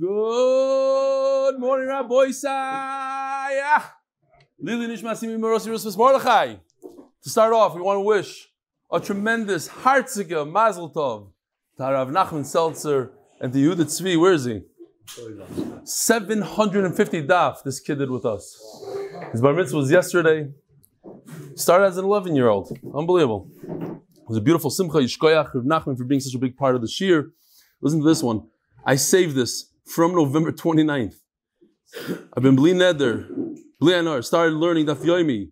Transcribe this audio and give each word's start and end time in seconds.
Good 0.00 1.58
morning, 1.58 1.88
Rabbi 1.88 2.14
Isaiah. 2.28 3.82
Lili 4.58 4.86
Nishmasimi 4.86 5.36
Merosi 5.38 5.68
Rusvas 5.68 5.94
Mordechai. 5.94 6.54
To 7.22 7.28
start 7.28 7.52
off, 7.52 7.74
we 7.74 7.82
want 7.82 7.98
to 7.98 8.00
wish 8.00 8.48
a 8.90 8.98
tremendous 8.98 9.68
Hartzige 9.68 10.50
Mazel 10.50 10.90
Tov 10.90 11.32
to 11.76 11.82
Rav 11.82 12.08
Nachman 12.08 12.46
Seltzer 12.46 13.12
and 13.42 13.52
to 13.52 13.58
Yehuda 13.58 13.84
Tzvi. 13.84 14.18
Where 14.18 14.32
is 14.32 14.46
he? 14.46 14.62
750 15.84 17.22
daf 17.26 17.62
this 17.62 17.78
kid 17.78 17.98
did 17.98 18.10
with 18.10 18.24
us. 18.24 18.58
His 19.32 19.42
bar 19.42 19.52
mitzvah 19.52 19.76
was 19.76 19.90
yesterday. 19.90 20.48
Started 21.56 21.84
as 21.84 21.98
an 21.98 22.06
11 22.06 22.34
year 22.34 22.48
old. 22.48 22.72
Unbelievable. 22.94 23.50
It 23.62 24.28
was 24.28 24.38
a 24.38 24.40
beautiful 24.40 24.70
simcha. 24.70 24.96
Yishkoyach 24.96 25.52
Rav 25.52 25.64
Nachman 25.64 25.98
for 25.98 26.04
being 26.04 26.22
such 26.22 26.34
a 26.34 26.38
big 26.38 26.56
part 26.56 26.74
of 26.74 26.80
the 26.80 26.88
shir. 26.88 27.32
Listen 27.82 28.00
to 28.00 28.08
this 28.08 28.22
one. 28.22 28.48
I 28.86 28.96
saved 28.96 29.34
this 29.36 29.69
from 29.90 30.14
November 30.14 30.52
29th. 30.52 31.16
I've 32.36 32.42
been 32.44 32.54
bli 32.54 32.72
neder, 32.72 33.26
bli 33.80 33.92
anar, 33.92 34.24
started 34.24 34.54
learning 34.54 34.86
daf 34.86 34.98
yomi. 34.98 35.50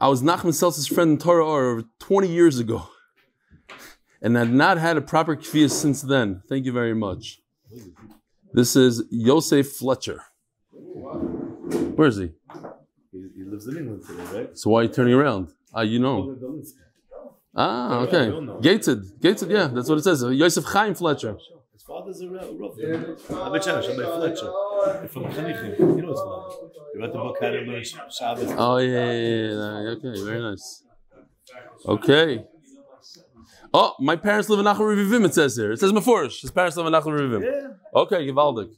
I 0.00 0.08
was 0.08 0.22
Nachman 0.22 0.52
Seltzer's 0.52 0.88
friend 0.88 1.12
in 1.12 1.18
Torah 1.18 1.46
over 1.46 1.84
20 2.00 2.26
years 2.28 2.58
ago. 2.58 2.88
And 4.20 4.36
had 4.36 4.52
not 4.52 4.78
had 4.78 4.96
a 4.96 5.00
proper 5.00 5.36
kfiyah 5.36 5.70
since 5.70 6.02
then. 6.02 6.42
Thank 6.48 6.64
you 6.66 6.72
very 6.72 6.94
much. 6.94 7.40
This 8.52 8.74
is 8.74 9.04
Yosef 9.10 9.70
Fletcher. 9.70 10.24
Where 10.72 12.08
is 12.08 12.16
he? 12.16 12.30
He, 13.12 13.44
lives 13.44 13.68
in 13.68 13.76
England 13.76 14.02
today, 14.06 14.38
right? 14.38 14.58
So 14.58 14.70
why 14.70 14.80
are 14.80 14.82
you 14.84 14.88
turning 14.88 15.14
around? 15.14 15.52
Ah, 15.72 15.82
you 15.82 16.00
know. 16.00 16.36
Ah, 17.54 18.00
okay. 18.00 18.32
Gated. 18.60 19.20
Gated, 19.20 19.50
yeah, 19.50 19.68
that's 19.68 19.88
what 19.88 19.98
it 19.98 20.02
says. 20.02 20.22
Yosef 20.22 20.64
Chaim 20.64 20.94
Fletcher. 20.94 21.36
His 21.92 22.00
father's 22.00 22.20
a 22.22 22.28
Rav. 22.28 23.42
Rabbi 23.42 23.58
Cherish, 23.58 23.88
Rabbi 23.88 24.02
Fletcher. 24.02 24.52
They're 24.86 25.08
from 25.08 25.24
Chanichim. 25.24 25.78
You 25.78 26.02
know 26.02 26.08
his 26.08 26.20
father. 26.20 26.54
He 26.94 27.00
wrote 27.00 27.12
the 27.12 27.18
book 27.18 27.36
How 27.40 27.50
to 27.50 27.60
Learn 27.60 27.84
Shabbos. 27.84 28.54
Oh, 28.56 28.76
yeah, 28.78 29.12
yeah, 29.12 29.12
yeah, 29.12 29.82
yeah. 29.82 29.90
Okay, 29.90 30.24
very 30.24 30.40
nice. 30.40 30.84
Okay. 31.86 32.44
Oh, 33.74 33.94
my 34.00 34.16
parents 34.16 34.48
live 34.48 34.58
in 34.58 34.66
Nachal 34.66 34.80
Revivim, 34.80 35.24
it 35.24 35.34
says 35.34 35.56
here. 35.56 35.72
It 35.72 35.80
says 35.80 35.92
Meforish. 35.92 36.40
His 36.42 36.50
parents 36.50 36.76
live 36.76 36.86
in 36.86 36.92
Nachal 36.92 37.18
Revivim. 37.18 37.44
Yeah. 37.44 38.00
Okay, 38.00 38.26
Givaldik. 38.26 38.70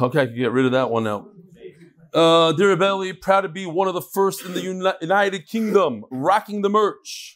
Okay, 0.00 0.20
I 0.22 0.26
can 0.26 0.36
get 0.36 0.52
rid 0.52 0.66
of 0.66 0.72
that 0.72 0.90
one 0.90 1.04
now. 1.04 1.28
Uh, 2.12 2.52
Dear 2.52 2.76
Belly, 2.76 3.12
proud 3.12 3.42
to 3.42 3.48
be 3.48 3.66
one 3.66 3.88
of 3.88 3.94
the 3.94 4.00
first 4.00 4.44
in 4.44 4.54
the 4.54 4.60
Uni- 4.62 4.92
United 5.00 5.46
Kingdom, 5.46 6.04
rocking 6.10 6.62
the 6.62 6.70
merch. 6.70 7.35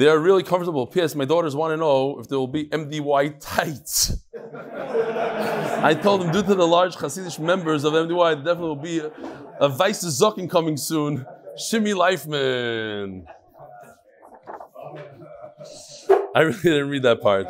They 0.00 0.08
are 0.08 0.18
really 0.18 0.42
comfortable. 0.42 0.86
P.S. 0.86 1.14
My 1.14 1.26
daughters 1.26 1.54
want 1.54 1.72
to 1.72 1.76
know 1.76 2.18
if 2.20 2.26
there 2.26 2.38
will 2.38 2.48
be 2.48 2.64
MDY 2.68 3.38
tights. 3.38 4.16
I 5.84 5.92
told 5.92 6.22
them, 6.22 6.32
due 6.32 6.42
to 6.42 6.54
the 6.54 6.66
large 6.66 6.96
Hasidic 6.96 7.38
members 7.38 7.84
of 7.84 7.92
MDY, 7.92 8.36
there 8.36 8.54
definitely 8.54 8.68
will 8.68 8.76
be 8.76 8.98
a, 9.00 9.12
a 9.60 9.68
Weiss 9.68 10.02
Zocken 10.02 10.48
coming 10.48 10.78
soon. 10.78 11.26
Shimmy 11.58 11.92
Leifman. 11.92 13.24
I 16.34 16.40
really 16.40 16.62
didn't 16.62 16.88
read 16.88 17.02
that 17.02 17.20
part. 17.20 17.46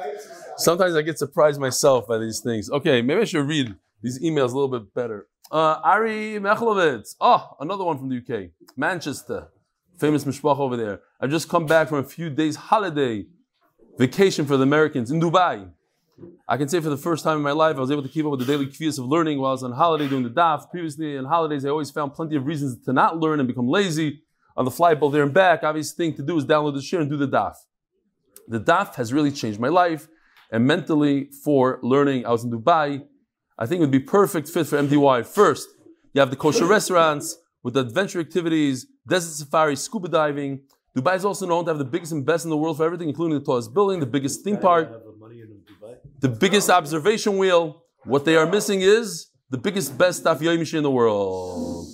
Sometimes 0.57 0.97
I 0.97 1.03
get 1.03 1.21
surprised 1.21 1.61
myself 1.61 2.09
by 2.09 2.19
these 2.19 2.41
things. 2.41 2.69
Okay, 2.69 3.01
maybe 3.01 3.21
I 3.21 3.27
should 3.27 3.47
read 3.47 3.77
these 4.03 4.21
emails 4.21 4.51
a 4.51 4.59
little 4.59 4.77
bit 4.77 4.93
better. 4.93 5.29
Uh, 5.53 5.79
Ari 5.85 6.41
Mechlovitz. 6.41 7.15
Oh, 7.21 7.55
another 7.61 7.85
one 7.85 7.97
from 7.97 8.09
the 8.09 8.17
UK. 8.17 8.51
Manchester. 8.77 9.51
Famous 10.01 10.25
mishpach 10.25 10.59
over 10.59 10.77
there. 10.77 11.03
I've 11.23 11.31
just 11.31 11.51
come 11.51 11.67
back 11.67 11.91
from 11.91 11.99
a 11.99 12.03
few 12.03 12.31
days 12.31 12.57
holiday 12.57 13.27
vacation 13.99 14.47
for 14.47 14.57
the 14.57 14.63
Americans 14.63 15.11
in 15.11 15.21
Dubai. 15.21 15.69
I 16.49 16.57
can 16.57 16.67
say 16.67 16.81
for 16.81 16.89
the 16.89 16.97
first 16.97 17.25
time 17.25 17.37
in 17.37 17.43
my 17.43 17.53
life, 17.53 17.77
I 17.77 17.81
was 17.81 17.91
able 17.91 18.03
to 18.03 18.09
keep 18.09 18.25
up 18.25 18.31
with 18.31 18.41
the 18.41 18.47
daily 18.47 18.67
kvias 18.67 18.99
of 18.99 19.05
learning 19.05 19.39
while 19.39 19.51
I 19.51 19.53
was 19.53 19.63
on 19.63 19.73
holiday 19.73 20.09
doing 20.09 20.23
the 20.23 20.31
daf. 20.31 20.71
Previously, 20.71 21.19
on 21.19 21.27
holidays, 21.27 21.67
I 21.67 21.69
always 21.69 21.91
found 21.91 22.15
plenty 22.15 22.37
of 22.37 22.47
reasons 22.47 22.83
to 22.87 22.95
not 22.95 23.19
learn 23.19 23.39
and 23.39 23.47
become 23.47 23.69
lazy. 23.69 24.23
On 24.57 24.65
the 24.65 24.71
flight 24.71 24.99
both 24.99 25.13
there 25.13 25.23
and 25.23 25.35
back, 25.35 25.63
obvious 25.63 25.93
thing 25.93 26.15
to 26.15 26.23
do 26.23 26.39
is 26.39 26.47
download 26.47 26.75
the 26.75 26.81
shir 26.81 27.01
and 27.01 27.11
do 27.11 27.19
the 27.19 27.29
daf. 27.29 27.57
The 28.49 28.59
daf 28.59 28.95
has 28.95 29.13
really 29.13 29.31
changed 29.31 29.61
my 29.61 29.69
life 29.69 30.09
and 30.51 30.67
mentally 30.67 31.31
for 31.45 31.81
learning. 31.83 32.25
I 32.25 32.31
was 32.31 32.45
in 32.45 32.51
Dubai. 32.51 33.05
I 33.59 33.67
think 33.67 33.81
it 33.81 33.83
would 33.83 33.91
be 33.91 34.01
perfect 34.01 34.49
fit 34.49 34.67
for 34.67 34.79
MDY. 34.79 35.27
First, 35.27 35.69
you 36.15 36.21
have 36.21 36.31
the 36.31 36.37
kosher 36.37 36.65
restaurants 36.65 37.37
with 37.63 37.75
the 37.75 37.81
adventure 37.81 38.21
activities, 38.21 38.87
desert 39.07 39.35
safari, 39.35 39.77
scuba 39.77 40.09
diving. 40.09 40.63
Dubai 40.97 41.15
is 41.17 41.25
also 41.25 41.47
known 41.47 41.65
to 41.65 41.71
have 41.71 41.79
the 41.79 41.85
biggest 41.85 42.13
and 42.13 42.25
best 42.27 42.45
in 42.45 42.51
the 42.51 42.57
world 42.57 42.77
for 42.77 42.85
everything, 42.85 43.09
including 43.09 43.39
the 43.39 43.45
tallest 43.45 43.73
building, 43.73 44.01
the 44.01 44.07
biggest 44.07 44.43
theme 44.43 44.57
park, 44.59 44.91
the 44.91 45.13
money 45.19 45.41
in 45.41 45.49
Dubai. 45.49 45.97
the 46.19 46.29
biggest 46.29 46.69
observation 46.69 47.39
wheel. 47.39 47.85
What 48.05 48.25
they 48.25 48.35
are 48.37 48.47
missing 48.47 48.81
is 48.81 49.29
the 49.51 49.59
biggest, 49.59 49.97
best 49.97 50.25
Daf 50.25 50.39
Yomi 50.39 50.75
in 50.75 50.83
the 50.83 50.91
world. 50.91 51.87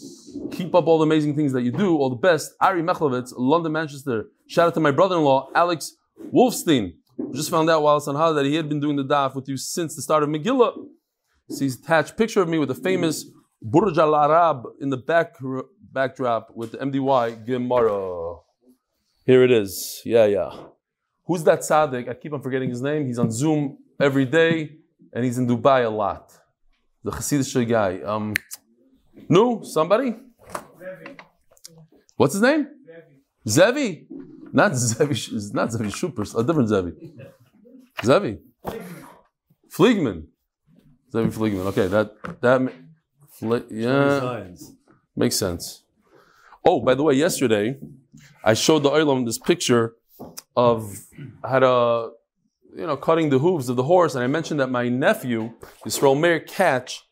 Keep 0.53 0.75
up 0.75 0.87
all 0.87 0.99
the 0.99 1.05
amazing 1.05 1.35
things 1.35 1.53
that 1.53 1.63
you 1.63 1.73
do. 1.73 1.97
All 1.97 2.09
the 2.11 2.17
best. 2.17 2.53
Ari 2.61 2.83
Mechlovitz, 2.83 3.33
London, 3.37 3.73
Manchester. 3.73 4.27
Shout 4.47 4.69
out 4.69 4.75
to 4.75 4.81
my 4.81 4.93
brother-in-law, 4.93 5.51
Alex 5.55 5.93
Wolfstein. 6.33 6.95
Just 7.35 7.51
found 7.51 7.69
out 7.69 7.83
while 7.83 7.93
I 7.93 7.95
was 7.97 8.09
on 8.09 8.15
holiday 8.15 8.43
that 8.45 8.49
he 8.49 8.55
had 8.55 8.69
been 8.69 8.81
doing 8.81 8.97
the 8.97 9.05
Daf 9.05 9.35
with 9.35 9.49
you 9.49 9.57
since 9.57 9.97
the 9.97 10.03
start 10.03 10.23
of 10.23 10.29
Megillah. 10.29 10.73
So 11.51 11.65
he's 11.65 11.79
attached 11.79 12.17
picture 12.17 12.41
of 12.41 12.49
me 12.49 12.59
with 12.59 12.69
the 12.69 12.75
famous 12.75 13.25
Burj 13.63 13.99
Al 13.99 14.15
Arab 14.15 14.65
in 14.81 14.91
the 14.91 14.97
back 14.97 15.35
backdrop 15.93 16.51
with 16.55 16.73
the 16.73 16.79
MDY 16.79 17.45
Gemara. 17.47 18.37
Here 19.27 19.43
it 19.43 19.51
is. 19.51 20.03
Yeah, 20.05 20.27
yeah. 20.27 20.51
Who's 21.27 21.43
that 21.43 21.61
tzaddik? 21.61 22.09
I 22.09 22.15
keep 22.15 22.33
on 22.33 22.41
forgetting 22.41 22.69
his 22.69 22.81
name. 22.81 23.07
He's 23.07 23.19
on 23.19 23.33
Zoom 23.33 23.79
every 24.01 24.25
day, 24.25 24.77
and 25.13 25.25
he's 25.25 25.37
in 25.37 25.49
Dubai 25.49 25.85
a 25.85 25.89
lot. 25.89 26.33
The 27.03 27.11
Hasidic 27.11 27.69
guy. 27.69 28.01
Um, 28.03 28.35
no, 29.29 29.63
somebody. 29.63 30.15
What's 32.17 32.35
his 32.35 32.43
name? 32.43 32.69
Zevi. 33.49 34.07
Not 34.53 34.77
Zevi. 34.77 35.11
It's 35.11 35.53
not 35.53 35.73
Zevi 35.73 35.91
Shupers. 35.91 36.39
A 36.39 36.45
different 36.45 36.69
Zevi. 36.69 36.93
Zevi. 38.05 38.39
Fliegman. 39.69 40.27
Zevi 41.13 41.31
Fliegman. 41.31 41.67
Okay, 41.67 41.89
that 41.89 42.13
that 42.41 42.73
yeah. 43.71 44.45
Makes 45.17 45.37
sense. 45.37 45.83
Oh, 46.65 46.81
by 46.81 46.95
the 46.95 47.03
way, 47.03 47.15
yesterday 47.15 47.79
I 48.47 48.55
showed 48.55 48.85
the 48.85 48.91
Olam 48.91 49.27
this 49.27 49.39
picture 49.39 49.97
of 50.57 50.97
how 51.43 51.59
to, 51.59 52.11
you 52.77 52.87
know, 52.87 52.97
cutting 52.97 53.29
the 53.29 53.41
hooves 53.41 53.69
of 53.69 53.75
the 53.75 53.83
horse, 53.83 54.15
and 54.15 54.23
I 54.23 54.29
mentioned 54.29 54.61
that 54.61 54.71
my 54.71 54.89
nephew, 54.89 55.53
Yisrael 55.85 56.19
Meir 56.19 56.39
Catch, 56.39 57.03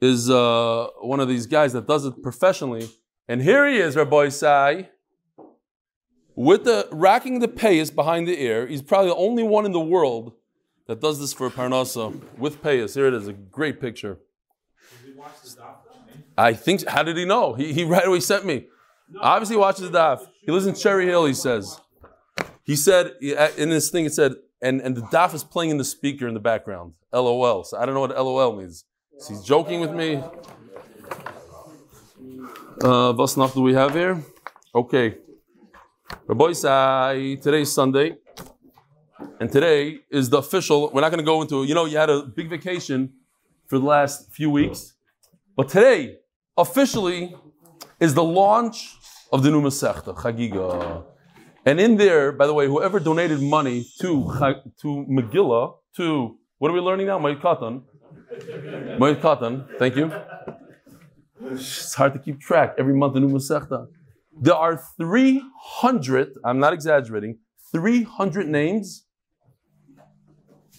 is 0.00 0.28
uh, 0.28 0.88
one 1.00 1.20
of 1.20 1.28
these 1.28 1.46
guys 1.46 1.72
that 1.74 1.86
does 1.86 2.04
it 2.04 2.20
professionally. 2.20 2.90
And 3.28 3.40
here 3.40 3.64
he 3.68 3.76
is, 3.76 3.94
Rabbi 3.94 4.28
Sai, 4.30 4.90
with 6.34 6.64
the 6.64 6.88
racking 6.90 7.38
the 7.38 7.46
payas 7.46 7.94
behind 7.94 8.26
the 8.26 8.42
ear. 8.42 8.66
He's 8.66 8.82
probably 8.82 9.10
the 9.10 9.16
only 9.16 9.44
one 9.44 9.64
in 9.64 9.70
the 9.70 9.80
world 9.80 10.32
that 10.88 11.00
does 11.00 11.20
this 11.20 11.32
for 11.32 11.48
Parnasa 11.48 12.20
with 12.36 12.60
payas. 12.60 12.96
Here 12.96 13.06
it 13.06 13.14
is, 13.14 13.28
a 13.28 13.32
great 13.32 13.80
picture. 13.80 14.18
I 16.36 16.54
think. 16.54 16.88
How 16.88 17.04
did 17.04 17.16
he 17.16 17.24
know? 17.24 17.54
He, 17.54 17.72
he 17.72 17.84
right 17.84 18.04
away 18.04 18.18
sent 18.18 18.44
me. 18.44 18.66
No, 19.08 19.20
Obviously, 19.20 19.54
he 19.54 19.60
watches 19.60 19.88
the 19.88 19.96
daf. 19.96 20.26
He 20.42 20.50
lives 20.50 20.66
in 20.66 20.74
Cherry 20.74 21.06
Hill. 21.06 21.26
He 21.26 21.34
says. 21.34 21.80
He 22.64 22.76
said 22.76 23.14
in 23.56 23.70
this 23.70 23.90
thing. 23.90 24.04
It 24.04 24.12
said, 24.12 24.32
and 24.60 24.80
and 24.80 24.96
the 24.96 25.02
daf 25.02 25.34
is 25.34 25.44
playing 25.44 25.70
in 25.70 25.78
the 25.78 25.84
speaker 25.84 26.26
in 26.26 26.34
the 26.34 26.40
background. 26.40 26.94
LOL. 27.12 27.64
So 27.64 27.78
I 27.78 27.86
don't 27.86 27.94
know 27.94 28.00
what 28.00 28.10
LOL 28.10 28.56
means. 28.56 28.84
Is 29.18 29.28
he 29.28 29.36
joking 29.44 29.80
with 29.80 29.92
me? 29.92 30.22
Uh, 32.82 33.12
what 33.12 33.54
do 33.54 33.62
we 33.62 33.74
have 33.74 33.94
here? 33.94 34.20
Okay. 34.74 35.18
Rabbi 36.26 36.52
today's 37.36 37.70
Sunday, 37.72 38.16
and 39.38 39.50
today 39.50 40.00
is 40.10 40.28
the 40.28 40.38
official. 40.38 40.90
We're 40.92 41.00
not 41.00 41.10
going 41.10 41.24
to 41.24 41.24
go 41.24 41.40
into. 41.42 41.64
You 41.64 41.74
know, 41.74 41.84
you 41.84 41.98
had 41.98 42.10
a 42.10 42.22
big 42.22 42.50
vacation 42.50 43.12
for 43.66 43.78
the 43.78 43.84
last 43.84 44.32
few 44.32 44.50
weeks, 44.50 44.94
but 45.56 45.68
today 45.68 46.18
officially 46.56 47.36
is 48.00 48.14
the 48.14 48.24
launch 48.24 48.96
of 49.32 49.42
the 49.42 49.50
new 49.50 49.62
Masechta 49.62 50.14
Chagiga. 50.14 51.04
And 51.64 51.80
in 51.80 51.96
there, 51.96 52.32
by 52.32 52.46
the 52.46 52.54
way, 52.54 52.66
whoever 52.66 53.00
donated 53.00 53.40
money 53.40 53.86
to 54.00 54.10
to 54.82 55.06
Megillah, 55.08 55.74
to 55.96 56.36
what 56.58 56.70
are 56.70 56.74
we 56.74 56.80
learning 56.80 57.06
now? 57.06 57.18
Moed 57.18 57.40
Katan. 57.40 57.82
Moed 58.98 59.20
Katan. 59.20 59.66
Thank 59.78 59.96
you. 59.96 60.12
It's 61.50 61.94
hard 61.94 62.12
to 62.12 62.18
keep 62.18 62.40
track. 62.40 62.74
Every 62.78 62.94
month, 62.94 63.16
a 63.16 63.20
new 63.20 63.28
Masechta. 63.28 63.86
There 64.40 64.54
are 64.54 64.82
300, 64.96 66.34
I'm 66.44 66.58
not 66.58 66.72
exaggerating, 66.72 67.38
300 67.70 68.48
names 68.48 69.04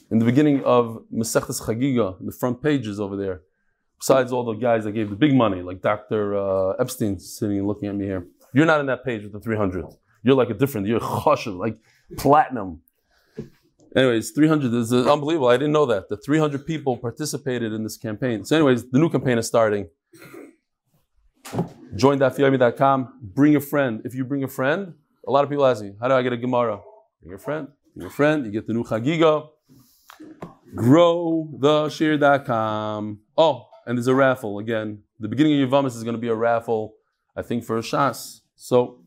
in 0.10 0.20
the 0.20 0.26
beginning 0.26 0.64
of 0.64 1.04
Masechtas 1.14 1.62
Chagiga, 1.62 2.18
the 2.20 2.32
front 2.32 2.62
pages 2.62 3.00
over 3.00 3.16
there. 3.16 3.42
Besides 4.00 4.34
all 4.34 4.44
the 4.44 4.54
guys 4.54 4.84
that 4.84 4.92
gave 4.92 5.10
the 5.10 5.16
big 5.16 5.34
money, 5.34 5.62
like 5.62 5.82
Dr. 5.82 6.36
Uh, 6.36 6.72
Epstein 6.80 7.20
sitting 7.20 7.60
and 7.60 7.68
looking 7.68 7.88
at 7.88 7.96
me 7.96 8.06
here. 8.06 8.28
You're 8.54 8.66
not 8.66 8.80
in 8.80 8.86
that 8.88 9.04
page 9.04 9.24
with 9.24 9.34
the 9.34 9.40
300. 9.40 9.86
You're 10.24 10.36
like 10.36 10.50
a 10.50 10.54
different, 10.54 10.88
you're 10.88 11.00
choshev, 11.00 11.58
like 11.58 11.78
platinum. 12.18 12.82
Anyways, 13.96 14.32
300 14.32 14.70
this 14.70 14.92
is 14.92 14.94
uh, 14.94 15.12
unbelievable. 15.12 15.50
I 15.50 15.58
didn't 15.58 15.74
know 15.74 15.86
that. 15.86 16.10
The 16.10 16.18
300 16.18 16.66
people 16.66 16.98
participated 16.98 17.74
in 17.74 17.84
this 17.84 17.96
campaign. 17.98 18.44
So, 18.44 18.56
anyways, 18.56 18.90
the 18.90 18.98
new 18.98 19.10
campaign 19.10 19.38
is 19.38 19.46
starting. 19.46 19.88
Join 21.96 22.18
dafyomi.com. 22.18 23.20
Bring 23.22 23.56
a 23.56 23.60
friend. 23.60 24.02
If 24.04 24.16
you 24.16 24.26
bring 24.26 24.44
a 24.44 24.48
friend, 24.48 24.96
a 25.28 25.32
lot 25.32 25.44
of 25.44 25.50
people 25.50 25.66
ask 25.66 25.84
me, 25.84 25.94
how 26.02 26.08
do 26.08 26.16
I 26.16 26.24
get 26.24 26.34
a 26.34 26.38
Gemara? 26.38 26.80
Bring 27.22 27.36
a 27.36 27.38
friend. 27.38 27.68
Bring 27.96 28.08
a 28.08 28.10
friend. 28.10 28.46
You 28.46 28.52
get 28.52 28.66
the 28.66 28.74
new 28.74 28.84
Chagiga. 28.84 29.48
Grow 30.74 31.48
the 31.60 31.90
share.com. 31.90 33.20
Oh, 33.38 33.68
and 33.86 33.98
there's 33.98 34.08
a 34.08 34.16
raffle 34.16 34.58
again. 34.58 35.04
The 35.20 35.28
beginning 35.28 35.54
of 35.54 35.60
your 35.60 35.68
Yavamas 35.68 35.96
is 35.96 36.04
going 36.04 36.16
to 36.16 36.22
be 36.22 36.30
a 36.30 36.36
raffle, 36.36 36.96
I 37.36 37.44
think, 37.44 37.64
for 37.64 37.78
a 37.78 37.82
Shas. 37.82 38.40
So, 38.64 39.02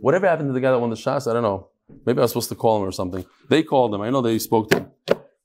whatever 0.00 0.26
happened 0.26 0.48
to 0.48 0.52
the 0.52 0.58
guy 0.60 0.72
that 0.72 0.80
won 0.80 0.90
the 0.90 0.96
Shas, 0.96 1.30
I 1.30 1.32
don't 1.32 1.44
know. 1.44 1.68
Maybe 2.04 2.18
I 2.18 2.22
was 2.22 2.32
supposed 2.32 2.48
to 2.48 2.56
call 2.56 2.82
him 2.82 2.88
or 2.88 2.90
something. 2.90 3.24
They 3.48 3.62
called 3.62 3.94
him. 3.94 4.00
I 4.00 4.10
know 4.10 4.20
they 4.20 4.36
spoke 4.40 4.68
to 4.70 4.78
him. 4.78 4.90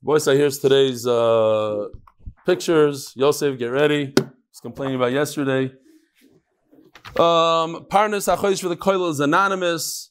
Boys, 0.02 0.26
I 0.26 0.34
here's 0.34 0.58
today's 0.58 1.06
uh, 1.06 1.86
pictures. 2.44 3.12
Yosef, 3.14 3.56
get 3.56 3.68
ready. 3.68 4.14
He's 4.16 4.60
complaining 4.60 4.96
about 4.96 5.12
yesterday. 5.12 5.66
Um, 7.16 7.86
Parnas 7.86 8.26
Achois 8.26 8.60
for 8.60 8.68
the 8.68 8.76
Koil 8.76 9.08
is 9.08 9.20
anonymous. 9.20 10.10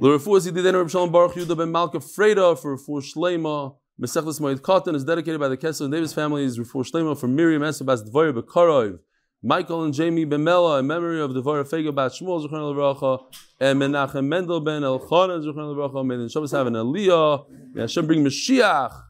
L'refuah 0.00 0.40
Zididenu 0.40 0.78
Reb 0.78 0.88
Shalom 0.88 1.12
Baruch 1.12 1.34
Yudah 1.34 1.58
ben 1.58 1.70
Malka 1.70 1.98
Freda 1.98 2.58
for 2.58 2.78
Refuah 2.78 3.02
Shlema. 3.02 3.76
Mesechlis 4.00 4.40
Moed 4.40 4.60
Katan 4.60 4.94
is 4.94 5.04
dedicated 5.04 5.38
by 5.38 5.48
the 5.48 5.58
Kessel 5.58 5.84
and 5.84 5.92
Davis 5.92 6.14
families. 6.14 6.58
Refuah 6.58 6.90
Shlema 6.90 7.20
for 7.20 7.28
Miriam 7.28 7.60
Esabas 7.60 8.10
Dvoyer 8.10 8.32
Bekarov. 8.32 9.00
Michael 9.46 9.84
and 9.84 9.92
Jamie 9.92 10.24
Bemela 10.24 10.80
in 10.80 10.86
memory 10.86 11.20
of 11.20 11.34
the 11.34 11.42
Dvoyer 11.42 11.68
Fega 11.68 11.94
Bat 11.94 12.12
Shmuel 12.12 12.48
Zuchron 12.48 12.74
Levracha 12.74 13.24
and 13.60 13.78
Menachem 13.78 14.24
Mendel 14.24 14.58
ben 14.58 14.80
Elchanan 14.80 15.44
Zuchron 15.44 15.76
Levracha. 15.76 16.02
May 16.02 16.16
the 16.16 16.30
Shabbos 16.30 16.50
have 16.52 16.66
an 16.66 16.72
Aliyah. 16.72 17.44
May 17.74 17.82
Hashem 17.82 18.06
bring 18.06 18.24
Mashiach. 18.24 19.02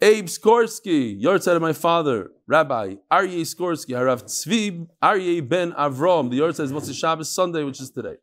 Abe 0.00 0.26
Skorsky, 0.26 1.20
Yortzeit 1.20 1.56
of 1.56 1.60
my 1.60 1.72
father, 1.72 2.30
Rabbi 2.46 2.94
Aryeh 3.10 3.40
Skorsky, 3.40 3.90
Harav 3.90 4.22
Tzvi 4.22 4.86
Aryeh 5.02 5.46
ben 5.46 5.72
Avram, 5.72 6.30
The 6.30 6.38
Yortzeit 6.38 6.60
is 6.60 6.72
Motzei 6.72 6.94
Shabbos 6.94 7.28
Sunday, 7.28 7.64
which 7.64 7.80
is 7.80 7.90
today. 7.90 8.14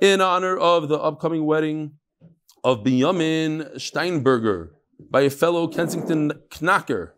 In 0.00 0.20
honor 0.20 0.56
of 0.56 0.88
the 0.88 0.98
upcoming 0.98 1.46
wedding 1.46 1.92
of 2.64 2.82
Benjamin 2.82 3.78
Steinberger 3.78 4.70
by 5.08 5.20
a 5.20 5.30
fellow 5.30 5.68
Kensington 5.68 6.32
Knacker. 6.50 7.12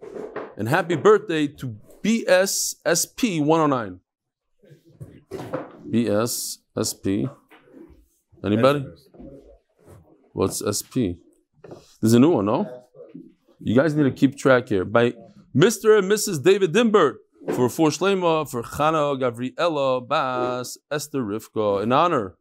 And 0.59 0.69
happy 0.69 0.95
birthday 0.95 1.47
to 1.47 1.79
BSSP 2.02 3.44
109. 3.44 4.00
BSSP. 5.91 7.31
Anybody? 8.44 8.87
What's 10.32 10.62
SP? 10.64 11.20
There's 12.00 12.14
a 12.14 12.19
new 12.19 12.31
one, 12.31 12.47
no? 12.47 12.85
You 13.61 13.75
guys 13.75 13.94
need 13.94 14.05
to 14.05 14.11
keep 14.11 14.37
track 14.37 14.69
here. 14.69 14.85
By 14.85 15.12
Mr. 15.55 15.99
and 15.99 16.11
Mrs. 16.11 16.43
David 16.43 16.73
Dimbert 16.73 17.17
for 17.55 17.69
for 17.69 17.91
Shlema, 17.91 18.49
for 18.50 18.62
Chana 18.62 19.19
Gavriela 19.19 20.06
Bas 20.06 20.79
Esther 20.91 21.23
Rivka 21.23 21.82
in 21.82 21.93
honor. 21.93 22.37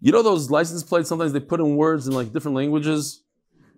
You 0.00 0.12
know 0.12 0.22
those 0.22 0.50
license 0.50 0.82
plates, 0.82 1.08
sometimes 1.08 1.32
they 1.32 1.40
put 1.40 1.60
in 1.60 1.76
words 1.76 2.06
in 2.06 2.12
like 2.12 2.32
different 2.32 2.56
languages, 2.56 3.22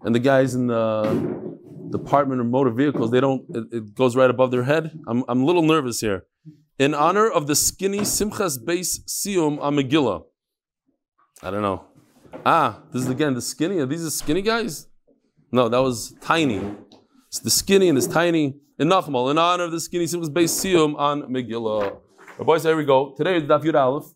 and 0.03 0.15
the 0.15 0.19
guys 0.19 0.55
in 0.55 0.67
the 0.67 1.59
Department 1.91 2.41
of 2.41 2.47
Motor 2.47 2.71
Vehicles, 2.71 3.11
they 3.11 3.21
don't, 3.21 3.45
it, 3.51 3.65
it 3.73 3.95
goes 3.95 4.17
right 4.17 4.31
above 4.31 4.51
their 4.51 4.65
head. 4.65 4.99
I'm, 5.07 5.25
I'm 5.29 5.43
a 5.43 5.45
little 5.45 5.63
nervous 5.63 6.01
here. 6.01 6.25
In 6.79 6.95
honor 6.95 7.29
of 7.29 7.47
the 7.47 7.57
skinny 7.57 8.01
Simchas 8.01 8.65
base 8.65 9.01
Sium 9.01 9.61
on 9.61 9.77
Megillah. 9.77 10.25
I 11.43 11.51
don't 11.51 11.63
know. 11.63 11.85
Ah, 12.45 12.83
this 12.93 13.03
is 13.03 13.09
again 13.09 13.35
the 13.35 13.43
skinny. 13.43 13.79
Are 13.79 13.87
these 13.87 14.05
the 14.05 14.11
skinny 14.11 14.43
guys? 14.43 14.87
No, 15.51 15.69
that 15.69 15.79
was 15.79 16.15
tiny. 16.21 16.61
It's 17.29 17.41
the 17.41 17.51
skinny 17.51 17.89
and 17.89 17.97
this 17.97 18.07
tiny. 18.07 18.57
In 18.79 18.89
Nachmal, 18.89 19.31
in 19.31 19.39
honor 19.39 19.65
of 19.65 19.73
the 19.73 19.81
skinny 19.81 20.05
Simchas 20.05 20.33
base 20.33 20.53
Sium 20.53 20.97
on 20.97 21.23
Megillah. 21.23 21.99
boys, 22.39 22.63
here 22.63 22.77
we 22.77 22.85
go. 22.85 23.15
Today 23.17 23.37
is 23.39 23.43
Daf 23.45 23.65
Yud 23.65 23.75
Aleph. 23.75 24.15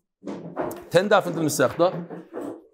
10 0.89 1.09
Daf 1.09 1.25
into 1.25 1.39
the 1.39 1.45
Masechta. 1.45 2.05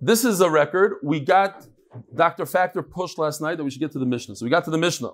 This 0.02 0.24
is 0.24 0.40
a 0.42 0.50
record. 0.50 0.98
We 1.04 1.20
got 1.20 1.68
Dr. 2.16 2.46
Factor 2.46 2.82
pushed 2.82 3.18
last 3.18 3.42
night 3.42 3.58
that 3.58 3.64
we 3.64 3.72
should 3.72 3.80
get 3.80 3.92
to 3.94 4.00
the 4.00 4.06
Mishnah. 4.06 4.36
So 4.36 4.46
we 4.46 4.50
got 4.50 4.66
to 4.66 4.72
the 4.72 4.78
Mishnah. 4.78 5.12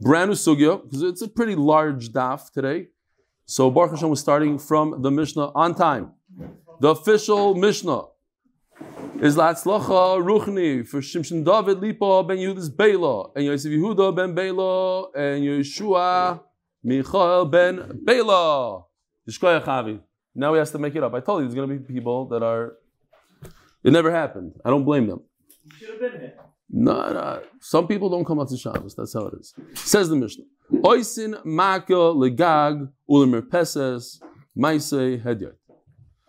Brand 0.00 0.30
new 0.30 0.34
Sugya, 0.34 0.82
because 0.82 1.02
it's 1.02 1.22
a 1.22 1.28
pretty 1.28 1.54
large 1.54 2.10
daf 2.10 2.50
today. 2.52 2.88
So 3.44 3.70
Baruch 3.70 3.90
Hashem 3.92 4.08
was 4.08 4.20
starting 4.20 4.58
from 4.58 5.02
the 5.02 5.10
Mishnah 5.10 5.52
on 5.54 5.74
time. 5.74 6.12
The 6.80 6.88
official 6.88 7.54
Mishnah 7.54 8.04
is 9.20 9.36
Latzlacha 9.36 10.22
Ruchni 10.22 10.86
for 10.86 11.00
Shimshon 11.00 11.44
David 11.44 11.80
Lipa 11.80 12.24
ben 12.24 12.38
Yehuda's 12.38 12.70
Bela, 12.70 13.30
and 13.34 13.44
Yosef 13.44 13.70
Yehuda 13.70 14.16
ben 14.16 14.34
Bela, 14.34 15.10
and 15.10 15.44
Yeshua 15.44 16.40
Michael 16.82 17.44
ben 17.44 18.00
Bela. 18.02 18.84
Now 20.34 20.52
he 20.54 20.58
has 20.58 20.70
to 20.70 20.78
make 20.78 20.94
it 20.96 21.02
up. 21.02 21.12
I 21.12 21.20
told 21.20 21.42
you 21.42 21.46
there's 21.46 21.54
going 21.54 21.68
to 21.68 21.76
be 21.76 21.92
people 21.92 22.26
that 22.28 22.42
are. 22.42 22.76
It 23.84 23.92
never 23.92 24.10
happened. 24.10 24.54
I 24.64 24.70
don't 24.70 24.84
blame 24.84 25.06
them. 25.06 25.20
Should 25.78 26.00
be 26.00 26.08
there 26.08 26.34
no, 26.72 27.12
no. 27.12 27.42
Some 27.60 27.88
people 27.88 28.08
don't 28.08 28.24
come 28.24 28.38
out 28.38 28.48
to 28.48 28.56
Shabbos. 28.56 28.94
That's 28.94 29.12
how 29.12 29.26
it 29.26 29.34
is. 29.40 29.54
Says 29.74 30.08
the 30.08 30.16
Mishnah. 30.16 30.44
Oisin 30.84 31.36
maka 31.44 31.94
legag 31.94 32.88
ulemer 33.10 33.42
peses 33.50 34.20
maise 34.54 34.92
hedyot. 34.92 35.54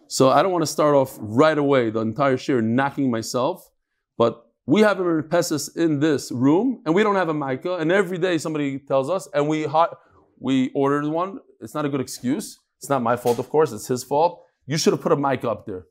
So 0.07 0.30
I 0.30 0.42
don't 0.42 0.51
want 0.51 0.63
to 0.63 0.68
start 0.68 0.95
off 0.95 1.18
right 1.22 1.57
away 1.57 1.89
the 1.92 2.00
entire 2.00 2.38
share 2.38 2.62
knocking 2.62 3.12
myself, 3.12 3.69
but 4.18 4.48
we 4.66 4.81
have 4.81 5.00
a 5.00 5.04
merpeses 5.04 5.75
in 5.75 6.00
this 6.00 6.31
room, 6.31 6.81
and 6.86 6.95
we 6.95 7.04
don't 7.04 7.16
have 7.16 7.30
a 7.30 7.34
micah. 7.34 7.75
And 7.75 7.92
every 7.92 8.18
day 8.18 8.38
somebody 8.38 8.80
tells 8.80 9.10
us, 9.10 9.27
and 9.34 9.48
we 9.48 9.63
hot, 9.63 9.98
we 10.39 10.72
ordered 10.74 11.07
one. 11.07 11.39
It's 11.62 11.74
not 11.74 11.86
a 11.86 11.89
good 11.89 12.01
excuse. 12.01 12.60
It's 12.77 12.89
not 12.89 13.04
my 13.04 13.16
fault, 13.16 13.38
of 13.38 13.48
course. 13.50 13.72
It's 13.72 13.88
his 13.88 14.04
fault. 14.04 14.44
You 14.66 14.77
should 14.77 14.94
have 14.94 15.01
put 15.01 15.12
a 15.12 15.16
mic 15.16 15.45
up 15.45 15.66
there. 15.66 15.86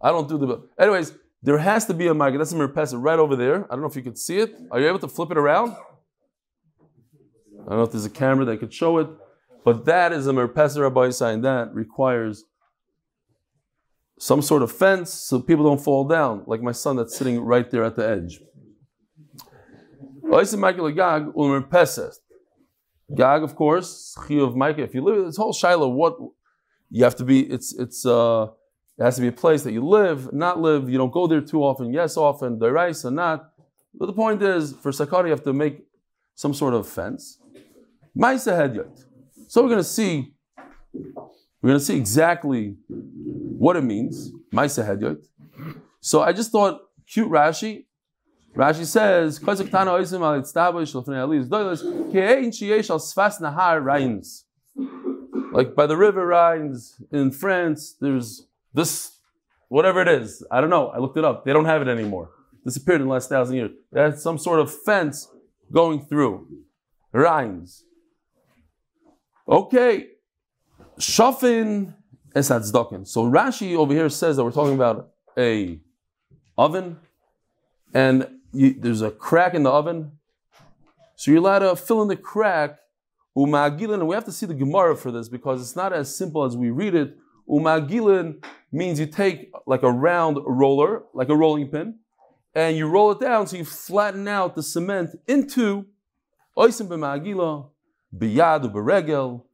I 0.00 0.10
don't 0.10 0.28
do 0.28 0.38
the. 0.38 0.68
Anyways, 0.78 1.14
there 1.44 1.58
has 1.58 1.84
to 1.86 1.94
be 1.94 2.06
a 2.06 2.14
a 2.52 2.56
merpesa 2.56 2.96
right 3.00 3.18
over 3.18 3.36
there. 3.36 3.66
I 3.66 3.74
don't 3.74 3.82
know 3.82 3.86
if 3.86 3.96
you 3.96 4.02
can 4.02 4.16
see 4.16 4.38
it. 4.38 4.56
Are 4.70 4.80
you 4.80 4.88
able 4.88 4.98
to 5.00 5.08
flip 5.08 5.30
it 5.30 5.36
around? 5.36 5.72
I 5.72 7.68
don't 7.68 7.78
know 7.78 7.82
if 7.82 7.92
there's 7.92 8.06
a 8.06 8.10
camera 8.10 8.46
that 8.46 8.58
could 8.60 8.72
show 8.72 8.96
it, 8.98 9.08
but 9.62 9.84
that 9.84 10.12
is 10.12 10.26
a 10.26 10.32
merpesa 10.32 10.80
rabbi 10.80 11.10
sign. 11.10 11.42
That 11.42 11.74
requires 11.74 12.44
some 14.18 14.40
sort 14.40 14.62
of 14.62 14.72
fence 14.72 15.12
so 15.12 15.38
people 15.38 15.64
don't 15.66 15.80
fall 15.82 16.08
down, 16.08 16.44
like 16.46 16.62
my 16.62 16.72
son 16.72 16.96
that's 16.96 17.14
sitting 17.14 17.38
right 17.40 17.70
there 17.70 17.84
at 17.84 17.96
the 17.96 18.08
edge. 18.08 18.40
Gag, 23.14 23.42
of 23.42 23.54
course, 23.54 24.16
of 24.30 24.56
Micah. 24.56 24.82
If 24.82 24.94
you 24.94 25.04
live 25.04 25.26
this 25.26 25.36
whole 25.36 25.52
Shiloh, 25.52 25.88
what 25.88 26.16
you 26.90 27.04
have 27.04 27.16
to 27.16 27.24
be, 27.24 27.40
it's 27.40 27.74
it's 27.78 28.06
uh 28.06 28.46
it 28.98 29.02
has 29.02 29.16
to 29.16 29.22
be 29.22 29.28
a 29.28 29.32
place 29.32 29.62
that 29.64 29.72
you 29.72 29.84
live, 29.84 30.32
not 30.32 30.60
live. 30.60 30.88
You 30.88 30.98
don't 30.98 31.12
go 31.12 31.26
there 31.26 31.40
too 31.40 31.64
often. 31.64 31.92
Yes, 31.92 32.16
often. 32.16 32.58
Derais 32.58 33.04
or 33.04 33.10
not. 33.10 33.50
But 33.92 34.06
the 34.06 34.12
point 34.12 34.40
is, 34.42 34.72
for 34.72 34.92
sakari, 34.92 35.30
you 35.30 35.32
have 35.32 35.44
to 35.44 35.52
make 35.52 35.84
some 36.34 36.54
sort 36.54 36.74
of 36.74 36.88
fence. 36.88 37.38
Maisa 38.16 38.52
hedyot. 38.52 39.04
So 39.48 39.62
we're 39.62 39.68
going 39.68 39.80
to 39.80 39.84
see. 39.84 40.34
We're 40.92 41.70
going 41.70 41.78
to 41.78 41.84
see 41.84 41.96
exactly 41.96 42.76
what 42.88 43.76
it 43.76 43.82
means. 43.82 44.30
Maisa 44.52 44.86
hedyot. 44.86 45.26
So 46.00 46.22
I 46.22 46.32
just 46.32 46.52
thought, 46.52 46.82
cute 47.06 47.30
Rashi. 47.30 47.86
Rashi 48.54 48.84
says, 48.84 49.40
like 55.52 55.74
by 55.74 55.86
the 55.86 55.96
river 55.96 56.26
Rhines 56.26 57.02
in 57.10 57.32
France, 57.32 57.96
there's 58.00 58.46
this, 58.74 59.18
whatever 59.68 60.02
it 60.02 60.08
is, 60.08 60.44
I 60.50 60.60
don't 60.60 60.70
know. 60.70 60.88
I 60.88 60.98
looked 60.98 61.16
it 61.16 61.24
up. 61.24 61.44
They 61.44 61.52
don't 61.52 61.64
have 61.64 61.80
it 61.80 61.88
anymore. 61.88 62.30
Disappeared 62.64 63.00
in 63.00 63.06
the 63.06 63.12
last 63.12 63.28
thousand 63.28 63.56
years. 63.56 63.70
They 63.92 64.00
had 64.00 64.18
some 64.18 64.38
sort 64.38 64.60
of 64.60 64.74
fence 64.82 65.28
going 65.72 66.04
through. 66.04 66.48
Rhines. 67.12 67.84
Okay. 69.48 70.08
Shafin 70.98 71.94
esatzdokin. 72.34 73.06
So 73.06 73.24
Rashi 73.24 73.76
over 73.76 73.92
here 73.92 74.08
says 74.08 74.36
that 74.36 74.44
we're 74.44 74.50
talking 74.50 74.74
about 74.74 75.10
a 75.38 75.80
oven, 76.56 76.98
and 77.92 78.28
you, 78.52 78.74
there's 78.78 79.02
a 79.02 79.10
crack 79.10 79.54
in 79.54 79.62
the 79.62 79.70
oven. 79.70 80.12
So 81.16 81.30
you're 81.30 81.40
allowed 81.40 81.60
to 81.60 81.76
fill 81.76 82.02
in 82.02 82.08
the 82.08 82.16
crack. 82.16 82.78
Umagilin, 83.36 83.94
and 83.94 84.06
we 84.06 84.14
have 84.14 84.24
to 84.26 84.32
see 84.32 84.46
the 84.46 84.54
Gemara 84.54 84.96
for 84.96 85.10
this 85.10 85.28
because 85.28 85.60
it's 85.60 85.74
not 85.74 85.92
as 85.92 86.14
simple 86.16 86.44
as 86.44 86.56
we 86.56 86.70
read 86.70 86.94
it. 86.94 87.16
Umagilin 87.48 88.44
means 88.74 88.98
you 88.98 89.06
take 89.06 89.52
like 89.66 89.82
a 89.82 89.90
round 89.90 90.38
roller, 90.46 91.04
like 91.14 91.28
a 91.28 91.36
rolling 91.36 91.68
pin, 91.68 91.98
and 92.54 92.76
you 92.76 92.86
roll 92.86 93.10
it 93.12 93.20
down 93.20 93.46
so 93.46 93.56
you 93.56 93.64
flatten 93.64 94.28
out 94.28 94.54
the 94.54 94.62
cement 94.62 95.10
into 95.26 95.86
oisim 96.56 96.88
b'magila, 96.88 97.68
biyad 98.16 98.72
beregel. 98.72 99.44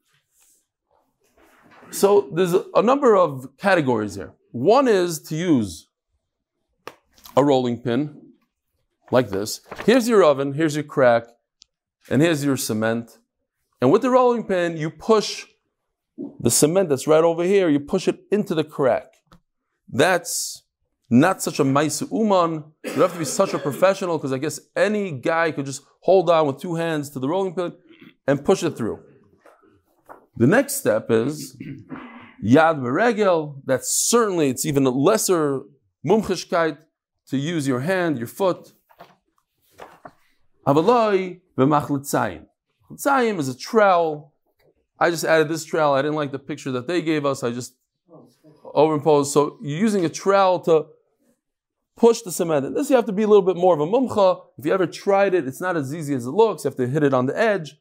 So 1.91 2.31
there's 2.33 2.55
a 2.75 2.83
number 2.83 3.17
of 3.17 3.49
categories 3.59 4.15
here. 4.15 4.35
One 4.53 4.87
is 4.87 5.21
to 5.23 5.37
use 5.37 5.89
a 7.37 7.45
rolling 7.45 7.83
pin, 7.83 8.33
like 9.11 9.31
this. 9.31 9.61
Here's 9.85 10.09
your 10.09 10.23
oven, 10.23 10.55
here's 10.55 10.75
your 10.77 10.85
crack, 10.85 11.25
and 12.09 12.23
here's 12.23 12.45
your 12.45 12.57
cement. 12.57 13.19
And 13.81 13.91
with 13.91 14.03
the 14.03 14.11
rolling 14.11 14.45
pin, 14.45 14.77
you 14.77 14.91
push 14.91 15.47
the 16.39 16.51
cement 16.51 16.89
that's 16.91 17.07
right 17.07 17.25
over 17.25 17.45
here, 17.45 17.69
you 17.69 17.81
push 17.81 18.07
it 18.07 18.21
into 18.31 18.55
the 18.55 18.65
crack. 18.65 19.10
That's 19.93 20.63
not 21.09 21.43
such 21.43 21.59
a 21.59 21.65
mice 21.65 22.03
uman. 22.11 22.65
You 22.85 23.03
have 23.03 23.13
to 23.13 23.19
be 23.19 23.25
such 23.25 23.53
a 23.53 23.59
professional 23.59 24.19
because 24.19 24.33
I 24.33 24.39
guess 24.39 24.61
any 24.77 25.11
guy 25.13 25.51
could 25.51 25.67
just 25.67 25.83
hold 26.03 26.31
on 26.31 26.47
with 26.47 26.61
two 26.61 26.77
hands 26.77 27.11
to 27.11 27.19
the 27.19 27.29
rolling 27.29 27.55
pin 27.55 27.73
and 28.27 28.45
push 28.45 28.63
it 28.63 28.77
through. 28.77 29.03
The 30.37 30.47
next 30.47 30.77
step 30.77 31.11
is 31.11 31.57
yad 32.43 32.81
meregel. 32.81 33.61
That's 33.67 33.93
certainly 33.93 34.49
it's 34.49 34.65
even 34.65 34.87
a 34.87 34.91
lesser 34.91 35.63
mumchishkeit 36.07 36.79
to 37.29 37.37
use 37.37 37.67
your 37.67 37.81
hand, 37.81 38.19
your 38.19 38.29
foot. 38.29 38.73
Avaloi 40.67 41.41
v'machlitzayim. 41.59 42.47
Litzayim 42.91 43.39
is 43.39 43.49
a 43.49 43.57
trowel. 43.57 44.33
I 44.99 45.11
just 45.11 45.25
added 45.25 45.49
this 45.49 45.65
trowel. 45.65 45.95
I 45.95 46.03
didn't 46.03 46.17
like 46.17 46.33
the 46.33 46.39
picture 46.39 46.71
that 46.73 46.87
they 46.87 47.03
gave 47.03 47.27
us. 47.27 47.43
I 47.43 47.51
just 47.51 47.75
overimposed. 48.75 49.27
So 49.27 49.59
you're 49.63 49.79
using 49.79 50.05
a 50.05 50.09
trowel 50.09 50.61
to 50.61 50.87
push 51.97 52.23
the 52.23 52.33
cement. 52.33 52.65
And 52.65 52.77
this 52.77 52.89
you 52.89 52.97
have 52.97 53.05
to 53.07 53.13
be 53.13 53.23
a 53.23 53.29
little 53.29 53.43
bit 53.43 53.57
more 53.57 53.75
of 53.75 53.81
a 53.81 53.87
mumcha. 53.87 54.41
If 54.59 54.65
you 54.65 54.73
ever 54.73 54.87
tried 54.87 55.35
it, 55.35 55.47
it's 55.47 55.61
not 55.61 55.77
as 55.77 55.95
easy 55.95 56.15
as 56.15 56.27
it 56.27 56.31
looks. 56.31 56.65
You 56.65 56.69
have 56.69 56.77
to 56.77 56.87
hit 56.87 57.03
it 57.03 57.13
on 57.13 57.27
the 57.27 57.39
edge. 57.39 57.77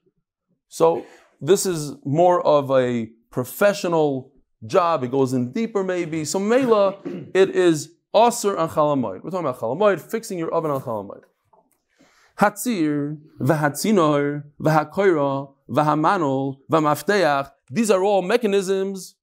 So 0.68 1.06
this 1.40 1.66
is 1.66 1.96
more 2.04 2.46
of 2.46 2.70
a 2.72 3.10
professional 3.32 4.34
job. 4.66 5.04
It 5.04 5.12
goes 5.12 5.34
in 5.34 5.52
deeper 5.52 5.84
maybe. 5.84 6.26
So 6.26 6.40
mela, 6.40 6.98
it 7.34 7.50
is 7.52 7.92
Aser 8.14 8.58
on 8.58 8.70
chalamoid. 8.70 9.24
We're 9.24 9.30
talking 9.30 9.48
about 9.48 9.60
chalamoid, 9.60 10.02
fixing 10.02 10.40
your 10.40 10.52
oven 10.52 10.72
on 10.72 10.82
chalamoid. 10.82 11.22
Hatzir, 12.40 13.18
v'hatzinor, 13.40 14.44
v'hakoira, 14.60 15.54
v'hamanol, 15.70 16.58
v'mafteach. 16.72 17.52
These 17.70 17.92
are 17.92 18.04
all 18.04 18.22
mechanisms 18.22 19.16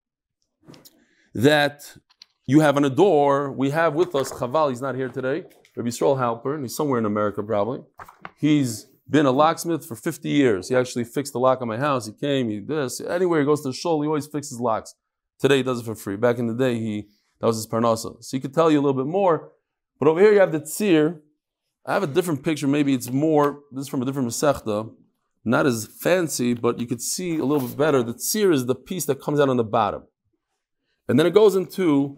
that 1.37 1.99
you 2.47 2.61
have 2.61 2.79
on 2.79 2.85
a 2.85 2.91
door. 2.91 3.53
We 3.53 3.71
have 3.71 3.95
with 3.95 4.15
us 4.15 4.33
Chaval. 4.33 4.71
He's 4.71 4.81
not 4.81 4.95
here 4.95 5.11
today. 5.11 5.45
Rabbi 5.77 5.91
Yisrael 5.91 6.17
Halpern. 6.19 6.63
He's 6.63 6.75
somewhere 6.75 6.99
in 6.99 7.05
America 7.05 7.43
probably. 7.43 7.81
He's 8.39 8.87
been 9.09 9.27
a 9.27 9.31
locksmith 9.31 9.85
for 9.85 9.97
50 9.97 10.31
years. 10.31 10.71
He 10.71 10.75
actually 10.75 11.05
fixed 11.05 11.35
the 11.35 11.39
lock 11.39 11.61
on 11.61 11.69
my 11.69 11.77
house. 11.77 12.07
He 12.07 12.13
came. 12.13 12.49
He 12.49 12.61
this. 12.61 13.03
Anywhere 13.03 13.41
he 13.41 13.47
goes 13.47 13.61
to 13.63 13.69
the 13.69 13.75
shul, 13.75 14.01
he 14.01 14.09
always 14.09 14.27
fixes 14.27 14.59
locks. 14.59 14.95
Today 15.39 15.59
he 15.59 15.63
does 15.63 15.81
it 15.81 15.85
for 15.85 15.95
free. 15.95 16.17
Back 16.17 16.39
in 16.39 16.47
the 16.47 16.55
day, 16.55 16.79
he 16.79 17.07
that 17.41 17.47
was 17.47 17.57
his 17.57 17.67
parnasa. 17.67 18.25
So 18.25 18.37
he 18.37 18.41
could 18.41 18.55
tell 18.55 18.71
you 18.71 18.81
a 18.81 18.83
little 18.83 19.05
bit 19.05 19.11
more. 19.11 19.53
But 19.99 20.09
over 20.09 20.21
here 20.21 20.33
you 20.33 20.41
have 20.41 20.53
the 20.53 20.61
tzir. 20.61 21.21
I 21.85 21.93
have 21.93 22.03
a 22.03 22.07
different 22.07 22.43
picture. 22.43 22.67
Maybe 22.67 22.95
it's 22.95 23.11
more, 23.11 23.61
this 23.71 23.83
is 23.83 23.89
from 23.89 24.01
a 24.01 24.07
different 24.07 24.29
Masechta. 24.29 24.91
Not 25.45 25.67
as 25.67 25.87
fancy, 25.87 26.55
but 26.55 26.81
you 26.81 26.87
could 26.87 27.03
see 27.03 27.37
a 27.37 27.45
little 27.45 27.69
bit 27.69 27.77
better. 27.77 28.03
The 28.03 28.15
tzir 28.15 28.53
is 28.53 28.65
the 28.65 28.75
piece 28.75 29.05
that 29.05 29.21
comes 29.21 29.39
out 29.39 29.51
on 29.51 29.59
the 29.59 29.65
bottom. 29.65 30.05
And 31.09 31.19
then 31.19 31.27
it 31.27 31.35
goes 31.35 31.55
into 31.55 32.17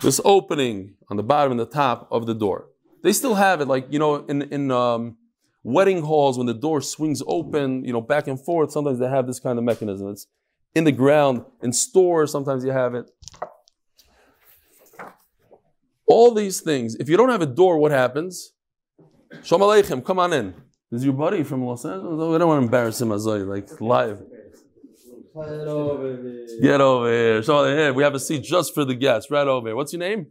this 0.00 0.20
opening 0.24 0.94
on 1.08 1.16
the 1.16 1.22
bottom 1.22 1.52
and 1.52 1.60
the 1.60 1.66
top 1.66 2.08
of 2.10 2.26
the 2.26 2.34
door. 2.34 2.68
They 3.02 3.12
still 3.12 3.34
have 3.34 3.60
it, 3.60 3.68
like, 3.68 3.86
you 3.90 3.98
know, 3.98 4.24
in, 4.26 4.42
in 4.42 4.70
um, 4.70 5.16
wedding 5.62 6.02
halls, 6.02 6.38
when 6.38 6.46
the 6.46 6.54
door 6.54 6.80
swings 6.80 7.22
open, 7.26 7.84
you 7.84 7.92
know, 7.92 8.00
back 8.00 8.26
and 8.26 8.42
forth, 8.42 8.70
sometimes 8.70 8.98
they 8.98 9.08
have 9.08 9.26
this 9.26 9.40
kind 9.40 9.58
of 9.58 9.64
mechanism. 9.64 10.08
It's 10.08 10.26
in 10.74 10.84
the 10.84 10.92
ground. 10.92 11.44
In 11.62 11.72
stores, 11.72 12.30
sometimes 12.30 12.64
you 12.64 12.70
have 12.70 12.94
it. 12.94 13.10
All 16.06 16.32
these 16.32 16.60
things. 16.60 16.94
If 16.96 17.08
you 17.08 17.16
don't 17.16 17.30
have 17.30 17.42
a 17.42 17.46
door, 17.46 17.78
what 17.78 17.90
happens? 17.90 18.52
Shalom 19.42 19.68
Aleichem, 19.68 20.04
come 20.04 20.18
on 20.18 20.32
in. 20.32 20.54
This 20.90 21.00
is 21.00 21.04
your 21.06 21.14
buddy 21.14 21.42
from 21.42 21.64
Los 21.64 21.84
Angeles. 21.84 22.12
We 22.12 22.38
don't 22.38 22.48
want 22.48 22.60
to 22.60 22.64
embarrass 22.64 23.00
him 23.00 23.10
as 23.10 23.26
like 23.26 23.80
live. 23.80 24.22
Get 25.34 25.68
over 25.68 26.16
here. 26.22 26.46
Get 26.62 26.80
over 26.80 27.10
here. 27.10 27.42
So 27.42 27.64
here, 27.66 27.92
we 27.92 28.02
have 28.02 28.14
a 28.14 28.20
seat 28.20 28.42
just 28.42 28.74
for 28.74 28.84
the 28.84 28.94
guests, 28.94 29.30
right 29.30 29.46
over 29.46 29.68
here. 29.68 29.76
What's 29.76 29.92
your 29.92 30.00
name? 30.00 30.26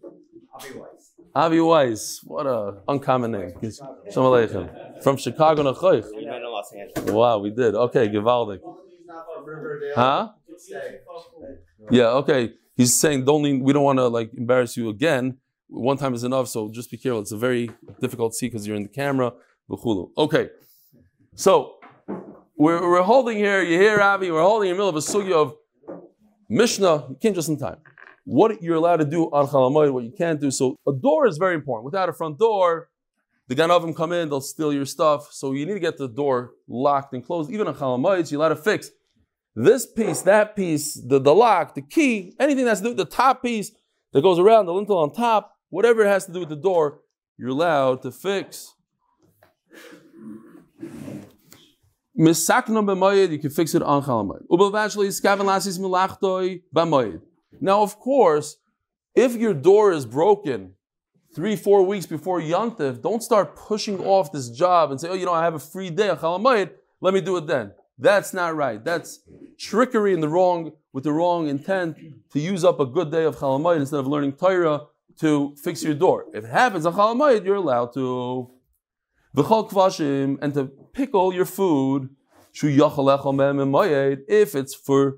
Avi 0.54 0.80
Weiss. 0.80 1.12
Avi 1.36 1.60
Weiss. 1.60 2.22
What 2.24 2.48
a 2.48 2.82
uncommon 2.88 3.32
name. 3.32 3.52
Shalom 4.12 4.34
Aleichem. 4.34 5.04
From 5.04 5.18
Chicago 5.18 5.64
to 5.64 5.74
Choich. 5.80 6.06
We 6.16 6.26
met 6.26 6.38
in 6.38 6.44
Los 6.44 6.72
Angeles. 6.74 7.12
Wow, 7.12 7.40
we 7.40 7.50
did. 7.50 7.76
Okay, 7.76 8.08
Givaldic. 8.08 8.60
Huh? 9.96 10.30
Yeah, 11.92 12.10
okay. 12.22 12.54
He's 12.76 12.98
saying 13.00 13.26
don't 13.26 13.42
we 13.42 13.74
don't 13.74 13.84
want 13.84 14.00
to 14.00 14.08
like 14.08 14.34
embarrass 14.34 14.78
you 14.78 14.90
again 14.90 15.38
one 15.74 15.98
time 15.98 16.14
is 16.14 16.24
enough, 16.24 16.48
so 16.48 16.70
just 16.70 16.92
be 16.92 16.98
careful. 16.98 17.22
It's 17.22 17.32
a 17.32 17.38
very 17.38 17.72
difficult 18.00 18.36
seat 18.36 18.48
because 18.52 18.68
you're 18.68 18.76
in 18.76 18.84
the 18.84 18.90
camera. 18.90 19.34
Okay, 20.18 20.50
so 21.36 21.76
we're, 22.58 22.82
we're 22.82 23.02
holding 23.02 23.38
here, 23.38 23.62
you 23.62 23.80
hear 23.80 24.00
Avi, 24.00 24.32
we're 24.32 24.42
holding 24.42 24.70
in 24.70 24.76
the 24.76 24.84
middle 24.84 24.90
of 24.90 24.96
a 24.96 25.00
sugya 25.00 25.34
of 25.34 25.56
Mishnah, 26.50 27.08
you 27.10 27.18
can't 27.22 27.36
just 27.36 27.50
in 27.50 27.58
time. 27.58 27.78
What 28.26 28.62
you're 28.62 28.76
allowed 28.76 28.98
to 28.98 29.06
do 29.06 29.26
on 29.26 29.48
Chalamoid, 29.48 29.92
what 29.92 30.04
you 30.04 30.14
can't 30.18 30.40
do. 30.40 30.52
So 30.52 30.78
a 30.88 30.94
door 30.94 31.28
is 31.28 31.38
very 31.38 31.56
important. 31.56 31.86
Without 31.86 32.10
a 32.10 32.14
front 32.14 32.40
door, 32.40 32.90
the 33.48 33.56
Ganovim 33.56 33.96
come 33.96 34.14
in, 34.14 34.30
they'll 34.30 34.40
steal 34.42 34.72
your 34.72 34.86
stuff. 34.86 35.32
So 35.32 35.52
you 35.52 35.66
need 35.66 35.74
to 35.74 35.80
get 35.80 35.98
the 35.98 36.08
door 36.08 36.52
locked 36.68 37.14
and 37.14 37.26
closed. 37.26 37.52
Even 37.52 37.68
on 37.68 37.76
Chalamoid, 37.76 38.32
you're 38.32 38.40
allowed 38.40 38.50
to 38.50 38.56
fix 38.56 38.92
this 39.56 39.86
piece, 39.86 40.22
that 40.22 40.56
piece, 40.56 40.94
the, 40.94 41.20
the 41.20 41.36
lock, 41.36 41.76
the 41.76 41.82
key, 41.82 42.36
anything 42.40 42.66
that's 42.66 42.82
the, 42.82 42.94
the 42.94 43.06
top 43.06 43.44
piece 43.44 43.72
that 44.14 44.22
goes 44.22 44.40
around 44.40 44.66
the 44.66 44.74
lintel 44.74 44.98
on 44.98 45.14
top, 45.14 45.54
Whatever 45.74 46.06
it 46.06 46.08
has 46.08 46.28
to 46.28 46.32
do 46.32 46.40
with 46.40 46.50
the 46.50 46.56
door, 46.56 47.00
you're 47.36 47.50
allowed 47.50 48.04
to 48.04 48.12
fix. 48.12 48.73
Misakna 52.18 52.86
b'mayid, 52.86 53.32
you 53.32 53.40
can 53.40 53.50
fix 53.50 53.74
it 53.74 53.82
on 53.82 54.04
chalamayid. 54.04 54.48
Ubelvashli 54.52 55.08
iskaven 55.08 55.46
lasis 55.46 55.80
milachtoi 55.80 56.62
b'mayid. 56.76 57.22
Now, 57.60 57.82
of 57.82 58.00
course, 58.00 58.58
if 59.16 59.36
your 59.36 59.54
door 59.54 59.92
is 59.92 60.06
broken 60.06 60.74
three, 61.36 61.56
four 61.56 61.84
weeks 61.84 62.06
before 62.06 62.40
Yantiv, 62.40 63.02
don't 63.02 63.24
start 63.24 63.56
pushing 63.56 64.00
off 64.00 64.32
this 64.32 64.50
job 64.50 64.92
and 64.92 65.02
say, 65.02 65.10
oh, 65.10 65.14
you 65.14 65.26
know, 65.26 65.34
I 65.34 65.44
have 65.44 65.56
a 65.56 65.60
free 65.60 65.90
day 65.90 66.10
on 66.10 66.18
chalamayid, 66.18 66.72
let 67.02 67.14
me 67.14 67.22
do 67.22 67.38
it 67.38 67.48
then. 67.48 67.74
That's 67.98 68.34
not 68.34 68.56
right. 68.56 68.84
That's 68.84 69.20
trickery 69.60 70.14
in 70.14 70.20
the 70.20 70.30
wrong, 70.30 70.74
with 70.94 71.04
the 71.04 71.12
wrong 71.12 71.48
intent 71.48 71.98
to 72.32 72.40
use 72.40 72.64
up 72.64 72.80
a 72.80 72.86
good 72.86 73.12
day 73.12 73.24
of 73.24 73.38
chalamayid 73.38 73.78
instead 73.80 74.00
of 74.00 74.08
learning 74.08 74.34
Torah 74.34 74.82
to 75.20 75.56
fix 75.64 75.84
your 75.84 75.94
door. 75.94 76.26
If 76.34 76.44
it 76.46 76.50
happens 76.50 76.86
on 76.86 76.94
Chalamayid, 76.94 77.46
you're 77.46 77.56
allowed 77.56 77.94
to 77.94 78.50
v'chol 79.36 79.70
kvashim 79.70 80.38
and 80.42 80.54
to 80.54 80.66
pickle 80.94 81.34
your 81.34 81.46
food. 81.46 82.10
Shu 82.52 82.68
if 82.68 84.56
it's 84.56 84.76
for 84.76 85.18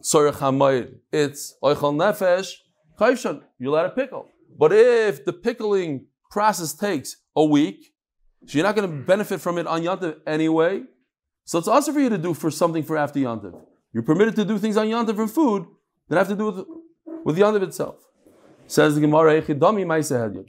tzorech 0.00 0.34
hamayid, 0.34 0.94
it's 1.12 1.56
oichal 1.62 1.94
nefesh 1.94 2.52
chayvshan. 2.98 3.42
You're 3.58 3.72
allowed 3.72 3.88
to 3.88 3.90
pickle. 3.90 4.26
But 4.56 4.72
if 4.72 5.24
the 5.24 5.32
pickling 5.32 6.06
process 6.30 6.74
takes 6.74 7.16
a 7.34 7.44
week, 7.44 7.92
so 8.46 8.56
you're 8.56 8.66
not 8.66 8.76
going 8.76 8.88
to 8.88 8.96
benefit 9.04 9.40
from 9.40 9.58
it 9.58 9.66
on 9.66 9.82
Yantiv 9.82 10.18
anyway. 10.26 10.82
So 11.44 11.58
it's 11.58 11.68
also 11.68 11.92
for 11.92 12.00
you 12.00 12.08
to 12.08 12.18
do 12.18 12.34
for 12.34 12.50
something 12.50 12.82
for 12.82 12.96
after 12.96 13.18
Yantiv. 13.18 13.58
You're 13.92 14.02
permitted 14.02 14.36
to 14.36 14.44
do 14.44 14.58
things 14.58 14.76
on 14.76 14.86
Yantiv 14.86 15.16
for 15.16 15.26
food 15.26 15.66
that 16.08 16.18
have 16.18 16.28
to 16.28 16.36
do 16.36 16.46
with, 16.46 16.66
with 17.24 17.36
Yantiv 17.36 17.62
itself. 17.62 17.96
Says 18.66 18.94
the 18.94 19.00
Gemara, 19.00 19.40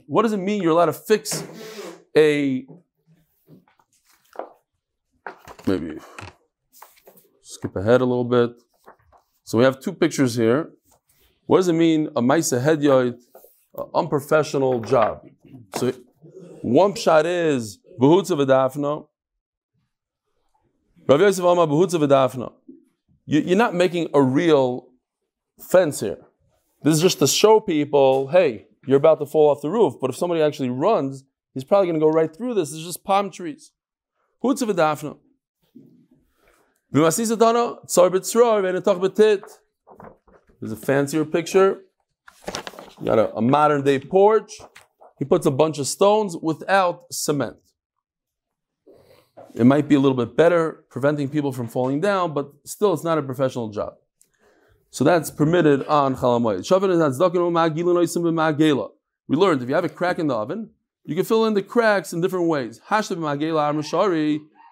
What 0.06 0.22
does 0.22 0.32
it 0.32 0.36
mean 0.36 0.62
you're 0.62 0.72
allowed 0.72 0.86
to 0.86 0.92
fix 0.92 1.42
a 2.16 2.66
maybe 5.66 5.98
skip 7.42 7.76
ahead 7.76 8.00
a 8.00 8.04
little 8.04 8.24
bit. 8.24 8.50
So 9.44 9.58
we 9.58 9.64
have 9.64 9.80
two 9.80 9.92
pictures 9.92 10.34
here. 10.36 10.70
What 11.46 11.58
does 11.58 11.68
it 11.68 11.72
mean 11.72 12.08
a 12.14 12.22
Maisa 12.22 12.62
Hedyot, 12.62 13.18
unprofessional 13.94 14.80
job? 14.80 15.26
So 15.76 15.92
one 16.62 16.94
shot 16.94 17.26
is 17.26 17.78
Behutza 18.00 18.36
V'dafna. 18.36 19.06
Rav 21.08 21.20
Yosef 21.20 21.44
Amar 21.44 21.66
Behutza 21.66 21.98
V'dafna. 21.98 22.52
You're 23.26 23.56
not 23.56 23.74
making 23.74 24.08
a 24.14 24.22
real 24.22 24.88
fence 25.58 26.00
here. 26.00 26.18
This 26.82 26.94
is 26.94 27.02
just 27.02 27.18
to 27.18 27.26
show 27.26 27.60
people, 27.60 28.28
hey, 28.28 28.66
you're 28.86 28.96
about 28.96 29.18
to 29.18 29.26
fall 29.26 29.50
off 29.50 29.60
the 29.60 29.70
roof. 29.70 29.94
But 30.00 30.10
if 30.10 30.16
somebody 30.16 30.40
actually 30.40 30.70
runs, 30.70 31.24
he's 31.52 31.64
probably 31.64 31.88
going 31.88 32.00
to 32.00 32.04
go 32.04 32.10
right 32.10 32.34
through 32.34 32.54
this. 32.54 32.72
It's 32.72 32.84
just 32.84 33.04
palm 33.04 33.30
trees. 33.30 33.72
There's 40.60 40.72
a 40.72 40.76
fancier 40.76 41.24
picture. 41.24 41.82
You 42.98 43.06
got 43.06 43.18
a, 43.18 43.34
a 43.36 43.40
modern 43.40 43.84
day 43.84 44.00
porch. 44.00 44.52
He 45.18 45.24
puts 45.24 45.46
a 45.46 45.50
bunch 45.50 45.78
of 45.78 45.86
stones 45.86 46.36
without 46.42 47.04
cement. 47.12 47.58
It 49.54 49.64
might 49.64 49.88
be 49.88 49.94
a 49.94 50.00
little 50.00 50.16
bit 50.16 50.36
better, 50.36 50.84
preventing 50.90 51.28
people 51.28 51.52
from 51.52 51.68
falling 51.68 52.00
down, 52.00 52.34
but 52.34 52.52
still, 52.64 52.92
it's 52.92 53.04
not 53.04 53.18
a 53.18 53.22
professional 53.22 53.68
job. 53.68 53.94
So 54.90 55.04
that's 55.04 55.30
permitted 55.30 55.86
on 55.86 56.16
Chalamayit. 56.16 56.64
We 59.28 59.36
learned 59.36 59.62
if 59.62 59.68
you 59.68 59.74
have 59.76 59.84
a 59.84 59.88
crack 59.88 60.18
in 60.18 60.26
the 60.26 60.34
oven, 60.34 60.70
You 61.04 61.14
can 61.14 61.24
fill 61.24 61.46
in 61.46 61.54
the 61.54 61.62
cracks 61.62 62.12
in 62.12 62.20
different 62.20 62.48
ways. 62.48 62.80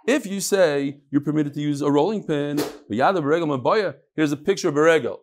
If 0.07 0.27
you 0.27 0.41
say 0.41 0.99
you're 1.11 1.21
permitted 1.21 1.55
to 1.55 1.61
use 1.61 1.83
a 1.83 1.91
rolling 1.91 2.25
pin, 2.25 2.59
here's 2.89 4.33
a 4.33 4.37
picture 4.37 4.69
of 4.69 4.77
a 4.77 4.83
regel. 4.83 5.23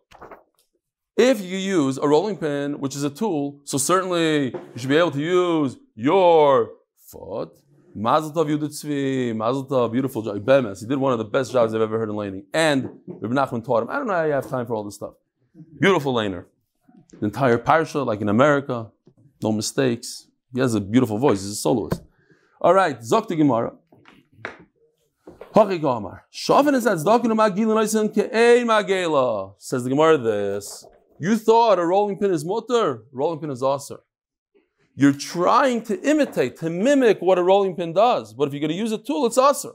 If 1.16 1.40
you 1.40 1.56
use 1.56 1.96
a 1.98 2.06
rolling 2.06 2.36
pin, 2.36 2.78
which 2.78 2.94
is 2.94 3.02
a 3.02 3.10
tool, 3.10 3.60
so 3.64 3.78
certainly 3.78 4.52
you 4.52 4.76
should 4.76 4.90
be 4.90 4.96
able 4.96 5.12
to 5.12 5.20
use 5.20 5.76
your 5.94 6.72
foot. 7.10 7.56
Mazel 7.94 8.30
tov 8.32 8.46
Yudit 8.50 9.34
Mazel 9.34 9.66
tov, 9.66 9.90
beautiful 9.92 10.20
job. 10.20 10.44
Bemes, 10.44 10.82
he 10.82 10.86
did 10.86 10.98
one 10.98 11.12
of 11.12 11.18
the 11.18 11.24
best 11.24 11.52
jobs 11.52 11.74
I've 11.74 11.80
ever 11.80 11.98
heard 11.98 12.10
in 12.10 12.16
laning. 12.16 12.44
And 12.52 13.00
Rabbi 13.06 13.34
Nachman 13.34 13.64
taught 13.64 13.84
him. 13.84 13.88
I 13.88 13.96
don't 13.96 14.06
know 14.06 14.12
how 14.12 14.24
you 14.24 14.32
have 14.32 14.50
time 14.50 14.66
for 14.66 14.74
all 14.74 14.84
this 14.84 14.96
stuff. 14.96 15.14
Beautiful 15.80 16.12
laner. 16.12 16.44
The 17.18 17.24
entire 17.24 17.56
parsha, 17.56 18.04
like 18.04 18.20
in 18.20 18.28
America, 18.28 18.90
no 19.42 19.52
mistakes. 19.52 20.28
He 20.52 20.60
has 20.60 20.74
a 20.74 20.80
beautiful 20.80 21.16
voice. 21.16 21.40
He's 21.40 21.52
a 21.52 21.54
soloist. 21.54 22.02
All 22.60 22.74
right, 22.74 23.00
Zok 23.00 23.28
Gemara. 23.28 23.72
Says 29.56 29.84
the 29.84 29.88
Gemara 29.88 30.18
this. 30.18 30.84
You 31.18 31.38
thought 31.38 31.78
a 31.78 31.86
rolling 31.86 32.18
pin 32.18 32.30
is 32.30 32.44
mutter, 32.44 33.04
rolling 33.10 33.40
pin 33.40 33.48
is 33.48 33.62
aser. 33.62 34.00
You're 34.94 35.14
trying 35.14 35.80
to 35.84 35.98
imitate, 36.06 36.58
to 36.58 36.68
mimic 36.68 37.22
what 37.22 37.38
a 37.38 37.42
rolling 37.42 37.74
pin 37.74 37.94
does. 37.94 38.34
But 38.34 38.48
if 38.48 38.52
you're 38.52 38.60
going 38.60 38.68
to 38.68 38.76
use 38.76 38.92
a 38.92 38.98
tool, 38.98 39.24
it's 39.24 39.38
aser. 39.38 39.72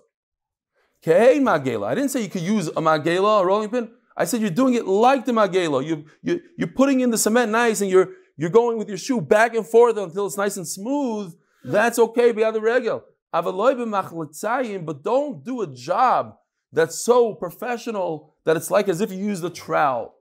Magela. 1.40 1.88
I 1.88 1.96
didn't 1.96 2.12
say 2.12 2.22
you 2.22 2.30
could 2.30 2.44
use 2.44 2.68
a 2.68 2.74
magela, 2.74 3.42
a 3.42 3.46
rolling 3.48 3.70
pin. 3.72 3.90
I 4.16 4.26
said 4.26 4.40
you're 4.40 4.52
doing 4.52 4.76
it 4.76 4.86
like 4.86 5.26
the 5.26 5.32
magela. 5.32 5.84
You, 5.84 6.06
you, 6.22 6.42
you're 6.60 6.68
putting 6.68 7.00
in 7.00 7.10
the 7.10 7.18
cement 7.18 7.52
nice 7.52 7.82
and 7.82 7.90
you're, 7.90 8.10
you're 8.38 8.52
going 8.52 8.78
with 8.78 8.88
your 8.88 9.00
shoe 9.00 9.20
back 9.20 9.56
and 9.56 9.66
forth 9.66 9.98
until 9.98 10.28
it's 10.28 10.38
nice 10.38 10.58
and 10.58 10.68
smooth. 10.68 11.34
That's 11.64 11.98
okay, 11.98 12.34
be 12.34 12.44
the 12.44 12.62
regel. 12.62 13.04
But 13.34 15.04
don't 15.04 15.44
do 15.44 15.62
a 15.62 15.68
job 15.68 16.36
that's 16.74 17.00
so 17.00 17.34
professional 17.34 18.34
that 18.46 18.58
it's 18.58 18.72
like 18.72 18.90
as 18.90 19.02
if 19.02 19.12
you 19.12 19.18
use 19.18 19.44
a 19.44 19.50
trowel. 19.50 20.16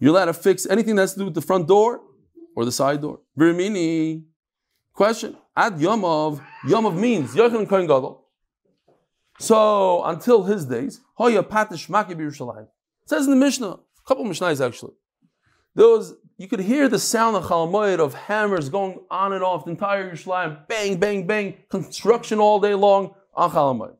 You're 0.00 0.12
allowed 0.12 0.26
to 0.26 0.32
fix 0.32 0.66
anything 0.66 0.94
that 0.96 1.02
has 1.02 1.12
to 1.14 1.18
do 1.18 1.24
with 1.24 1.34
the 1.34 1.42
front 1.42 1.66
door 1.66 2.00
or 2.54 2.64
the 2.64 2.72
side 2.72 3.00
door. 3.02 3.20
Virmini. 3.38 4.24
Question. 4.92 5.36
Ad 5.56 5.74
Yomov. 5.74 6.40
Yomov 6.64 6.96
means 6.96 7.34
Yochanan 7.34 7.68
Kohen 7.68 7.86
Gadol. 7.86 8.24
So 9.40 10.04
until 10.04 10.44
his 10.44 10.64
days, 10.64 11.00
Hoya 11.14 11.42
Patish 11.42 11.88
Maki. 11.88 12.12
It 12.20 12.68
says 13.06 13.24
in 13.24 13.30
the 13.30 13.36
Mishnah, 13.36 13.70
a 13.70 13.78
couple 14.06 14.24
of 14.24 14.30
Mishnahs 14.30 14.64
actually. 14.64 14.94
There 15.74 15.86
was 15.86 16.14
you 16.38 16.46
could 16.46 16.60
hear 16.60 16.88
the 16.88 17.00
sound 17.00 17.36
of 17.36 17.44
Chalamoyed 17.44 17.98
of 17.98 18.14
hammers 18.14 18.68
going 18.68 19.00
on 19.10 19.32
and 19.32 19.42
off 19.42 19.64
the 19.64 19.72
entire 19.72 20.08
Yerushalayim, 20.08 20.68
bang, 20.68 20.96
bang, 20.96 21.26
bang, 21.26 21.56
construction 21.68 22.38
all 22.38 22.60
day 22.60 22.74
long 22.74 23.12
on 23.34 23.50
Chalamoyed. 23.50 23.96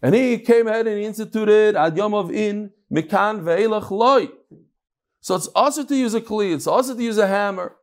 And 0.00 0.14
he 0.14 0.38
came 0.38 0.68
ahead 0.68 0.86
and 0.86 1.02
instituted 1.02 1.74
Ad 1.74 1.96
Yom 1.96 2.14
of 2.14 2.30
In, 2.30 2.70
Mikan 2.92 3.42
Ve'elach 3.42 3.90
Loi. 3.90 4.28
So 5.20 5.34
it's 5.34 5.48
also 5.48 5.84
to 5.84 5.96
use 5.96 6.14
a 6.14 6.20
kli, 6.20 6.54
it's 6.54 6.68
also 6.68 6.94
to 6.94 7.02
use 7.02 7.18
a 7.18 7.26
hammer. 7.26 7.74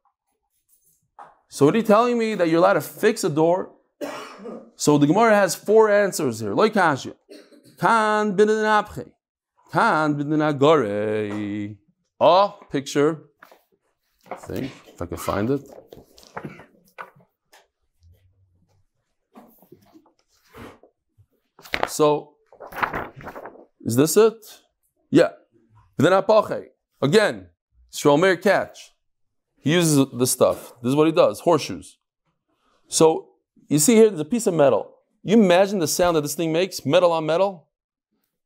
So 1.50 1.65
what 1.65 1.75
are 1.75 1.80
you 1.80 1.84
telling 1.84 2.18
me 2.18 2.36
that 2.36 2.48
you're 2.48 2.60
allowed 2.60 2.74
to 2.74 2.82
fix 2.82 3.24
a 3.24 3.30
door? 3.30 3.74
So 4.77 4.98
the 4.98 5.06
Gemara 5.06 5.36
has 5.36 5.53
four 5.53 5.91
answers 5.91 6.39
here. 6.39 6.56
Loi 6.56 6.70
kashya. 6.70 7.13
Kan 7.77 8.36
apche. 8.36 9.12
Kan 9.72 10.15
bidin 10.15 11.77
Oh, 12.24 12.60
picture. 12.70 13.24
I 14.30 14.36
think, 14.36 14.72
if 14.86 15.01
I 15.01 15.08
can 15.08 15.18
find 15.18 15.50
it. 15.50 15.62
So, 21.88 22.36
is 23.81 23.96
this 23.96 24.16
it? 24.18 24.36
Yeah. 25.10 25.29
Then 25.98 26.14
apache. 26.14 26.68
Again, 27.01 27.48
Shromer 27.92 28.40
catch. 28.40 28.92
He 29.57 29.74
uses 29.74 30.05
the 30.14 30.27
stuff. 30.27 30.74
This 30.84 30.92
is 30.92 30.96
what 30.96 31.07
he 31.07 31.14
does. 31.14 31.40
Horseshoes. 31.40 31.98
So 32.88 33.29
you 33.68 33.79
see 33.79 33.96
here, 33.96 34.10
there's 34.10 34.22
a 34.22 34.25
piece 34.25 34.46
of 34.46 34.53
metal. 34.53 34.94
You 35.24 35.42
imagine 35.42 35.79
the 35.79 35.88
sound 35.88 36.16
that 36.16 36.22
this 36.22 36.36
thing 36.36 36.53
makes, 36.53 36.86
metal 36.86 37.12
on 37.14 37.25
metal. 37.25 37.70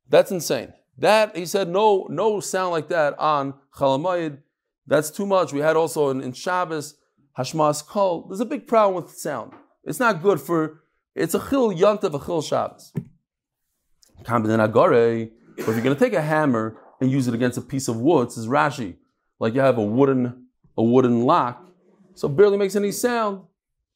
That's 0.08 0.30
insane. 0.30 0.72
That 0.98 1.36
he 1.36 1.46
said, 1.46 1.68
no, 1.68 2.06
no 2.10 2.40
sound 2.40 2.70
like 2.72 2.88
that 2.88 3.18
on 3.18 3.54
Chalamayid. 3.74 4.38
That's 4.86 5.10
too 5.10 5.26
much. 5.26 5.52
We 5.52 5.60
had 5.60 5.76
also 5.76 6.10
in, 6.10 6.22
in 6.22 6.32
Shabbos, 6.32 6.94
Hashmas 7.38 7.86
Kol. 7.86 8.26
There's 8.28 8.40
a 8.40 8.46
big 8.46 8.66
problem 8.66 9.02
with 9.02 9.12
sound. 9.14 9.52
It's 9.84 10.00
not 10.00 10.22
good 10.22 10.40
for. 10.40 10.82
It's 11.14 11.34
a 11.34 11.38
chil 11.38 11.72
yantav, 11.72 12.14
a 12.20 12.24
chil 12.24 12.42
Shabbos. 12.42 12.92
But 14.24 15.68
if 15.68 15.74
you're 15.74 15.80
going 15.80 15.96
to 15.96 16.00
take 16.00 16.12
a 16.12 16.22
hammer 16.22 16.76
and 17.00 17.10
use 17.10 17.28
it 17.28 17.34
against 17.34 17.58
a 17.58 17.62
piece 17.62 17.88
of 17.88 17.96
wood, 17.96 18.32
says 18.32 18.46
Rashi, 18.46 18.96
like 19.38 19.54
you 19.54 19.60
have 19.60 19.78
a 19.78 19.82
wooden 19.82 20.46
a 20.76 20.82
wooden 20.82 21.24
lock, 21.24 21.66
so 22.14 22.28
barely 22.28 22.58
makes 22.58 22.76
any 22.76 22.92
sound. 22.92 23.42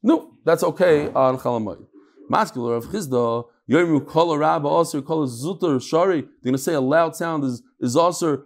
No, 0.02 0.32
that's 0.44 0.62
okay 0.62 1.08
on 1.08 1.38
Chalamayid. 1.38 1.86
Masculine 2.28 2.76
of 2.76 2.86
Chisda, 2.86 3.44
Yomu 3.70 4.04
Kol 4.06 4.36
Rabba 4.36 4.66
also 4.66 5.00
Kol 5.00 5.26
Zutar 5.28 5.80
Shari. 5.80 6.22
They're 6.22 6.30
going 6.42 6.54
to 6.54 6.58
say 6.58 6.74
a 6.74 6.80
loud 6.80 7.14
sound 7.14 7.44
is 7.44 7.62
is 7.80 7.96
also 7.96 8.42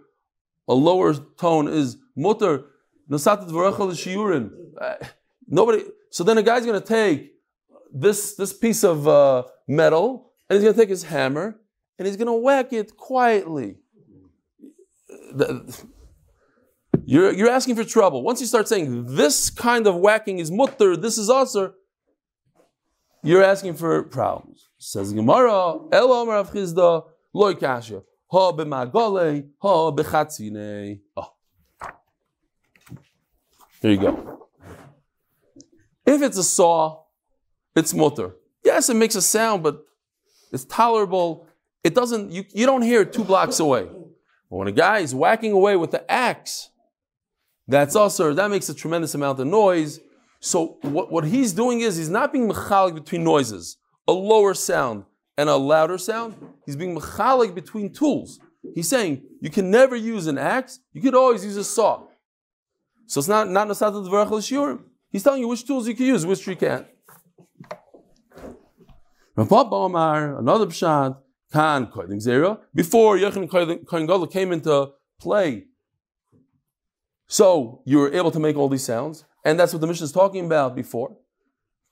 a 0.67 0.73
lower 0.73 1.13
tone 1.13 1.67
is 1.67 1.97
mutter. 2.15 2.65
Uh, 3.09 4.95
nobody. 5.47 5.83
So 6.11 6.23
then 6.23 6.37
a 6.37 6.43
guy's 6.43 6.65
going 6.65 6.79
to 6.79 6.87
take 6.87 7.33
this 7.91 8.35
this 8.35 8.53
piece 8.53 8.83
of 8.83 9.07
uh, 9.07 9.43
metal 9.67 10.31
and 10.49 10.57
he's 10.57 10.63
going 10.63 10.75
to 10.75 10.79
take 10.79 10.89
his 10.89 11.03
hammer 11.03 11.59
and 11.97 12.07
he's 12.07 12.17
going 12.17 12.27
to 12.27 12.33
whack 12.33 12.73
it 12.73 12.95
quietly. 12.97 13.77
You're, 17.07 17.31
you're 17.33 17.49
asking 17.49 17.75
for 17.75 17.83
trouble. 17.83 18.23
Once 18.23 18.41
you 18.41 18.47
start 18.47 18.67
saying 18.67 19.15
this 19.15 19.49
kind 19.49 19.85
of 19.85 19.95
whacking 19.95 20.39
is 20.39 20.49
mutter, 20.49 20.97
this 20.97 21.17
is 21.17 21.29
usher, 21.29 21.73
you're 23.23 23.43
asking 23.43 23.75
for 23.75 24.03
problems. 24.03 24.69
Says 24.87 25.11
Gemara, 25.13 25.79
El 25.91 26.11
Omer 26.11 26.35
of 26.35 26.51
Chisda, 26.51 27.05
Loy 27.33 27.55
Kasha, 27.55 28.03
Ha 28.27 28.51
b'magole, 28.51 29.49
Ha 29.57 29.91
b'chatzine. 29.91 30.99
Oh. 31.17 31.33
Ah. 31.81 31.93
There 33.81 33.91
you 33.91 33.97
go. 33.97 34.47
If 36.05 36.21
it's 36.21 36.37
a 36.37 36.43
saw, 36.43 37.01
it's 37.75 37.95
mutter. 37.95 38.35
Yes, 38.63 38.89
it 38.89 38.93
makes 38.93 39.15
a 39.15 39.23
sound, 39.23 39.63
but 39.63 39.83
it's 40.51 40.65
tolerable 40.65 41.47
it 41.83 41.93
doesn't, 41.93 42.31
you, 42.31 42.45
you 42.51 42.67
don't 42.67 42.83
hear 42.83 43.01
it 43.01 43.13
two 43.13 43.23
blocks 43.23 43.59
away. 43.59 43.85
But 43.85 44.55
when 44.57 44.67
a 44.67 44.71
guy 44.71 44.99
is 44.99 45.13
whacking 45.13 45.51
away 45.51 45.75
with 45.75 45.91
the 45.91 46.11
axe, 46.11 46.69
that's 47.67 47.95
also, 47.95 48.33
that 48.33 48.51
makes 48.51 48.69
a 48.69 48.73
tremendous 48.75 49.15
amount 49.15 49.39
of 49.39 49.47
noise. 49.47 49.99
So 50.39 50.77
what, 50.81 51.11
what 51.11 51.25
he's 51.25 51.53
doing 51.53 51.81
is 51.81 51.97
he's 51.97 52.09
not 52.09 52.31
being 52.33 52.47
mechalik 52.47 52.93
between 52.95 53.23
noises, 53.23 53.77
a 54.07 54.13
lower 54.13 54.53
sound 54.53 55.05
and 55.37 55.49
a 55.49 55.55
louder 55.55 55.97
sound. 55.97 56.35
He's 56.65 56.75
being 56.75 56.95
mechalik 56.95 57.53
between 57.55 57.91
tools. 57.91 58.39
He's 58.73 58.87
saying 58.87 59.23
you 59.41 59.49
can 59.49 59.69
never 59.69 59.95
use 59.95 60.27
an 60.27 60.37
axe, 60.37 60.79
you 60.93 61.01
could 61.01 61.15
always 61.15 61.43
use 61.45 61.57
a 61.57 61.63
saw. 61.63 62.03
So 63.07 63.19
it's 63.19 63.27
not 63.27 63.49
not 63.49 63.67
nasat 63.67 63.91
the 63.93 64.79
He's 65.11 65.23
telling 65.23 65.41
you 65.41 65.47
which 65.47 65.65
tools 65.65 65.87
you 65.87 65.95
can 65.95 66.07
use, 66.07 66.25
which 66.25 66.45
you 66.47 66.55
can't. 66.55 66.87
Another 69.37 70.65
pshat, 70.65 71.17
Kan 71.51 71.87
Koidim 71.87 72.21
Zera, 72.25 72.59
before 72.73 73.17
Yechon 73.17 73.49
Kohen 73.49 74.05
Gadol 74.05 74.27
came 74.27 74.51
into 74.51 74.91
play. 75.19 75.65
So 77.27 77.81
you 77.85 77.99
were 77.99 78.13
able 78.13 78.31
to 78.31 78.39
make 78.39 78.55
all 78.55 78.69
these 78.69 78.83
sounds, 78.83 79.25
and 79.43 79.59
that's 79.59 79.73
what 79.73 79.81
the 79.81 79.87
mission 79.87 80.05
is 80.05 80.11
talking 80.11 80.45
about 80.45 80.75
before. 80.75 81.17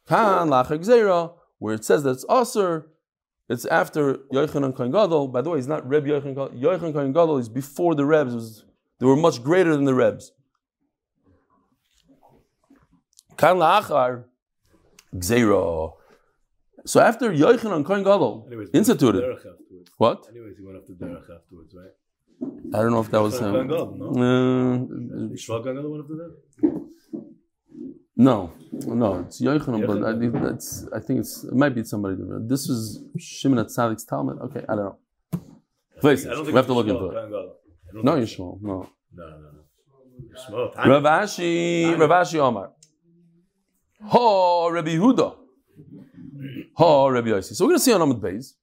Kan 0.08 0.50
Lachak 0.50 0.86
Zera, 0.86 1.34
where 1.60 1.74
it 1.74 1.86
says 1.86 2.04
that 2.04 2.12
it's 2.12 2.26
Aser, 2.30 2.88
it's 3.50 3.66
after 3.66 4.16
Yochanan 4.34 4.76
Kohen 4.76 4.92
Gadol. 4.92 5.28
By 5.28 5.42
the 5.42 5.50
way, 5.50 5.60
it's 5.60 5.68
not 5.68 5.88
Reb 5.88 6.06
Yochanan 6.06 6.36
Gadol. 6.36 6.50
Yochanan 6.50 6.94
Kohen 6.94 7.14
Gadol 7.14 7.38
is 7.38 7.50
before 7.50 7.96
the 7.96 8.06
Rebs. 8.06 8.34
Was, 8.34 8.66
they 9.00 9.06
were 9.06 9.16
much 9.16 9.44
greater 9.44 9.76
than 9.76 9.86
the 9.86 9.94
Rebs. 9.94 10.32
Kan 13.38 13.58
Lachar 13.58 14.26
Gzera. 15.16 15.94
So 16.86 17.00
after 17.00 17.32
Yochanan 17.32 17.86
Kohen 17.86 18.04
Gadol 18.04 18.50
instituted, 18.74 19.38
what? 19.98 20.28
Anyways, 20.30 20.58
he 20.58 20.66
went 20.66 20.78
off 20.78 20.86
the 20.88 20.94
derech 20.94 21.30
afterwards, 21.34 21.74
right? 21.76 21.92
I 22.74 22.82
don't 22.82 22.92
know 22.92 23.00
if 23.02 23.12
that 23.12 23.22
was 23.22 23.40
him. 23.40 23.52
Kohen 23.54 23.68
Gadol, 23.68 23.96
no? 23.98 24.06
Uh, 24.10 24.78
Yishmael 25.34 25.64
Kohen 25.64 25.76
Gadol 25.76 25.92
went 25.92 26.04
off 26.04 26.10
the 26.10 26.16
derech. 26.64 26.86
no, 28.18 28.52
no, 29.02 29.20
it's 29.20 29.42
Yochanan, 29.42 29.86
but 29.88 30.04
I 30.04 30.18
think 30.20 30.34
that's. 30.34 30.88
I 30.96 31.00
think 31.00 31.20
it's. 31.22 31.44
It 31.44 31.54
might 31.54 31.74
be 31.76 31.84
somebody 31.84 32.16
different. 32.16 32.50
This 32.50 32.68
is 32.70 33.04
Shimon 33.18 33.64
HaTzadik's 33.64 34.04
Talmud. 34.06 34.40
Okay, 34.46 34.64
I 34.68 34.76
don't 34.76 34.86
know. 34.86 34.98
Please, 36.02 36.26
I 36.28 36.32
don't 36.32 36.46
we 36.48 36.54
have 36.54 36.66
to 36.68 36.74
look 36.74 36.88
into 36.88 37.06
it. 37.06 37.12
Kohen 37.14 37.30
Gadol. 37.30 37.56
I 37.90 37.94
don't 37.94 38.06
No, 38.06 38.16
think- 38.16 38.30
Yishmael. 38.30 38.62
No. 38.62 38.90
No, 39.16 39.24
no, 39.30 39.38
no. 39.38 39.50
Yishmael, 40.36 40.74
Tanya. 40.76 40.92
Rav 40.94 41.04
Ashi, 41.04 42.00
Rav 42.00 42.10
Ashi 42.10 42.40
Omar. 42.40 42.72
Ho, 44.06 44.70
Rabbi 44.70 44.90
Yehuda. 44.96 45.36
Ho, 46.76 47.08
Rabbi 47.10 47.30
Yossi. 47.30 47.54
So 47.56 47.64
we're 47.66 47.70
going 47.70 47.78
to 47.80 47.84
see 47.84 47.94
on 47.94 48.02
Amud 48.02 48.20
Beis. 48.20 48.54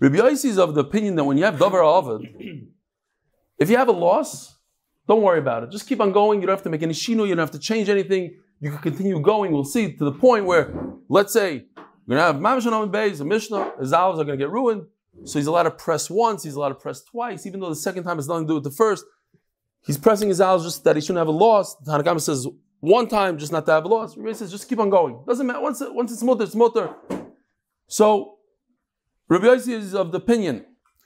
Rabbi 0.00 0.16
Yossi 0.16 0.46
is 0.46 0.58
of 0.58 0.74
the 0.74 0.80
opinion 0.82 1.16
that 1.16 1.24
when 1.24 1.36
you 1.36 1.44
have 1.44 1.56
Davar 1.56 1.82
Ovid, 1.84 2.22
if 3.58 3.68
you 3.68 3.76
have 3.76 3.88
a 3.88 3.92
loss, 3.92 4.56
don't 5.08 5.22
worry 5.22 5.38
about 5.38 5.64
it. 5.64 5.70
Just 5.70 5.86
keep 5.88 6.00
on 6.00 6.12
going. 6.12 6.40
You 6.40 6.46
don't 6.46 6.56
have 6.56 6.62
to 6.62 6.70
make 6.70 6.82
any 6.82 6.94
shino. 6.94 7.22
You 7.26 7.34
don't 7.34 7.38
have 7.46 7.50
to 7.52 7.58
change 7.58 7.88
anything. 7.88 8.36
You 8.60 8.70
can 8.70 8.78
continue 8.78 9.20
going. 9.20 9.52
We'll 9.52 9.64
see 9.64 9.92
to 9.92 10.04
the 10.04 10.12
point 10.12 10.46
where, 10.46 10.72
let's 11.08 11.32
say, 11.32 11.66
we're 12.06 12.16
going 12.16 12.18
to 12.18 12.32
have 12.32 12.36
Mamash 12.36 12.66
Amud 12.70 12.90
Beis, 12.90 13.20
a 13.20 13.24
Mishnah, 13.24 13.72
his 13.78 13.92
olives 13.92 14.20
are 14.20 14.24
going 14.24 14.38
to 14.38 14.42
get 14.42 14.50
ruined. 14.50 14.86
So 15.24 15.38
he's 15.38 15.46
allowed 15.46 15.64
to 15.64 15.70
press 15.70 16.08
once, 16.10 16.42
he's 16.42 16.54
allowed 16.54 16.70
to 16.70 16.74
press 16.74 17.02
twice, 17.02 17.46
even 17.46 17.60
though 17.60 17.68
the 17.68 17.76
second 17.76 18.04
time 18.04 18.16
has 18.16 18.28
nothing 18.28 18.44
to 18.44 18.50
do 18.50 18.54
with 18.54 18.64
the 18.64 18.70
first. 18.70 19.04
He's 19.84 19.98
pressing 19.98 20.28
his 20.28 20.40
olives 20.40 20.64
just 20.64 20.84
that 20.84 20.96
he 20.96 21.02
shouldn't 21.02 21.18
have 21.18 21.28
a 21.28 21.32
loss. 21.32 21.74
The 21.76 21.92
Tanakama 21.92 22.20
says 22.20 22.46
one 22.80 23.08
time 23.08 23.38
just 23.38 23.52
not 23.52 23.66
to 23.66 23.72
have 23.72 23.84
a 23.84 23.88
loss. 23.88 24.16
Rabbi 24.16 24.32
says 24.32 24.50
just 24.50 24.68
keep 24.68 24.78
on 24.78 24.90
going. 24.90 25.22
Doesn't 25.26 25.46
matter. 25.46 25.60
Once, 25.60 25.82
once 25.82 26.12
it's 26.12 26.22
mutter, 26.22 26.44
it's 26.44 26.54
mutter. 26.54 26.94
So 27.86 28.38
Rabbi 29.28 29.46
Yossi 29.46 29.72
is 29.72 29.94
of 29.94 30.12
the 30.12 30.18
opinion. 30.18 30.64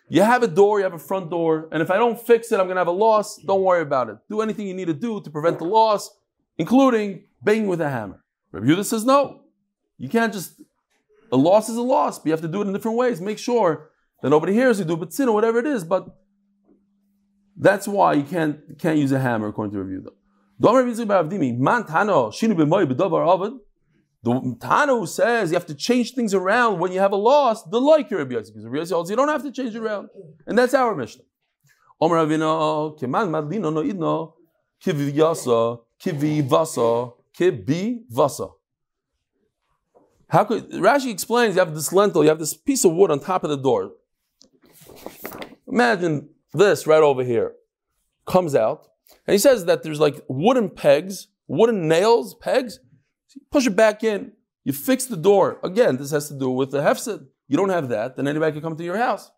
You 0.09 0.23
have 0.23 0.43
a 0.43 0.49
door, 0.49 0.79
you 0.81 0.85
have 0.85 0.93
a 0.93 0.99
front 0.99 1.31
door, 1.31 1.69
and 1.71 1.81
if 1.81 1.91
I 1.91 1.97
don't 1.97 2.21
fix 2.21 2.51
it, 2.51 2.59
I'm 2.59 2.67
gonna 2.67 2.81
have 2.81 2.89
a 2.89 2.91
loss. 2.91 3.37
Don't 3.37 3.63
worry 3.63 3.83
about 3.83 4.09
it. 4.09 4.17
Do 4.29 4.41
anything 4.41 4.67
you 4.67 4.75
need 4.75 4.89
to 4.89 4.95
do 4.95 5.21
to 5.21 5.31
prevent 5.31 5.61
the 5.61 5.67
loss, 5.67 6.11
including 6.59 7.25
banging 7.43 7.69
with 7.69 7.81
a 7.81 7.89
hammer. 7.89 8.23
Rabbi 8.53 8.67
Yehuda 8.67 8.85
says 8.85 9.05
no. 9.05 9.43
You 9.99 10.09
can't 10.09 10.33
just 10.33 10.61
a 11.33 11.37
loss 11.37 11.69
is 11.69 11.77
a 11.77 11.83
loss, 11.83 12.19
but 12.19 12.27
you 12.27 12.33
have 12.33 12.41
to 12.41 12.49
do 12.49 12.63
it 12.63 12.67
in 12.67 12.73
different 12.73 12.97
ways. 12.97 13.21
Make 13.21 13.39
sure 13.39 13.91
that 14.23 14.31
nobody 14.31 14.53
hears 14.53 14.79
you 14.79 14.85
do 14.85 14.97
but 14.97 15.13
sin 15.13 15.29
or 15.29 15.35
whatever 15.35 15.59
it 15.59 15.67
is, 15.67 15.85
but 15.85 16.07
that's 17.57 17.87
why 17.87 18.15
you 18.15 18.23
can't 18.25 18.59
can't 18.79 18.99
use 18.99 19.13
a 19.13 19.21
hammer 19.21 19.49
according 19.49 19.73
to 19.73 19.83
Rabbi 19.83 19.93
Yehuda. 19.93 20.13
Tano. 21.87 23.59
The 24.23 24.57
Tana 24.61 24.95
who 24.95 25.07
says 25.07 25.51
you 25.51 25.57
have 25.57 25.65
to 25.67 25.75
change 25.75 26.13
things 26.13 26.35
around 26.35 26.79
when 26.79 26.93
you 26.93 27.01
have 27.01 27.13
a 27.13 27.17
loss, 27.17 27.63
the 27.65 27.81
like 27.81 28.11
your 28.11 28.19
Rabbi 28.19 28.35
Yossi, 28.35 28.49
because 28.49 28.65
Rabbi 28.65 28.77
Yossi 28.77 28.91
holds 28.91 29.09
you 29.09 29.17
don't 29.17 29.29
have 29.29 29.43
to 29.43 29.51
change 29.51 29.75
it 29.75 29.79
around, 29.79 30.11
and 30.47 30.59
that's 30.59 30.75
our 30.75 30.95
Mishnah. 30.95 31.23
Omer 32.03 32.17
Avino, 32.17 32.99
Keman 32.99 33.31
Madlino 33.31 33.73
no 33.73 33.83
idno, 33.83 34.33
Kivi 34.85 35.13
Yasa, 35.13 35.81
Kivi 36.03 36.43
Vasa, 36.43 37.13
Kibi 37.41 38.03
Vasa. 38.11 38.49
How 40.29 40.45
could 40.45 40.71
Rashi 40.71 41.11
explains 41.11 41.55
you 41.55 41.61
have 41.61 41.75
this 41.75 41.93
lentil, 41.93 42.23
you 42.23 42.29
have 42.29 42.39
this 42.39 42.55
piece 42.55 42.85
of 42.85 42.93
wood 42.93 43.11
on 43.11 43.19
top 43.19 43.45
of 43.45 43.51
the 43.51 43.57
door. 43.57 43.93
Imagine 45.67 46.29
this 46.53 46.87
right 46.87 47.03
over 47.03 47.25
here 47.25 47.55
comes 48.27 48.55
out, 48.55 48.89
and 49.27 49.33
he 49.33 49.39
says 49.39 49.65
that 49.65 49.83
there's 49.83 49.99
like 49.99 50.21
wooden 50.29 50.69
pegs, 50.69 51.29
wooden 51.49 51.89
nails, 51.89 52.35
pegs. 52.35 52.79
So 53.29 53.41
push 53.51 53.67
it 53.67 53.75
back 53.75 54.05
in, 54.05 54.33
you 54.65 54.73
fix 54.73 55.07
the 55.07 55.17
door. 55.17 55.59
Again, 55.65 55.97
this 55.97 56.11
has 56.11 56.29
to 56.29 56.35
do 56.39 56.51
with 56.51 56.71
the 56.71 56.81
hefset. 56.81 57.27
You 57.49 57.57
don't 57.57 57.71
have 57.71 57.89
that, 57.89 58.17
then 58.17 58.29
anybody 58.29 58.53
can 58.53 58.61
come 58.61 58.77
to 58.77 58.85
your 58.85 58.99
house. 58.99 59.31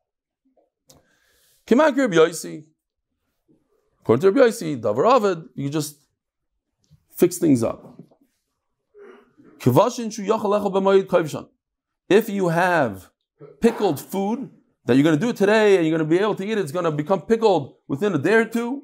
According 4.00 4.22
to 4.22 4.30
Rabbi 4.32 4.48
Yossi, 4.48 4.80
Davar 4.80 5.10
Ovid, 5.10 5.44
you 5.54 5.70
just 5.70 5.96
fix 7.14 7.38
things 7.38 7.62
up. 7.62 7.91
If 9.64 9.76
you 12.28 12.48
have 12.48 13.10
pickled 13.60 14.00
food 14.00 14.50
that 14.84 14.96
you're 14.96 15.04
going 15.04 15.18
to 15.18 15.24
do 15.24 15.32
today 15.32 15.76
and 15.76 15.86
you're 15.86 15.96
going 15.96 16.08
to 16.08 16.16
be 16.16 16.18
able 16.18 16.34
to 16.34 16.44
eat 16.44 16.52
it, 16.52 16.58
it's 16.58 16.72
going 16.72 16.84
to 16.84 16.90
become 16.90 17.22
pickled 17.22 17.76
within 17.86 18.12
a 18.12 18.18
day 18.18 18.34
or 18.34 18.44
two. 18.44 18.82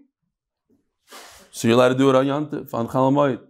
So 1.51 1.67
you're 1.67 1.77
allowed 1.77 1.89
to 1.89 1.97
do 1.97 2.09
it 2.11 2.15
on 2.15 2.27
Yantif, 2.27 2.73
on 2.73 2.87
Chalamayit. 2.87 3.41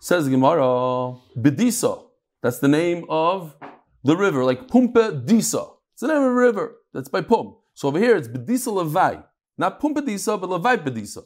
Says 0.00 0.28
Gemara, 0.28 1.16
Bedisa. 1.34 2.04
That's 2.42 2.58
the 2.58 2.68
name 2.68 3.06
of 3.08 3.56
the 4.02 4.14
river, 4.14 4.44
like 4.44 4.68
Pumbedisa. 4.68 5.66
It's 5.94 6.02
the 6.02 6.08
name 6.08 6.18
of 6.18 6.24
a 6.24 6.34
river. 6.34 6.76
That's 6.92 7.08
by 7.08 7.22
Pum. 7.22 7.56
So 7.72 7.88
over 7.88 7.98
here 7.98 8.16
it's 8.16 8.28
Bedisa 8.28 8.70
Levai. 8.70 9.24
Not 9.56 9.80
Pumbedisa, 9.80 10.38
but 10.38 10.50
Levai 10.50 10.76
Bedisa. 10.76 11.22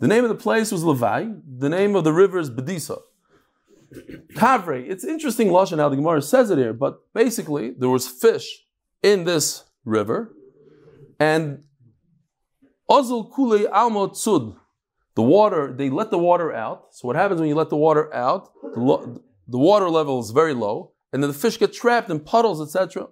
The 0.00 0.08
name 0.08 0.24
of 0.24 0.30
the 0.30 0.34
place 0.34 0.72
was 0.72 0.82
Levai. 0.82 1.40
The 1.58 1.68
name 1.68 1.94
of 1.94 2.02
the 2.02 2.12
river 2.12 2.40
is 2.40 2.50
Bedisa. 2.50 2.98
Kavre. 4.34 4.88
It's 4.88 5.04
interesting 5.04 5.48
lashon 5.48 5.78
how 5.78 5.88
the 5.88 5.96
Gemara 5.96 6.22
says 6.22 6.50
it 6.50 6.58
here, 6.58 6.72
but 6.72 7.00
basically 7.12 7.70
there 7.70 7.88
was 7.88 8.06
fish 8.06 8.64
in 9.02 9.24
this 9.24 9.64
river, 9.84 10.34
and 11.18 11.64
Ozul 12.90 13.34
Kule 13.34 13.68
Almo 13.72 14.08
Tzud. 14.08 14.56
The 15.16 15.22
water, 15.22 15.72
they 15.72 15.90
let 15.90 16.10
the 16.10 16.18
water 16.18 16.52
out. 16.52 16.94
So 16.94 17.08
what 17.08 17.16
happens 17.16 17.40
when 17.40 17.48
you 17.48 17.54
let 17.54 17.68
the 17.68 17.76
water 17.76 18.12
out? 18.14 18.50
The, 18.74 18.80
lo- 18.80 19.22
the 19.48 19.58
water 19.58 19.90
level 19.90 20.20
is 20.20 20.30
very 20.30 20.54
low, 20.54 20.92
and 21.12 21.22
then 21.22 21.30
the 21.30 21.36
fish 21.36 21.58
get 21.58 21.72
trapped 21.72 22.10
in 22.10 22.20
puddles, 22.20 22.60
etc. 22.60 23.08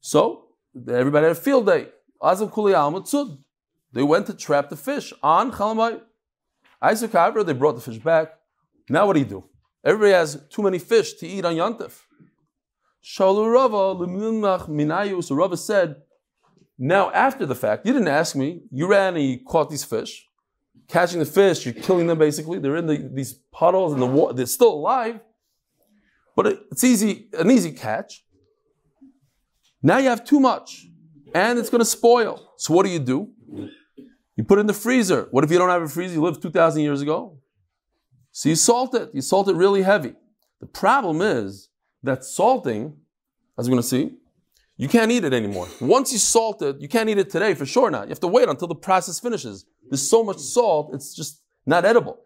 So 0.00 0.48
everybody 0.88 1.26
had 1.26 1.36
a 1.36 1.40
field 1.40 1.66
day. 1.66 1.88
Azul 2.22 2.48
Kule 2.48 2.74
Almo 2.74 3.00
Tzud. 3.00 3.38
They 3.92 4.02
went 4.02 4.26
to 4.26 4.34
trap 4.34 4.68
the 4.68 4.76
fish 4.76 5.12
on 5.22 5.52
Chalamai. 5.52 6.00
Isaac 6.82 7.12
Kavra, 7.12 7.44
they 7.44 7.54
brought 7.54 7.74
the 7.74 7.80
fish 7.80 7.98
back. 7.98 8.34
Now 8.88 9.06
what 9.06 9.14
do 9.14 9.20
you 9.20 9.26
do? 9.26 9.44
Everybody 9.84 10.12
has 10.12 10.42
too 10.50 10.62
many 10.62 10.78
fish 10.78 11.14
to 11.14 11.26
eat 11.26 11.44
on 11.44 11.54
Yantif. 11.54 12.00
Shalu 13.04 13.52
Rava, 13.52 13.94
Lemilmach 13.94 14.68
Minayu. 14.68 15.22
So 15.22 15.34
Rava 15.36 15.56
said, 15.56 15.96
now 16.78 17.10
after 17.12 17.46
the 17.46 17.54
fact, 17.54 17.86
you 17.86 17.92
didn't 17.92 18.08
ask 18.08 18.34
me. 18.34 18.62
You 18.72 18.86
ran 18.88 19.16
and 19.16 19.24
you 19.24 19.38
caught 19.46 19.70
these 19.70 19.84
fish. 19.84 20.26
Catching 20.88 21.18
the 21.20 21.24
fish, 21.24 21.64
you're 21.64 21.74
killing 21.74 22.06
them 22.06 22.18
basically. 22.18 22.58
They're 22.58 22.76
in 22.76 22.86
the, 22.86 23.10
these 23.12 23.32
puddles 23.52 23.92
and 23.92 24.02
the 24.02 24.06
water. 24.06 24.34
They're 24.34 24.46
still 24.46 24.72
alive. 24.74 25.20
But 26.34 26.46
it- 26.48 26.60
it's 26.72 26.84
easy, 26.84 27.28
an 27.38 27.50
easy 27.50 27.72
catch. 27.72 28.24
Now 29.82 29.98
you 29.98 30.08
have 30.08 30.24
too 30.24 30.40
much. 30.40 30.86
And 31.34 31.58
it's 31.58 31.70
going 31.70 31.80
to 31.80 31.84
spoil. 31.84 32.52
So 32.56 32.72
what 32.74 32.84
do 32.86 32.90
you 32.90 32.98
do? 32.98 33.30
You 34.36 34.44
put 34.44 34.58
it 34.58 34.62
in 34.62 34.66
the 34.66 34.72
freezer. 34.74 35.28
What 35.30 35.44
if 35.44 35.50
you 35.50 35.58
don't 35.58 35.68
have 35.70 35.82
a 35.82 35.88
freezer? 35.88 36.14
You 36.14 36.22
lived 36.22 36.42
2,000 36.42 36.82
years 36.82 37.02
ago. 37.02 37.38
So 38.36 38.50
you 38.50 38.54
salt 38.54 38.94
it. 38.94 39.08
You 39.14 39.22
salt 39.22 39.48
it 39.48 39.56
really 39.56 39.80
heavy. 39.80 40.12
The 40.60 40.66
problem 40.66 41.22
is 41.22 41.70
that 42.02 42.22
salting, 42.22 42.98
as 43.56 43.66
we're 43.66 43.72
going 43.76 43.82
to 43.82 43.88
see, 43.88 44.10
you 44.76 44.88
can't 44.88 45.10
eat 45.10 45.24
it 45.24 45.32
anymore. 45.32 45.68
Once 45.80 46.12
you 46.12 46.18
salt 46.18 46.60
it, 46.60 46.78
you 46.78 46.86
can't 46.86 47.08
eat 47.08 47.16
it 47.16 47.30
today 47.30 47.54
for 47.54 47.64
sure 47.64 47.90
not. 47.90 48.02
You 48.02 48.10
have 48.10 48.20
to 48.20 48.26
wait 48.26 48.46
until 48.46 48.68
the 48.68 48.74
process 48.74 49.18
finishes. 49.18 49.64
There's 49.88 50.06
so 50.06 50.22
much 50.22 50.36
salt, 50.36 50.90
it's 50.92 51.14
just 51.14 51.40
not 51.64 51.86
edible. 51.86 52.18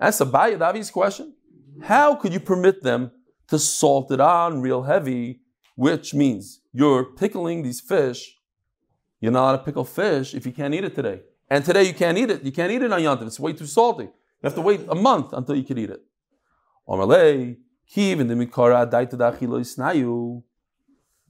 Ask 0.00 0.22
Abaye 0.22 0.58
the 0.58 0.64
obvious 0.64 0.90
question. 0.90 1.34
How 1.82 2.14
could 2.14 2.32
you 2.32 2.40
permit 2.40 2.82
them 2.82 3.10
to 3.48 3.58
salt 3.58 4.10
it 4.10 4.20
on 4.20 4.62
real 4.62 4.84
heavy, 4.84 5.40
which 5.74 6.14
means 6.14 6.62
you're 6.72 7.04
pickling 7.04 7.62
these 7.62 7.82
fish 7.82 8.39
you're 9.20 9.32
not 9.32 9.42
allowed 9.42 9.56
to 9.58 9.64
pickle 9.64 9.84
fish 9.84 10.34
if 10.34 10.46
you 10.46 10.52
can't 10.52 10.74
eat 10.74 10.84
it 10.84 10.94
today. 10.94 11.20
And 11.48 11.64
today 11.64 11.82
you 11.84 11.94
can't 11.94 12.16
eat 12.16 12.30
it. 12.30 12.42
You 12.42 12.52
can't 12.52 12.72
eat 12.72 12.82
it 12.82 12.92
on 12.92 13.00
Yantiv. 13.00 13.26
It's 13.26 13.40
way 13.40 13.52
too 13.52 13.66
salty. 13.66 14.04
You 14.04 14.44
have 14.44 14.54
to 14.54 14.60
wait 14.60 14.80
a 14.88 14.94
month 14.94 15.32
until 15.32 15.56
you 15.56 15.64
can 15.64 15.78
eat 15.78 15.90
it. 15.90 16.02
Omalei, 16.88 17.56
kiv 17.94 18.20
in 18.20 18.28
the 18.28 18.34
mikara 18.34 18.90
daita 18.90 19.14
dachilo 19.14 19.60
isnayu. 19.60 20.42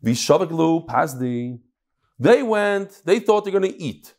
Vishavaklu 0.05 0.87
pasdi. 0.87 1.59
They 2.18 2.42
went, 2.42 3.03
they 3.05 3.18
thought 3.18 3.44
they're 3.44 3.59
going 3.59 3.72
to 3.72 3.83
eat. 3.83 4.14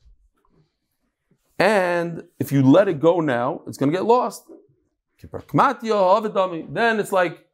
And 1.59 2.23
if 2.39 2.51
you 2.51 2.63
let 2.63 2.87
it 2.87 2.99
go 2.99 3.19
now, 3.19 3.61
it's 3.67 3.77
going 3.77 3.91
to 3.91 3.97
get 3.97 4.05
lost. 4.05 4.43
Then 5.21 6.99
it's 6.99 7.11
like 7.11 7.45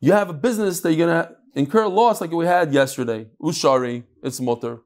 you 0.00 0.12
have 0.12 0.28
a 0.28 0.34
business 0.34 0.80
that 0.82 0.92
you're 0.92 1.06
going 1.06 1.24
to 1.24 1.34
incur 1.54 1.86
loss 1.86 2.20
like 2.20 2.30
we 2.30 2.44
had 2.44 2.74
yesterday. 2.74 3.28
Ushari, 3.40 4.04
it's 4.22 4.38
mutter. 4.40 4.80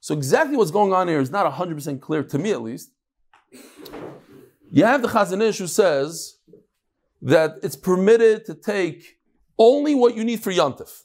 So 0.00 0.14
exactly 0.14 0.56
what's 0.56 0.70
going 0.70 0.92
on 0.92 1.08
here 1.08 1.20
is 1.20 1.30
not 1.30 1.50
100% 1.52 2.00
clear, 2.00 2.22
to 2.22 2.38
me 2.38 2.52
at 2.52 2.62
least. 2.62 2.90
You 4.70 4.84
have 4.84 5.02
the 5.02 5.08
Chazon 5.08 5.42
Ish 5.42 5.58
who 5.58 5.66
says 5.66 6.38
that 7.22 7.58
it's 7.62 7.76
permitted 7.76 8.44
to 8.46 8.54
take 8.54 9.18
only 9.58 9.94
what 9.94 10.14
you 10.14 10.24
need 10.24 10.40
for 10.40 10.52
Yantif. 10.52 11.02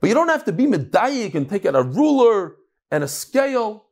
But 0.00 0.08
you 0.08 0.14
don't 0.14 0.28
have 0.28 0.44
to 0.46 0.52
be 0.52 0.66
medayik 0.66 1.34
and 1.34 1.48
take 1.48 1.64
out 1.64 1.76
a 1.76 1.82
ruler 1.82 2.56
and 2.90 3.04
a 3.04 3.08
scale. 3.08 3.86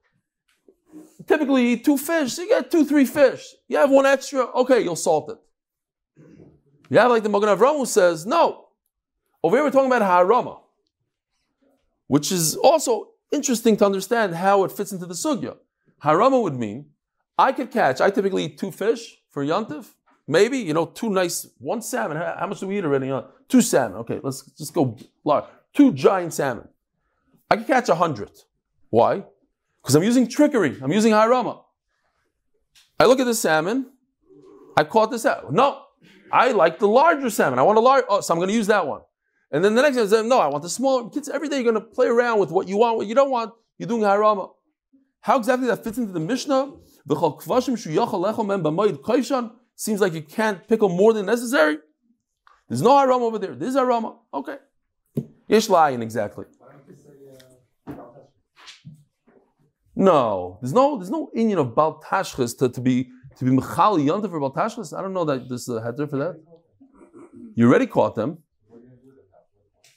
Typically, 1.26 1.62
you 1.62 1.68
eat 1.76 1.85
two 1.85 1.96
fish, 1.96 2.33
so 2.33 2.42
you 2.42 2.48
get 2.48 2.70
two, 2.70 2.85
three 2.85 3.05
fish. 3.05 3.46
You 3.68 3.76
have 3.76 3.90
one 3.90 4.07
extra, 4.07 4.46
okay, 4.46 4.81
you'll 4.83 4.96
salt 4.96 5.31
it. 5.31 5.38
You 6.88 6.98
have 6.98 7.11
like 7.11 7.22
the 7.22 7.29
Mogan 7.29 7.48
Avram 7.50 7.76
who 7.76 7.87
says, 7.87 8.26
no. 8.26 8.66
Over 9.44 9.57
here 9.57 9.64
we're 9.64 9.70
talking 9.70 9.92
about 9.92 10.03
Harama 10.03 10.60
which 12.11 12.33
is 12.33 12.57
also 12.57 13.11
interesting 13.31 13.77
to 13.77 13.87
understand 13.87 14.35
how 14.35 14.64
it 14.64 14.73
fits 14.73 14.90
into 14.90 15.07
the 15.07 15.14
sugya. 15.14 15.57
Harama 16.03 16.42
would 16.42 16.57
mean 16.57 16.87
I 17.38 17.53
could 17.53 17.70
catch, 17.70 18.01
I 18.01 18.11
typically 18.11 18.46
eat 18.46 18.59
two 18.59 18.73
fish 18.73 19.18
for 19.31 19.44
Yantif. 19.44 19.87
Maybe, 20.27 20.59
you 20.59 20.75
know, 20.75 20.87
two 20.87 21.09
nice, 21.09 21.46
one 21.59 21.81
salmon. 21.81 22.16
How, 22.16 22.49
much 22.49 22.59
do 22.59 22.66
we 22.66 22.79
eat 22.79 22.85
already? 22.85 23.12
Uh, 23.12 23.23
two 23.49 23.62
salmon. 23.62 23.99
Okay, 24.01 24.18
let's 24.25 24.42
just 24.59 24.75
go 24.75 24.99
large. 25.25 25.44
Two 25.73 25.92
giant 25.92 26.35
salmon. 26.35 26.66
I 27.49 27.55
can 27.55 27.64
catch 27.64 27.88
a 27.88 27.94
hundred. 27.94 28.33
Why? 28.90 29.23
Because 29.81 29.94
I'm 29.94 30.03
using 30.03 30.27
trickery. 30.27 30.79
I'm 30.83 30.90
using 30.90 31.12
harama. 31.12 31.62
I 32.99 33.05
look 33.07 33.20
at 33.20 33.27
the 33.27 33.35
salmon. 33.37 33.87
I 34.77 34.83
caught 34.83 35.12
this 35.12 35.25
out. 35.25 35.53
No, 35.53 35.85
I 36.33 36.51
like 36.51 36.81
the 36.81 36.88
larger 36.88 37.31
salmon. 37.31 37.61
I 37.61 37.62
want 37.62 37.79
a 37.79 37.81
large, 37.81 38.05
oh, 38.09 38.20
so 38.20 38.35
I'm 38.35 38.40
going 38.40 38.49
to 38.49 38.55
use 38.55 38.66
that 38.66 38.85
one. 38.85 39.03
And 39.52 39.64
then 39.64 39.74
the 39.74 39.82
next 39.82 39.96
one, 39.96 40.08
said, 40.08 40.26
no, 40.26 40.38
I 40.38 40.46
want 40.46 40.62
the 40.62 40.68
smaller. 40.68 41.10
Kids, 41.10 41.28
every 41.28 41.48
day 41.48 41.56
you're 41.56 41.72
going 41.72 41.74
to 41.74 41.80
play 41.80 42.06
around 42.06 42.38
with 42.38 42.50
what 42.50 42.68
you 42.68 42.76
want, 42.76 42.96
what 42.96 43.06
you 43.06 43.14
don't 43.14 43.30
want. 43.30 43.52
You're 43.78 43.88
doing 43.88 44.02
harama. 44.02 44.50
How 45.22 45.36
exactly 45.38 45.66
that 45.66 45.82
fits 45.82 45.98
into 45.98 46.12
the 46.12 46.20
Mishnah? 46.20 46.72
Seems 49.76 50.00
like 50.00 50.12
you 50.12 50.22
can't 50.22 50.68
pickle 50.68 50.88
more 50.88 51.12
than 51.12 51.26
necessary. 51.26 51.78
There's 52.68 52.82
no 52.82 52.90
harama 52.90 53.22
over 53.22 53.38
there. 53.38 53.54
There's 53.54 53.74
harama. 53.74 54.16
Okay. 54.32 54.58
Yesh 55.48 55.68
layin 55.68 56.02
exactly. 56.02 56.44
No, 59.96 60.58
there's 60.62 60.72
no 60.72 60.96
there's 60.96 61.10
no 61.10 61.30
Indian 61.34 61.58
of 61.58 61.74
Bal 61.74 62.00
Tashchis 62.02 62.56
to, 62.58 62.68
to 62.68 62.80
be 62.80 63.08
to 63.36 63.44
be 63.44 63.50
Mechali 63.50 64.06
Yonta 64.06 64.30
for 64.30 64.38
Bal 64.38 64.52
Tashchis. 64.52 64.96
I 64.96 65.02
don't 65.02 65.12
know 65.12 65.24
that 65.24 65.48
there's 65.48 65.68
a 65.68 65.82
header 65.82 66.06
for 66.06 66.16
that. 66.18 66.40
You 67.54 67.68
already 67.68 67.86
caught 67.86 68.14
them. 68.14 68.38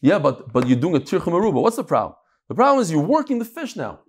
Yeah, 0.03 0.19
but 0.19 0.51
but 0.51 0.67
you're 0.67 0.83
doing 0.85 0.97
a 0.97 0.99
tirchim 0.99 1.33
aruba. 1.37 1.61
What's 1.61 1.77
the 1.77 1.83
problem? 1.85 2.15
The 2.49 2.55
problem 2.55 2.81
is 2.81 2.91
you're 2.91 3.09
working 3.17 3.39
the 3.39 3.45
fish 3.45 3.77
now. 3.77 4.01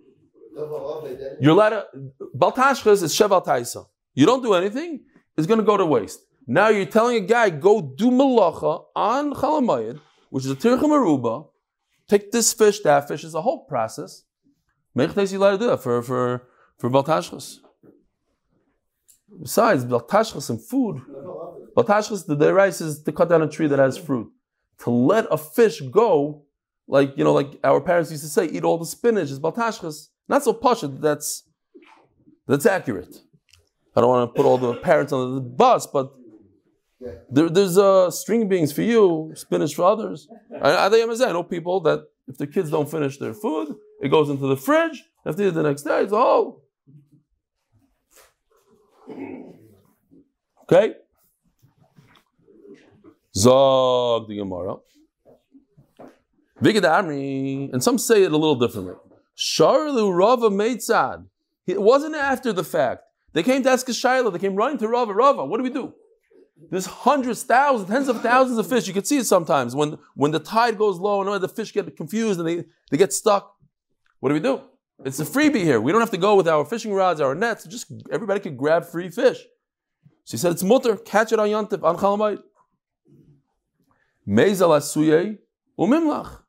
You're 1.39 1.53
allowed 1.53 1.69
to 1.69 2.91
is 2.91 3.13
Sheval 3.17 3.45
Taisa. 3.45 3.85
You 4.13 4.25
don't 4.25 4.43
do 4.43 4.53
anything, 4.55 5.05
it's 5.37 5.47
going 5.47 5.61
to 5.61 5.65
go 5.65 5.77
to 5.77 5.85
waste. 5.85 6.19
Now 6.45 6.67
you're 6.67 6.85
telling 6.85 7.23
a 7.23 7.25
guy 7.25 7.49
go 7.49 7.81
do 7.81 8.11
malacha 8.11 8.83
on 8.93 9.33
chalamayid, 9.35 10.01
which 10.31 10.43
is 10.43 10.51
a 10.51 10.55
tirchim 10.55 10.91
aruba. 10.97 11.47
Take 12.09 12.29
this 12.29 12.51
fish, 12.53 12.81
that 12.81 13.07
fish. 13.07 13.23
It's 13.23 13.33
a 13.33 13.41
whole 13.41 13.63
process. 13.63 14.23
Mechtes 14.97 15.31
you 15.31 15.39
allowed 15.39 15.51
to 15.51 15.57
do 15.59 15.67
that 15.67 15.81
for 15.81 16.01
for 16.01 16.21
for 16.77 16.89
baltashchas. 16.89 17.59
Besides 19.41 19.85
baltashchas 19.85 20.49
and 20.49 20.61
food, 20.61 21.01
baltashchas 21.73 22.25
the 22.27 22.53
rice 22.53 22.81
is 22.81 23.01
to 23.03 23.13
cut 23.13 23.29
down 23.29 23.43
a 23.43 23.47
tree 23.47 23.67
that 23.67 23.79
has 23.79 23.97
fruit. 23.97 24.29
To 24.79 24.89
let 24.89 25.25
a 25.31 25.37
fish 25.37 25.81
go, 25.81 26.43
like 26.87 27.17
you 27.17 27.23
know, 27.23 27.33
like 27.33 27.59
our 27.63 27.81
parents 27.81 28.11
used 28.11 28.23
to 28.23 28.29
say, 28.29 28.45
eat 28.47 28.63
all 28.63 28.77
the 28.77 28.85
spinach 28.85 29.29
is 29.31 29.39
baltashchas. 29.39 30.09
Not 30.27 30.43
so 30.43 30.53
pasha. 30.53 30.87
That's 30.87 31.43
that's 32.47 32.65
accurate. 32.65 33.15
I 33.95 34.01
don't 34.01 34.09
want 34.09 34.29
to 34.29 34.35
put 34.35 34.45
all 34.45 34.57
the 34.57 34.75
parents 34.75 35.13
on 35.13 35.35
the 35.35 35.41
bus, 35.41 35.87
but 35.87 36.11
there, 37.29 37.49
there's 37.49 37.77
uh, 37.77 38.11
string 38.11 38.49
beans 38.49 38.71
for 38.73 38.81
you, 38.81 39.31
spinach 39.35 39.75
for 39.75 39.83
others. 39.83 40.27
I, 40.61 40.71
I, 40.71 40.85
I 40.87 41.31
know 41.31 41.43
people 41.43 41.79
that 41.81 42.03
if 42.27 42.37
the 42.37 42.47
kids 42.47 42.71
don't 42.71 42.89
finish 42.89 43.17
their 43.17 43.33
food, 43.33 43.75
it 44.01 44.09
goes 44.09 44.29
into 44.29 44.47
the 44.47 44.57
fridge. 44.57 45.03
If 45.25 45.37
they 45.37 45.49
the 45.49 45.63
next 45.63 45.83
day, 45.83 46.01
it's 46.01 46.13
all. 46.13 46.63
Okay? 50.63 50.95
Zog 53.35 54.27
the 54.27 54.37
Gemara. 54.37 54.77
Amri, 56.61 57.71
and 57.73 57.83
some 57.83 57.97
say 57.97 58.23
it 58.23 58.31
a 58.31 58.37
little 58.37 58.55
differently. 58.55 58.93
Sharlu 59.37 60.17
Rava 60.17 60.49
Meitzad. 60.49 61.25
It 61.67 61.81
wasn't 61.81 62.15
after 62.15 62.53
the 62.53 62.63
fact. 62.63 63.03
They 63.33 63.43
came 63.43 63.63
to 63.63 63.69
ask 63.69 63.89
a 63.89 63.93
Shiloh. 63.93 64.31
They 64.31 64.39
came 64.39 64.55
running 64.55 64.77
to 64.77 64.87
Rava. 64.87 65.13
Rava, 65.13 65.45
what 65.45 65.57
do 65.57 65.63
we 65.63 65.69
do? 65.69 65.93
There's 66.69 66.85
hundreds, 66.85 67.43
thousands, 67.43 67.89
tens 67.89 68.07
of 68.07 68.21
thousands 68.21 68.57
of 68.57 68.67
fish. 68.67 68.87
You 68.87 68.93
can 68.93 69.03
see 69.03 69.17
it 69.17 69.25
sometimes 69.25 69.75
when, 69.75 69.97
when 70.15 70.31
the 70.31 70.39
tide 70.39 70.77
goes 70.77 70.97
low 70.97 71.21
and 71.21 71.43
the 71.43 71.49
fish 71.49 71.73
get 71.73 71.97
confused 71.97 72.39
and 72.39 72.47
they, 72.47 72.63
they 72.89 72.97
get 72.97 73.11
stuck. 73.11 73.53
What 74.21 74.29
do 74.29 74.35
we 74.35 74.39
do? 74.39 74.61
It's 75.03 75.19
a 75.19 75.25
freebie 75.25 75.63
here. 75.63 75.81
We 75.81 75.91
don't 75.91 75.99
have 75.99 76.11
to 76.11 76.17
go 76.17 76.35
with 76.35 76.47
our 76.47 76.63
fishing 76.63 76.93
rods, 76.93 77.19
our 77.19 77.35
nets. 77.35 77.65
Just 77.65 77.91
everybody 78.09 78.39
can 78.39 78.55
grab 78.55 78.85
free 78.85 79.09
fish. 79.09 79.39
So 80.23 80.31
he 80.31 80.37
said 80.37 80.53
it's 80.53 80.63
mutter. 80.63 80.95
Catch 80.95 81.33
it 81.33 81.39
on 81.39 81.49
yontif 81.49 81.83
on 81.83 81.97
chalamayit. 81.97 82.41
Mezal 84.27 84.69
asuye 84.69 85.39
umimlach. 85.77 86.43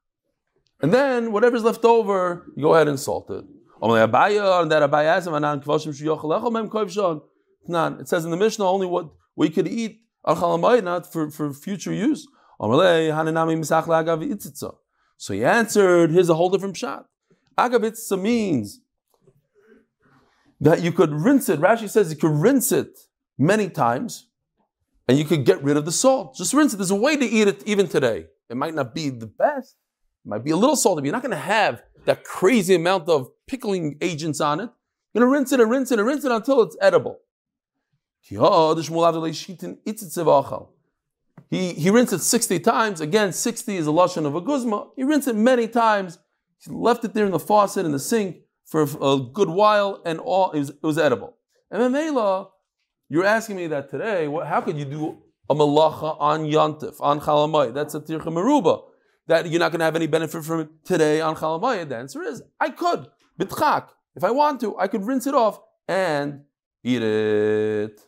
And 0.80 0.92
then 0.92 1.32
whatever's 1.32 1.64
left 1.64 1.84
over, 1.84 2.46
you 2.56 2.62
go 2.62 2.74
ahead 2.74 2.88
and 2.88 3.00
salt 3.00 3.30
it. 3.30 3.44
It 3.82 4.08
says 8.08 8.24
in 8.24 8.30
the 8.30 8.38
Mishnah 8.38 8.64
only 8.64 8.86
what 8.86 9.10
we 9.34 9.50
could 9.50 9.68
eat 9.68 10.00
not 10.26 11.12
for, 11.12 11.30
for 11.30 11.52
future 11.52 11.92
use. 11.92 12.26
So 12.58 12.80
he 15.34 15.44
answered, 15.44 16.10
here's 16.10 16.30
a 16.30 16.34
whole 16.34 16.50
different 16.50 16.76
shot. 16.76 17.06
Agavitza 17.58 18.20
means 18.20 18.80
that 20.60 20.80
you 20.80 20.92
could 20.92 21.12
rinse 21.12 21.50
it. 21.50 21.60
Rashi 21.60 21.88
says 21.88 22.10
you 22.10 22.16
could 22.16 22.32
rinse 22.32 22.72
it 22.72 22.98
many 23.38 23.68
times 23.68 24.26
and 25.08 25.18
you 25.18 25.24
could 25.24 25.44
get 25.44 25.62
rid 25.62 25.76
of 25.76 25.84
the 25.84 25.92
salt. 25.92 26.36
Just 26.36 26.52
rinse 26.52 26.74
it. 26.74 26.78
There's 26.78 26.90
a 26.90 26.96
way 26.96 27.16
to 27.16 27.24
eat 27.24 27.48
it 27.48 27.62
even 27.66 27.88
today. 27.88 28.26
It 28.48 28.56
might 28.56 28.74
not 28.74 28.94
be 28.94 29.08
the 29.10 29.26
best. 29.26 29.76
It 30.24 30.28
might 30.28 30.44
be 30.44 30.50
a 30.50 30.56
little 30.56 30.76
salty, 30.76 31.00
but 31.00 31.06
you're 31.06 31.12
not 31.12 31.22
going 31.22 31.30
to 31.30 31.36
have 31.36 31.82
that 32.04 32.24
crazy 32.24 32.74
amount 32.74 33.08
of 33.08 33.30
pickling 33.46 33.96
agents 34.00 34.40
on 34.40 34.60
it. 34.60 34.70
You're 35.12 35.22
going 35.22 35.32
to 35.32 35.38
rinse 35.38 35.52
it 35.52 35.60
and 35.60 35.70
rinse 35.70 35.90
it 35.90 35.98
and 35.98 36.06
rinse 36.06 36.24
it 36.24 36.32
until 36.32 36.62
it's 36.62 36.76
edible. 36.80 37.20
He, 41.48 41.74
he 41.74 41.90
rinsed 41.90 42.12
it 42.12 42.20
60 42.20 42.58
times. 42.60 43.00
Again, 43.00 43.32
60 43.32 43.76
is 43.76 43.86
a 43.86 43.90
lashon 43.90 44.26
of 44.26 44.34
a 44.34 44.40
guzma. 44.40 44.88
He 44.96 45.04
rinsed 45.04 45.28
it 45.28 45.36
many 45.36 45.68
times. 45.68 46.18
He 46.58 46.70
left 46.72 47.04
it 47.04 47.14
there 47.14 47.26
in 47.26 47.32
the 47.32 47.38
faucet, 47.38 47.86
in 47.86 47.92
the 47.92 48.00
sink, 48.00 48.38
for 48.64 48.82
a 48.82 49.18
good 49.18 49.48
while, 49.48 50.02
and 50.04 50.18
all 50.18 50.50
it 50.50 50.58
was, 50.58 50.70
it 50.70 50.82
was 50.82 50.98
edible. 50.98 51.36
And 51.70 51.80
then 51.80 51.92
Mela, 51.92 52.48
you're 53.08 53.24
asking 53.24 53.56
me 53.56 53.66
that 53.68 53.90
today. 53.90 54.28
What, 54.28 54.46
how 54.46 54.60
could 54.60 54.76
you 54.76 54.84
do 54.84 55.18
a 55.48 55.54
malacha 55.54 56.16
on 56.20 56.44
yantif, 56.44 56.96
on 57.00 57.20
chalamay? 57.20 57.72
That's 57.72 57.94
a 57.94 58.00
tircha 58.00 58.26
meruba. 58.26 58.82
That 59.28 59.48
you're 59.50 59.58
not 59.58 59.72
going 59.72 59.80
to 59.80 59.84
have 59.84 59.96
any 59.96 60.06
benefit 60.06 60.44
from 60.44 60.60
it 60.60 60.68
today 60.84 61.20
on 61.20 61.34
chalamay. 61.36 61.88
The 61.88 61.96
answer 61.96 62.22
is, 62.22 62.42
I 62.60 62.70
could. 62.70 63.08
Bitchak. 63.38 63.88
If 64.14 64.24
I 64.24 64.30
want 64.30 64.60
to, 64.60 64.78
I 64.78 64.86
could 64.88 65.04
rinse 65.04 65.26
it 65.26 65.34
off 65.34 65.60
and 65.88 66.42
eat 66.82 67.02
it. 67.02 68.00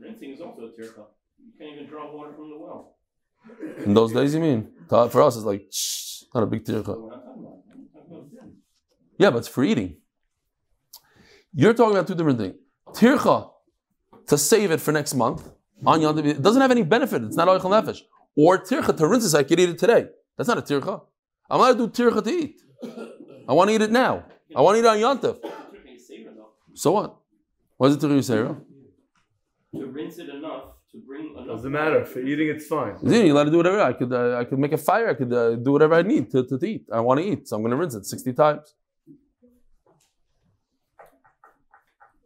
Rinsing 0.00 0.30
is 0.32 0.40
also 0.40 0.62
a 0.62 0.68
tircha. 0.68 1.04
You 1.38 1.52
can't 1.58 1.74
even 1.76 1.86
draw 1.88 2.14
water 2.14 2.32
from 2.34 2.50
the 2.50 2.58
well. 2.58 2.96
In 3.84 3.94
those 3.94 4.12
days, 4.12 4.34
you 4.34 4.40
mean? 4.40 4.70
For 4.88 5.22
us, 5.22 5.36
it's 5.36 5.44
like, 5.44 5.66
shh, 5.70 6.24
not 6.34 6.42
a 6.42 6.46
big 6.46 6.64
tircha. 6.64 7.20
Yeah, 9.16 9.30
but 9.30 9.38
it's 9.38 9.48
for 9.48 9.62
eating. 9.64 9.96
You're 11.52 11.74
talking 11.74 11.96
about 11.96 12.08
two 12.08 12.14
different 12.16 12.38
things. 12.38 12.56
Tircha, 12.94 13.50
to 14.28 14.38
save 14.38 14.70
it 14.70 14.80
for 14.80 14.92
next 14.92 15.14
month, 15.14 15.50
on 15.84 16.00
Yom 16.00 16.18
it 16.18 16.40
doesn't 16.40 16.62
have 16.62 16.70
any 16.70 16.82
benefit. 16.82 17.22
It's 17.22 17.36
not 17.36 17.48
oichel 17.48 17.70
nefesh. 17.70 18.00
Or 18.36 18.58
tircha, 18.58 18.96
to 18.96 19.06
rinse 19.06 19.32
it, 19.32 19.36
I 19.36 19.42
could 19.42 19.60
eat 19.60 19.68
it 19.68 19.78
today. 19.78 20.06
That's 20.36 20.48
not 20.48 20.58
a 20.58 20.62
tircha. 20.62 21.02
I'm 21.50 21.60
not 21.60 21.72
to 21.72 21.86
do 21.86 21.88
tircha 21.88 22.22
to 22.24 22.30
eat. 22.30 22.60
I 23.48 23.52
want 23.52 23.68
to 23.70 23.74
eat 23.74 23.82
it 23.82 23.90
now. 23.90 24.24
I 24.56 24.60
want 24.60 24.76
to 24.76 24.78
eat 24.80 24.84
it 24.84 24.88
on 24.88 25.00
Yom 25.00 25.38
So 26.74 26.92
what? 26.92 27.16
Why 27.76 27.88
is 27.88 27.96
it 27.96 28.00
tircha 28.00 28.18
yisera? 28.18 28.60
To 29.74 29.86
rinse 29.86 30.18
it 30.18 30.28
enough 30.28 30.64
to 30.92 31.00
bring 31.04 31.32
enough. 31.32 31.46
Doesn't 31.46 31.72
matter. 31.72 32.04
For 32.04 32.20
eating, 32.20 32.48
it's 32.48 32.66
fine. 32.66 32.96
Yeah, 33.02 33.18
you 33.18 33.34
let 33.34 33.48
it 33.48 33.50
do 33.50 33.56
whatever. 33.56 33.80
I 33.80 33.92
could, 33.92 34.12
uh, 34.12 34.38
I 34.38 34.44
could 34.44 34.58
make 34.60 34.72
a 34.72 34.78
fire. 34.78 35.08
I 35.08 35.14
could 35.14 35.32
uh, 35.32 35.56
do 35.56 35.72
whatever 35.72 35.94
I 35.94 36.02
need 36.02 36.30
to, 36.30 36.44
to, 36.44 36.58
to 36.58 36.66
eat. 36.66 36.86
I 36.92 37.00
want 37.00 37.20
to 37.20 37.26
eat, 37.26 37.48
so 37.48 37.56
I'm 37.56 37.62
going 37.62 37.72
to 37.72 37.76
rinse 37.76 37.94
it 37.94 38.06
60 38.06 38.32
times. 38.32 38.74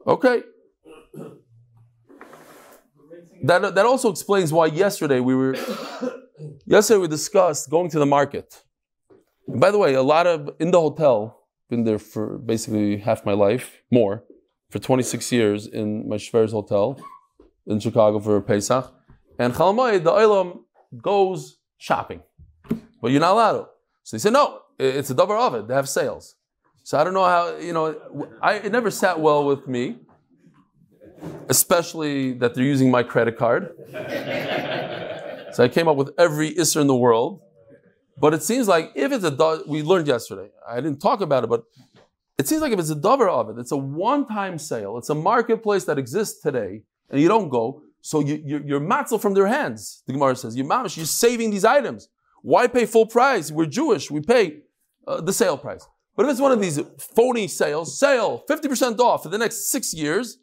Okay. 0.07 0.43
That, 3.45 3.75
that 3.75 3.87
also 3.87 4.11
explains 4.11 4.53
why 4.53 4.67
yesterday 4.67 5.21
we 5.21 5.35
were 5.35 5.55
yesterday 6.67 6.99
we 6.99 7.09
discussed 7.09 7.71
going 7.71 7.91
to 7.91 7.99
the 7.99 8.07
market. 8.07 8.63
And 9.47 9.61
by 9.61 9.71
the 9.71 9.79
way, 9.79 9.95
a 9.95 10.03
lot 10.03 10.27
of 10.27 10.51
in 10.59 10.71
the 10.71 10.81
hotel, 10.81 11.43
been 11.71 11.85
there 11.85 11.99
for 11.99 12.39
basically 12.39 12.99
half 12.99 13.25
my 13.25 13.33
life, 13.33 13.83
more, 13.91 14.25
for 14.71 14.79
26 14.79 15.33
years 15.33 15.67
in 15.67 16.09
my 16.09 16.17
Schwer's 16.17 16.53
hotel 16.53 17.01
in 17.67 17.81
Chicago 17.81 18.19
for 18.19 18.41
Pesach. 18.41 18.93
And 19.39 19.55
Chalmai, 19.55 20.03
the 20.03 20.11
Olam 20.11 20.61
goes 21.01 21.59
shopping. 21.77 22.23
But 23.01 23.13
you're 23.13 23.21
not 23.21 23.33
allowed 23.33 23.53
to. 23.53 23.67
So 24.03 24.17
they 24.17 24.21
said, 24.21 24.33
no, 24.33 24.61
it's 24.79 25.11
a 25.11 25.15
davar 25.15 25.39
of 25.39 25.55
it. 25.55 25.69
They 25.69 25.75
have 25.75 25.89
sales. 25.89 26.35
So 26.83 26.99
I 26.99 27.05
don't 27.05 27.15
know 27.15 27.25
how, 27.25 27.57
you 27.59 27.73
know, 27.73 28.31
I, 28.41 28.55
it 28.55 28.73
never 28.73 28.91
sat 28.91 29.21
well 29.21 29.45
with 29.45 29.69
me, 29.69 29.99
especially 31.49 32.33
that 32.35 32.55
they're 32.55 32.65
using 32.65 32.91
my 32.91 33.03
credit 33.03 33.37
card. 33.37 33.75
so 35.53 35.65
I 35.65 35.69
came 35.69 35.89
up 35.89 35.97
with 35.97 36.11
every 36.19 36.53
Isser 36.55 36.81
in 36.81 36.87
the 36.87 36.97
world. 36.97 37.41
But 38.21 38.35
it 38.35 38.43
seems 38.43 38.67
like 38.67 38.93
if 38.95 39.13
it's 39.13 39.25
a, 39.25 39.63
we 39.67 39.83
learned 39.83 40.09
yesterday, 40.09 40.51
I 40.69 40.77
didn't 40.77 41.01
talk 41.01 41.21
about 41.21 41.45
it, 41.45 41.51
but 41.51 41.65
it 42.37 42.49
seems 42.49 42.63
like 42.63 42.73
if 42.73 42.79
it's 42.79 42.91
a 42.91 42.97
davar 42.97 43.29
of 43.29 43.51
it, 43.51 43.61
it's 43.61 43.73
a 43.73 43.77
one 43.77 44.27
time 44.27 44.59
sale, 44.59 44.99
it's 44.99 45.11
a 45.11 45.15
marketplace 45.15 45.85
that 45.85 45.99
exists 45.99 46.43
today 46.43 46.83
and 47.11 47.21
you 47.21 47.29
don't 47.29 47.49
go, 47.49 47.83
so 48.01 48.21
you, 48.21 48.43
you're, 48.45 48.63
you're 48.63 48.81
matzel 48.81 49.21
from 49.21 49.35
their 49.35 49.47
hands. 49.47 50.03
The 50.07 50.13
Gemara 50.13 50.37
says, 50.37 50.57
you're 50.57 50.67
mamish, 50.67 50.97
you're 50.97 51.07
saving 51.07 51.51
these 51.51 51.65
items. 51.65 52.09
Why 52.43 52.67
pay 52.67 52.87
full 52.87 53.07
price? 53.07 53.51
We're 53.51 53.67
Jewish. 53.67 54.11
We 54.11 54.21
pay 54.21 54.61
uh, 55.07 55.21
the 55.21 55.33
sale 55.33 55.59
price. 55.59 55.87
But 56.17 56.27
if 56.27 56.33
it's 56.33 56.41
one 56.41 56.53
of 56.53 56.61
these 56.61 56.81
phony 56.99 57.49
sales, 57.49 57.99
sale 57.99 58.45
50% 58.49 58.99
off 58.99 59.23
for 59.23 59.29
the 59.29 59.39
next 59.39 59.71
six 59.71 59.95
years, 59.95 60.39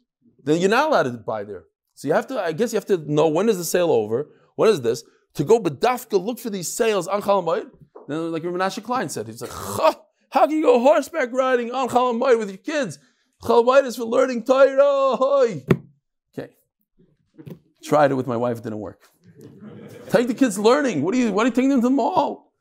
then 0.46 0.60
you're 0.60 0.70
not 0.70 0.88
allowed 0.88 1.02
to 1.02 1.10
buy 1.10 1.44
there. 1.44 1.64
So 1.94 2.08
you 2.08 2.14
have 2.14 2.26
to, 2.28 2.40
I 2.40 2.52
guess 2.52 2.72
you 2.72 2.76
have 2.76 2.86
to 2.86 2.98
know 3.12 3.28
when 3.28 3.48
is 3.48 3.58
the 3.58 3.64
sale 3.64 3.90
over, 3.90 4.28
when 4.54 4.70
is 4.70 4.80
this, 4.80 5.02
to 5.34 5.44
go 5.44 5.60
bedafka 5.60 6.22
look 6.22 6.38
for 6.38 6.50
these 6.50 6.72
sales 6.72 7.06
on 7.08 7.20
Chalamayit. 7.20 7.68
Then 8.06 8.32
like 8.32 8.42
Menashe 8.44 8.82
Klein 8.82 9.08
said, 9.08 9.26
he's 9.26 9.42
like, 9.42 9.50
how 9.50 10.46
can 10.46 10.50
you 10.52 10.62
go 10.62 10.78
horseback 10.80 11.32
riding 11.32 11.72
on 11.72 11.88
Chalamayit 11.88 12.38
with 12.38 12.48
your 12.48 12.58
kids? 12.58 12.98
Chalamayit 13.42 13.84
is 13.86 13.96
for 13.96 14.04
learning 14.04 14.44
Torah. 14.44 15.16
Okay. 16.32 16.52
Tried 17.82 18.12
it 18.12 18.14
with 18.14 18.26
my 18.26 18.36
wife, 18.36 18.58
it 18.58 18.62
didn't 18.64 18.78
work. 18.78 19.00
Take 20.10 20.28
the 20.28 20.34
kids 20.34 20.58
learning. 20.58 21.02
What 21.02 21.14
are 21.14 21.18
you, 21.18 21.32
what 21.32 21.42
are 21.42 21.48
you 21.48 21.54
taking 21.54 21.70
them 21.70 21.80
to 21.80 21.88
the 21.88 21.90
mall? 21.90 22.52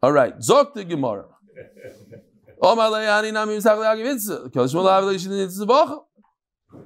All 0.00 0.12
right. 0.12 0.38
Zok 0.38 0.74
the 0.74 0.84
Gemara. 0.84 1.26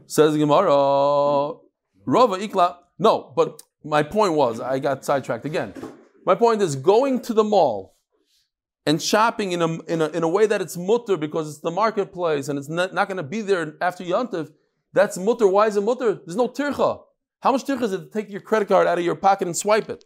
Says 0.06 0.36
Gemara, 0.36 1.54
Rava 2.04 2.36
Ikla. 2.38 2.76
No, 2.98 3.32
but 3.34 3.62
my 3.84 4.02
point 4.02 4.34
was, 4.34 4.60
I 4.60 4.78
got 4.78 5.04
sidetracked 5.04 5.44
again. 5.44 5.74
My 6.24 6.34
point 6.34 6.62
is 6.62 6.76
going 6.76 7.20
to 7.22 7.34
the 7.34 7.44
mall 7.44 7.96
and 8.86 9.00
shopping 9.00 9.52
in 9.52 9.62
a, 9.62 9.80
in 9.82 10.02
a, 10.02 10.08
in 10.08 10.22
a 10.22 10.28
way 10.28 10.46
that 10.46 10.60
it's 10.60 10.76
mutter 10.76 11.16
because 11.16 11.48
it's 11.48 11.60
the 11.60 11.70
marketplace 11.70 12.48
and 12.48 12.58
it's 12.58 12.68
not, 12.68 12.92
not 12.94 13.08
going 13.08 13.16
to 13.16 13.22
be 13.22 13.40
there 13.40 13.74
after 13.80 14.04
Yontif, 14.04 14.52
that's 14.92 15.16
mutter. 15.16 15.46
Why 15.46 15.66
is 15.66 15.76
it 15.76 15.82
mutter? 15.82 16.14
There's 16.14 16.36
no 16.36 16.48
tircha. 16.48 17.00
How 17.40 17.52
much 17.52 17.64
tircha 17.64 17.82
is 17.82 17.92
it 17.92 17.98
to 17.98 18.06
take 18.06 18.30
your 18.30 18.40
credit 18.40 18.68
card 18.68 18.86
out 18.86 18.98
of 18.98 19.04
your 19.04 19.16
pocket 19.16 19.46
and 19.48 19.56
swipe 19.56 19.88
it? 19.88 20.04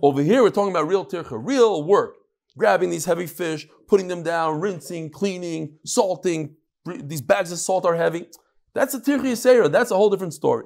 Over 0.00 0.22
here, 0.22 0.42
we're 0.42 0.50
talking 0.50 0.72
about 0.72 0.86
real 0.86 1.04
tircha, 1.04 1.40
real 1.42 1.84
work. 1.84 2.16
Grabbing 2.56 2.90
these 2.90 3.06
heavy 3.06 3.26
fish, 3.26 3.66
putting 3.88 4.08
them 4.08 4.22
down, 4.22 4.60
rinsing, 4.60 5.10
cleaning, 5.10 5.78
salting. 5.86 6.54
These 6.84 7.22
bags 7.22 7.50
of 7.50 7.58
salt 7.58 7.86
are 7.86 7.96
heavy. 7.96 8.26
That's 8.74 8.94
a 8.94 9.00
tircha 9.00 9.24
yisera. 9.24 9.70
That's 9.70 9.90
a 9.90 9.96
whole 9.96 10.10
different 10.10 10.34
story. 10.34 10.64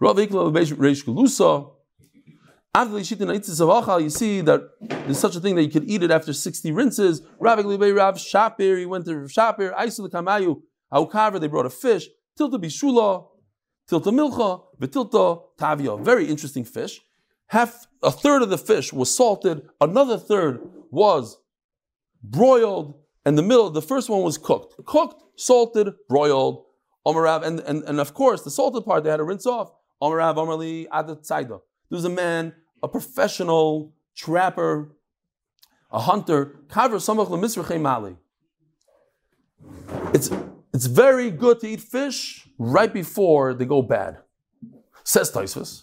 Rav 0.00 0.16
Ikla 0.16 0.52
Reish 0.52 1.04
Galusa. 1.04 1.72
You 2.78 4.10
see 4.10 4.40
that 4.42 4.60
there's 4.80 5.18
such 5.18 5.34
a 5.34 5.40
thing 5.40 5.54
that 5.54 5.62
you 5.62 5.70
could 5.70 5.88
eat 5.88 6.02
it 6.02 6.10
after 6.10 6.34
60 6.34 6.72
rinses. 6.72 7.22
Rav 7.40 7.58
Rav 7.58 8.16
Shapir, 8.16 8.78
he 8.78 8.84
went 8.84 9.06
to 9.06 9.12
Shapir, 9.12 9.74
Aisul 9.74 10.10
Kamayu, 10.10 10.60
Aukavra, 10.92 11.40
they 11.40 11.46
brought 11.46 11.64
a 11.64 11.70
fish, 11.70 12.06
Tilta 12.38 12.62
Bishula, 12.62 13.28
Tilta 13.90 14.12
Milcha, 14.12 14.62
Vitilta 14.78 15.42
Tavia. 15.58 15.96
Very 15.96 16.26
interesting 16.26 16.64
fish. 16.64 17.00
Half 17.46 17.86
a 18.02 18.10
third 18.10 18.42
of 18.42 18.50
the 18.50 18.58
fish 18.58 18.92
was 18.92 19.14
salted, 19.14 19.66
another 19.80 20.18
third 20.18 20.60
was 20.90 21.38
broiled, 22.22 22.94
and 23.26 23.36
the 23.36 23.42
middle, 23.42 23.68
the 23.70 23.82
first 23.82 24.08
one 24.08 24.22
was 24.22 24.38
cooked. 24.38 24.76
Cooked, 24.86 25.20
salted, 25.34 25.92
broiled, 26.08 26.64
Omarav, 27.04 27.44
and, 27.44 27.58
and, 27.60 27.82
and 27.82 28.00
of 28.00 28.14
course 28.14 28.42
the 28.42 28.52
salted 28.52 28.84
part 28.84 29.02
they 29.02 29.10
had 29.10 29.16
to 29.16 29.24
rinse 29.24 29.46
off. 29.46 29.72
Omarav, 30.00 30.36
Omarli, 30.36 30.86
Adat 30.88 31.26
There 31.48 31.58
was 31.90 32.04
a 32.04 32.08
man, 32.08 32.54
a 32.84 32.88
professional 32.88 33.92
trapper, 34.14 34.92
a 35.90 35.98
hunter, 35.98 36.60
Kavra 36.68 37.00
Samach 37.00 37.80
Mali. 37.80 38.16
It's 40.14 40.30
it's 40.72 40.86
very 40.86 41.30
good 41.30 41.58
to 41.60 41.66
eat 41.66 41.80
fish 41.80 42.48
right 42.58 42.92
before 42.92 43.54
they 43.54 43.64
go 43.64 43.82
bad. 43.82 44.18
Says 45.02 45.32
Taisvus. 45.32 45.82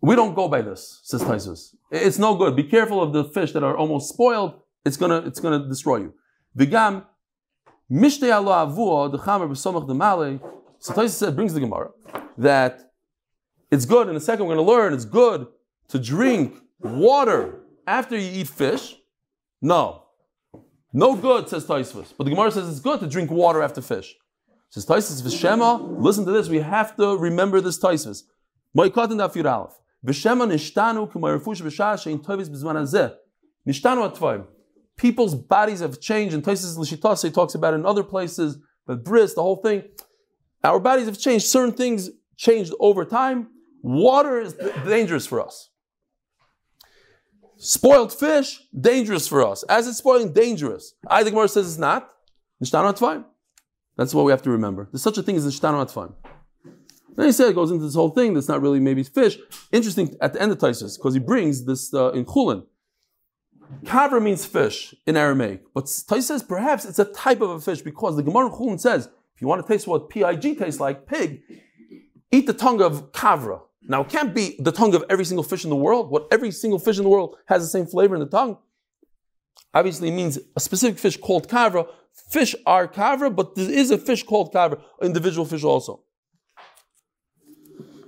We 0.00 0.14
don't 0.14 0.34
go 0.34 0.48
by 0.48 0.62
this, 0.62 1.00
says 1.04 1.22
Taisus. 1.22 1.74
It's 1.90 2.18
no 2.18 2.36
good. 2.36 2.54
Be 2.54 2.64
careful 2.64 3.02
of 3.02 3.12
the 3.12 3.24
fish 3.24 3.52
that 3.52 3.64
are 3.64 3.76
almost 3.76 4.08
spoiled. 4.08 4.60
It's 4.84 4.96
gonna, 4.96 5.18
it's 5.26 5.40
gonna 5.40 5.66
destroy 5.66 5.98
you. 5.98 6.14
Vigam, 6.56 7.04
mishtei 7.90 8.32
alo 8.32 8.52
avuo, 8.52 9.10
the 9.10 9.18
chamer 9.18 9.48
b'somach 9.48 9.88
demale. 9.88 10.40
So 10.78 10.92
Taisus 10.92 11.10
said, 11.10 11.34
brings 11.34 11.54
the 11.54 11.60
Gemara, 11.60 11.90
that 12.38 12.92
it's 13.70 13.86
good, 13.86 14.08
in 14.08 14.16
a 14.16 14.20
second 14.20 14.46
we're 14.46 14.54
gonna 14.54 14.66
learn, 14.66 14.92
it's 14.92 15.06
good 15.06 15.46
to 15.88 15.98
drink 15.98 16.54
water 16.80 17.60
after 17.86 18.16
you 18.16 18.40
eat 18.40 18.48
fish, 18.48 18.96
no. 19.62 20.02
No 20.92 21.16
good, 21.16 21.48
says 21.48 21.66
Taisus. 21.66 22.12
But 22.16 22.24
the 22.24 22.30
Gemara 22.30 22.50
says 22.52 22.68
it's 22.68 22.80
good 22.80 23.00
to 23.00 23.06
drink 23.06 23.30
water 23.30 23.62
after 23.62 23.80
fish. 23.80 24.14
Says 24.68 24.86
Taisvus 24.86 25.22
Vishema, 25.22 26.00
listen 26.00 26.24
to 26.26 26.32
this, 26.32 26.48
we 26.48 26.58
have 26.58 26.96
to 26.96 27.16
remember 27.16 27.60
this 27.60 27.78
Taisvus. 27.78 28.22
Moikatan 28.76 29.16
daf 29.16 29.36
aleph. 29.36 29.78
Vishema 30.06 30.46
nishtanu 30.46 31.10
kumayifush 31.10 31.60
v'shah 31.62 31.94
shein 31.94 32.24
tovis 32.24 32.48
b'zman 32.48 32.76
hazeh. 32.76 33.14
Nishtanu 33.66 34.10
atvaim. 34.10 34.46
People's 34.96 35.34
bodies 35.34 35.80
have 35.80 36.00
changed, 36.00 36.32
and 36.32 36.42
Taisus 36.42 36.78
Lishitase 36.78 37.34
talks 37.34 37.54
about 37.54 37.74
it 37.74 37.78
in 37.78 37.86
other 37.86 38.02
places, 38.02 38.58
but 38.86 39.04
bris, 39.04 39.34
the 39.34 39.42
whole 39.42 39.56
thing. 39.56 39.82
Our 40.64 40.80
bodies 40.80 41.06
have 41.06 41.18
changed. 41.18 41.46
Certain 41.46 41.74
things 41.74 42.10
changed 42.36 42.72
over 42.80 43.04
time. 43.04 43.48
Water 43.82 44.40
is 44.40 44.54
dangerous 44.86 45.26
for 45.26 45.40
us. 45.40 45.70
Spoiled 47.58 48.12
fish, 48.12 48.62
dangerous 48.78 49.26
for 49.26 49.46
us. 49.46 49.64
As 49.64 49.86
it's 49.86 49.98
spoiling, 49.98 50.32
dangerous. 50.32 50.94
I 51.06 51.24
the 51.24 51.30
Gemara 51.30 51.48
says 51.48 51.68
it's 51.68 51.78
not. 51.78 52.10
Nishtanu 52.62 52.94
atfayim. 52.94 53.24
That's 53.96 54.14
what 54.14 54.24
we 54.24 54.32
have 54.32 54.42
to 54.42 54.50
remember. 54.50 54.88
There's 54.92 55.02
such 55.02 55.18
a 55.18 55.22
thing 55.22 55.36
as 55.36 55.46
nishtanu 55.46 55.84
atfayim. 55.84 56.14
Then 57.16 57.26
he 57.26 57.32
said 57.32 57.50
it 57.50 57.54
goes 57.54 57.70
into 57.70 57.84
this 57.84 57.94
whole 57.94 58.10
thing 58.10 58.34
that's 58.34 58.48
not 58.48 58.62
really 58.62 58.80
maybe 58.80 59.02
fish. 59.02 59.38
Interesting 59.72 60.16
at 60.20 60.32
the 60.32 60.42
end 60.42 60.52
of 60.52 60.58
Taisus, 60.58 60.96
because 60.96 61.14
he 61.14 61.20
brings 61.20 61.64
this 61.64 61.92
uh, 61.92 62.10
in 62.12 62.24
Chulin. 62.24 62.64
Kavra 63.84 64.22
means 64.22 64.44
fish 64.44 64.94
in 65.06 65.16
Aramaic, 65.16 65.64
but 65.74 65.86
Taisus 65.86 66.22
says 66.22 66.42
perhaps 66.42 66.84
it's 66.84 66.98
a 66.98 67.04
type 67.06 67.40
of 67.40 67.50
a 67.50 67.60
fish 67.60 67.82
because 67.82 68.16
the 68.16 68.22
Gemara 68.22 68.46
in 68.46 68.52
Chulin 68.52 68.80
says 68.80 69.08
if 69.36 69.42
you 69.42 69.48
want 69.48 69.64
to 69.64 69.70
taste 69.70 69.86
what 69.86 70.08
pig 70.08 70.40
tastes 70.40 70.80
like, 70.80 71.06
pig, 71.06 71.42
eat 72.32 72.46
the 72.46 72.54
tongue 72.54 72.80
of 72.80 73.12
kavra. 73.12 73.60
Now, 73.82 74.00
it 74.00 74.08
can't 74.08 74.34
be 74.34 74.56
the 74.58 74.72
tongue 74.72 74.94
of 74.94 75.04
every 75.10 75.26
single 75.26 75.44
fish 75.44 75.62
in 75.62 75.70
the 75.70 75.76
world. 75.76 76.10
What 76.10 76.26
every 76.32 76.50
single 76.50 76.78
fish 76.78 76.96
in 76.96 77.04
the 77.04 77.10
world 77.10 77.36
has 77.44 77.62
the 77.62 77.68
same 77.68 77.86
flavor 77.86 78.14
in 78.14 78.20
the 78.20 78.26
tongue. 78.26 78.56
Obviously, 79.74 80.10
means 80.10 80.38
a 80.56 80.60
specific 80.60 80.98
fish 80.98 81.18
called 81.18 81.48
kavra. 81.48 81.86
Fish 82.30 82.54
are 82.64 82.88
kavra, 82.88 83.34
but 83.34 83.54
there 83.54 83.70
is 83.70 83.90
a 83.90 83.98
fish 83.98 84.22
called 84.22 84.54
kavra, 84.54 84.80
individual 85.02 85.44
fish 85.44 85.62
also. 85.62 86.00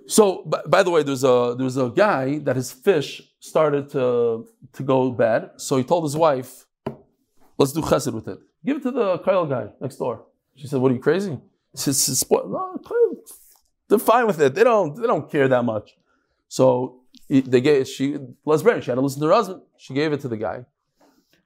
So, 0.08 0.42
by, 0.46 0.62
by, 0.66 0.82
the 0.82 0.90
way, 0.90 1.02
there's 1.02 1.22
a 1.22 1.54
there's 1.58 1.76
a 1.76 1.90
guy 1.90 2.38
that 2.38 2.56
his 2.56 2.72
fish 2.72 3.22
started 3.40 3.90
to 3.90 4.48
to 4.72 4.82
go 4.82 5.10
bad. 5.10 5.50
So 5.58 5.76
he 5.76 5.84
told 5.84 6.04
his 6.04 6.16
wife, 6.16 6.64
"Let's 7.58 7.72
do 7.72 7.82
chesed 7.82 8.12
with 8.14 8.26
it. 8.26 8.38
Give 8.64 8.78
it 8.78 8.82
to 8.84 8.90
the 8.90 9.18
Kyle 9.18 9.46
guy 9.46 9.66
next 9.80 9.96
door." 9.96 10.24
She 10.56 10.66
said, 10.66 10.80
"What 10.80 10.90
are 10.90 10.94
you 10.94 11.00
crazy?" 11.00 11.38
He 11.72 11.78
says, 11.78 12.24
"No, 12.30 12.80
they're 13.88 13.98
fine 13.98 14.26
with 14.26 14.40
it. 14.40 14.54
They 14.54 14.64
don't 14.64 14.96
they 15.00 15.06
don't 15.06 15.30
care 15.30 15.46
that 15.48 15.64
much. 15.64 15.96
So 16.48 17.00
they 17.28 17.60
gave 17.60 17.86
she 17.86 18.16
Les 18.44 18.62
Brand, 18.62 18.82
she 18.84 18.90
had 18.90 18.96
to 18.96 19.00
listen 19.02 19.20
to 19.20 19.26
her 19.28 19.34
husband. 19.34 19.62
She 19.76 19.94
gave 19.94 20.12
it 20.12 20.20
to 20.20 20.28
the 20.28 20.36
guy. 20.36 20.64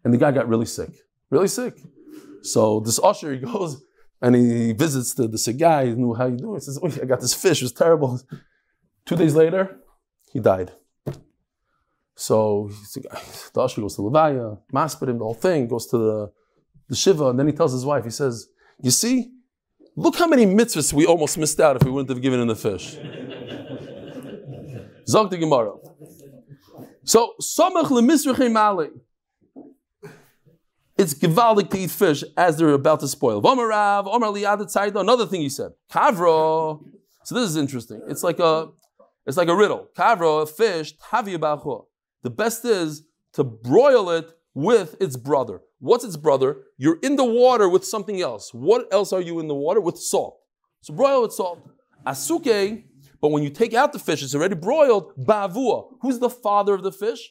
And 0.05 0.12
the 0.14 0.18
guy 0.18 0.33
got 0.33 0.48
really 0.48 0.66
sick. 0.66 0.90
Really 1.31 1.48
sick. 1.48 1.75
So 2.42 2.81
this 2.81 3.01
usher 3.03 3.33
he 3.33 3.38
goes 3.38 3.83
and 4.20 4.37
he 4.37 4.72
visits 4.72 5.14
the, 5.14 5.27
the 5.27 5.53
guy, 5.53 5.87
he 5.87 5.94
knew 5.94 6.14
how 6.14 6.27
you 6.27 6.37
doing. 6.37 6.55
He 6.55 6.61
says, 6.61 6.79
I 6.83 7.05
got 7.05 7.20
this 7.20 7.35
fish, 7.35 7.61
it 7.61 7.64
was 7.64 7.72
terrible. 7.72 8.20
Two 9.05 9.17
days 9.17 9.35
later, 9.35 9.79
he 10.33 10.41
died. 10.41 10.73
So 12.15 12.71
the 12.95 13.61
usher 13.61 13.81
goes 13.81 13.97
to 13.97 14.03
Levaya, 14.03 14.59
Masperim, 14.73 15.19
the 15.19 15.25
whole 15.25 15.35
thing, 15.35 15.69
goes 15.69 15.87
to 15.88 15.99
the, 15.99 16.33
the 16.88 16.97
Shiva, 16.97 17.29
and 17.29 17.38
then 17.38 17.47
he 17.47 17.53
tells 17.53 17.73
his 17.73 17.85
wife, 17.85 18.05
he 18.05 18.11
says, 18.11 18.49
You 18.81 18.91
see, 18.91 19.33
Look 19.95 20.17
how 20.17 20.27
many 20.27 20.47
mitzvahs 20.47 20.93
we 20.93 21.05
almost 21.05 21.37
missed 21.37 21.61
out 21.61 21.76
if 21.76 21.83
we 21.85 21.91
wouldn't 21.91 22.09
have 22.09 22.22
given 22.22 22.41
him 22.41 22.49
the 22.49 22.57
fish. 22.57 22.95
Zog 25.07 25.31
the 25.31 25.37
Gemara. 25.37 25.74
So, 27.05 27.35
samach 27.41 27.89
lemisrachim 27.89 28.53
mali. 28.53 28.89
It's 30.97 31.12
gewaldig 31.14 31.68
to 31.70 31.79
eat 31.79 31.91
fish 31.91 32.24
as 32.37 32.57
they're 32.57 32.70
about 32.70 33.01
to 33.01 33.09
spoil. 33.09 33.43
Vomarav, 33.43 34.07
Omar 34.07 34.35
Another 35.01 35.26
thing 35.26 35.43
he 35.43 35.49
said, 35.49 35.72
kavro. 35.91 36.83
So 37.24 37.35
this 37.35 37.51
is 37.51 37.57
interesting. 37.57 38.01
It's 38.09 38.22
like 38.22 38.39
a, 38.39 38.68
it's 39.27 39.37
like 39.37 39.49
a 39.49 39.57
riddle. 39.57 39.89
Kavro, 39.97 40.43
a 40.43 40.47
fish, 40.47 40.95
tavi 40.97 41.37
The 41.37 42.31
best 42.31 42.64
is 42.64 43.05
to 43.35 43.45
broil 43.45 44.11
it 44.11 44.33
with 44.55 44.97
its 45.01 45.16
brother. 45.16 45.61
What's 45.79 46.05
its 46.05 46.16
brother? 46.16 46.62
You're 46.77 46.99
in 47.03 47.16
the 47.16 47.25
water 47.25 47.68
with 47.68 47.85
something 47.85 48.20
else. 48.20 48.53
What 48.53 48.93
else 48.93 49.12
are 49.12 49.20
you 49.20 49.41
in 49.41 49.49
the 49.49 49.55
water? 49.55 49.81
With 49.81 49.99
salt. 49.99 50.39
So 50.81 50.95
broil 50.95 51.23
with 51.23 51.33
salt. 51.33 51.61
Asuke, 52.07 52.85
but 53.20 53.31
when 53.31 53.43
you 53.43 53.51
take 53.51 53.75
out 53.75 53.93
the 53.93 53.99
fish, 53.99 54.23
it's 54.23 54.35
already 54.35 54.57
broiled. 54.57 55.12
Bavua. 55.16 55.95
Who's 56.01 56.18
the 56.18 56.31
father 56.31 56.75
of 56.75 56.83
the 56.83 56.93
fish? 56.93 57.31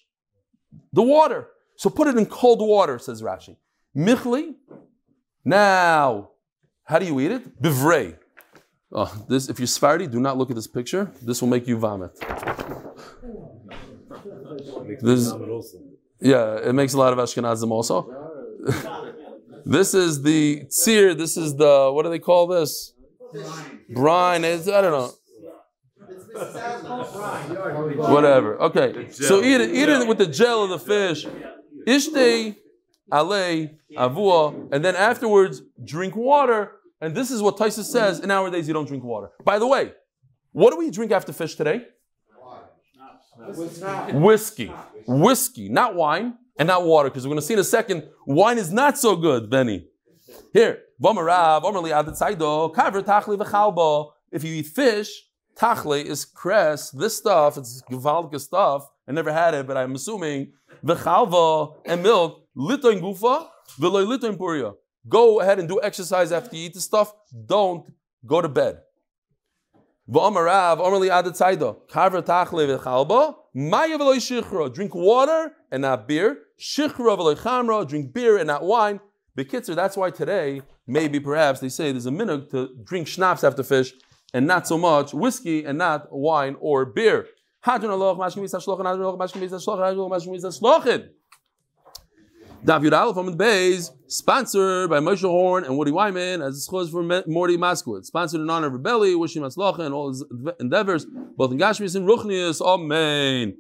The 0.94 1.02
water. 1.02 1.48
So 1.76 1.90
put 1.90 2.08
it 2.08 2.18
in 2.18 2.26
cold 2.26 2.60
water, 2.62 2.98
says 2.98 3.22
Rashi. 3.22 3.58
Michli, 3.96 4.56
Now, 5.44 6.30
how 6.84 7.00
do 7.00 7.06
you 7.06 7.20
eat 7.20 7.32
it? 7.32 7.62
Bivrei. 7.62 8.18
Oh, 8.94 9.24
this, 9.30 9.48
if 9.48 9.58
you're 9.60 9.68
Sephardi, 9.68 10.08
do 10.08 10.20
not 10.20 10.38
look 10.38 10.50
at 10.50 10.56
this 10.56 10.68
picture. 10.68 11.12
This 11.22 11.42
will 11.42 11.48
make 11.48 11.66
you 11.66 11.78
vomit. 11.78 12.12
This, 15.02 15.34
yeah, 16.20 16.58
it 16.58 16.74
makes 16.74 16.94
a 16.94 16.98
lot 16.98 17.14
of 17.14 17.20
Ashkenazim 17.20 17.72
also. 17.72 17.98
this 19.66 19.94
is 19.94 20.22
the 20.22 20.66
tzir. 20.66 21.18
This 21.18 21.38
is 21.38 21.56
the 21.56 21.90
what 21.94 22.04
do 22.04 22.10
they 22.10 22.20
call 22.20 22.48
this? 22.48 22.94
Brine. 23.90 24.44
I 24.44 24.58
don't 24.58 24.92
know. 24.92 25.14
Whatever. 27.96 28.62
Okay. 28.62 29.10
So 29.12 29.42
eat 29.42 29.62
it. 29.62 29.72
Eat 29.72 29.90
it 29.90 30.08
with 30.08 30.18
the 30.18 30.28
gel 30.28 30.64
of 30.66 30.70
the 30.70 30.80
fish. 30.80 31.26
Ishte, 31.88 32.56
ale, 33.12 33.70
avua, 33.98 34.70
and 34.72 34.84
then 34.84 34.96
afterwards 34.96 35.62
drink 35.84 36.16
water. 36.16 36.74
And 37.02 37.16
this 37.16 37.32
is 37.32 37.42
what 37.42 37.58
Tysus 37.58 37.86
says. 37.86 38.20
In 38.20 38.30
our 38.32 38.50
days, 38.52 38.68
you 38.68 38.74
don't 38.74 38.88
drink 38.88 39.04
water. 39.04 39.32
By 39.44 39.58
the 39.60 39.68
way, 39.68 39.92
what 40.52 40.72
do 40.72 40.78
we 40.78 40.92
drink 40.92 41.12
after 41.12 41.34
fish 41.34 41.56
today? 41.56 41.88
Whiskey. 44.14 44.72
Whiskey, 45.08 45.70
not 45.70 45.96
wine 45.96 46.38
and 46.58 46.68
not 46.68 46.84
water, 46.86 47.10
because 47.10 47.26
we're 47.26 47.32
going 47.32 47.40
to 47.40 47.46
see 47.46 47.54
in 47.54 47.60
a 47.60 47.64
second, 47.64 48.08
wine 48.28 48.60
is 48.60 48.72
not 48.72 48.98
so 48.98 49.16
good, 49.16 49.50
Benny. 49.50 49.88
Here, 50.54 50.84
if 54.32 54.44
you 54.44 54.54
eat 54.54 54.68
fish, 54.68 55.10
tachle 55.56 56.06
is 56.06 56.26
cress, 56.26 56.92
this 56.92 57.18
stuff, 57.18 57.58
it's 57.58 57.82
gewaltige 57.90 58.40
stuff. 58.40 58.88
I 59.08 59.12
never 59.12 59.34
had 59.34 59.56
it, 59.56 59.66
but 59.66 59.76
I'm 59.78 59.96
assuming, 59.96 60.54
and 60.84 62.04
milk, 62.04 62.48
litoin 62.56 63.02
gufa, 63.02 63.48
v'loy 63.80 64.06
litoin 64.06 64.38
puria. 64.38 64.76
Go 65.08 65.40
ahead 65.40 65.60
and 65.60 65.68
do 65.68 65.80
exercise 65.82 66.32
after 66.32 66.56
you 66.56 66.66
eat 66.66 66.74
the 66.74 66.82
stuff. 66.82 67.14
Don't 67.46 67.92
go 68.26 68.42
to 68.42 68.50
bed. 68.50 68.82
Drink 74.74 74.96
water 74.96 75.54
and 75.72 75.82
not 75.82 76.08
beer, 76.08 76.38
drink 77.88 78.14
beer 78.14 78.38
and 78.38 78.48
not 78.48 78.64
wine. 78.64 79.00
Bekitzer, 79.38 79.76
that's 79.76 79.96
why 79.96 80.10
today, 80.12 80.62
maybe 80.86 81.20
perhaps 81.20 81.60
they 81.62 81.70
say 81.70 81.92
there's 81.92 82.06
a 82.06 82.12
minute 82.12 82.52
to 82.52 82.70
drink 82.84 83.08
schnapps 83.08 83.44
after 83.44 83.64
fish 83.64 83.94
and 84.34 84.46
not 84.46 84.68
so 84.68 84.78
much 84.78 85.14
whiskey 85.14 85.64
and 85.64 85.78
not 85.78 86.12
wine 86.12 86.56
or 86.60 86.86
beer. 86.86 87.28
Hadron 92.68 92.92
aloch, 92.92 93.16
mashkim 93.16 93.16
yisa 93.16 93.16
shlochin, 93.16 93.16
hadron 93.16 93.16
aloch, 93.16 93.16
mashkim 93.16 93.16
yisa 93.16 93.16
shlochin, 93.16 93.16
hadron 93.16 93.16
aloch, 93.16 93.16
mashkim 93.16 93.16
yisa 93.16 93.16
shlochin. 93.16 93.16
Dav 93.16 93.16
Yud 93.16 93.16
from 93.16 93.26
the 93.26 93.32
Bays, 93.32 93.92
sponsored 94.08 94.90
by 94.90 95.00
Moshe 95.00 95.22
Horn 95.22 95.64
and 95.64 95.78
Woody 95.78 95.92
Wyman 95.92 96.42
as 96.44 96.68
a 96.68 96.88
for 96.88 97.04
Morty 97.28 97.58
Moskowitz. 97.58 98.06
Sponsored 98.06 98.42
in 98.42 98.50
honor 98.50 98.68
of 98.68 98.74
Rebelli, 98.74 99.18
wishing 99.18 99.42
Matzlacha 99.42 99.80
and 99.80 99.94
all 99.94 100.10
his 100.10 100.24
endeavors, 100.60 101.06
both 101.06 101.52
in 101.52 101.58
Gashmis 101.58 101.96
and 101.96 102.08
Ruchnius. 102.08 102.62
Amen. 102.62 103.58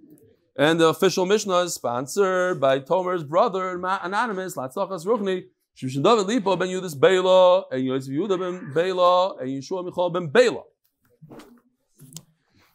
And 0.56 0.80
the 0.80 0.88
official 0.88 1.26
Mishnah 1.26 1.62
is 1.62 1.74
sponsored 1.74 2.60
by 2.60 2.80
Tomer's 2.80 3.24
brother, 3.24 3.72
Anonymous, 3.72 4.56
Latzlachas 4.56 5.06
Ruchni, 5.06 5.46
Shimshon 5.76 6.04
David 6.04 6.28
Lipo 6.28 6.60
ben 6.60 6.68
Yudis 6.68 7.00
Bela, 7.00 7.64
and 7.72 7.84
Yosef 7.84 8.14
Yehuda 8.14 8.40
ben 8.40 8.72
Bela, 8.74 9.38
and 9.38 9.50
Yeshua 9.50 9.84
Michal 9.84 10.12
ben 10.12 10.28
Bela. 10.28 10.62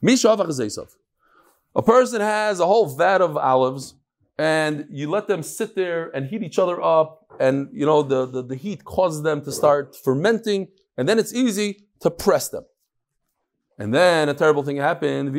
Misha 0.03 0.29
A 1.75 1.83
person 1.83 2.21
has 2.21 2.59
a 2.59 2.67
whole 2.67 2.87
vat 2.87 3.21
of 3.21 3.37
olives 3.37 3.95
and 4.39 4.87
you 4.91 5.11
let 5.11 5.29
them 5.29 5.43
sit 5.43 5.75
there 5.75 6.11
and 6.15 6.27
heat 6.27 6.43
each 6.43 6.59
other 6.59 6.83
up, 6.83 7.27
and 7.41 7.69
you 7.73 7.87
know 7.87 8.03
the, 8.03 8.27
the, 8.27 8.43
the 8.43 8.57
heat 8.57 8.85
causes 8.85 9.23
them 9.23 9.43
to 9.45 9.53
start 9.53 9.97
fermenting, 9.97 10.69
and 10.97 11.09
then 11.09 11.19
it's 11.19 11.35
easy 11.35 11.87
to 12.01 12.11
press 12.11 12.49
them. 12.49 12.65
And 13.79 13.95
then 13.95 14.29
a 14.29 14.35
terrible 14.35 14.63
thing 14.63 14.77
happened. 14.77 15.35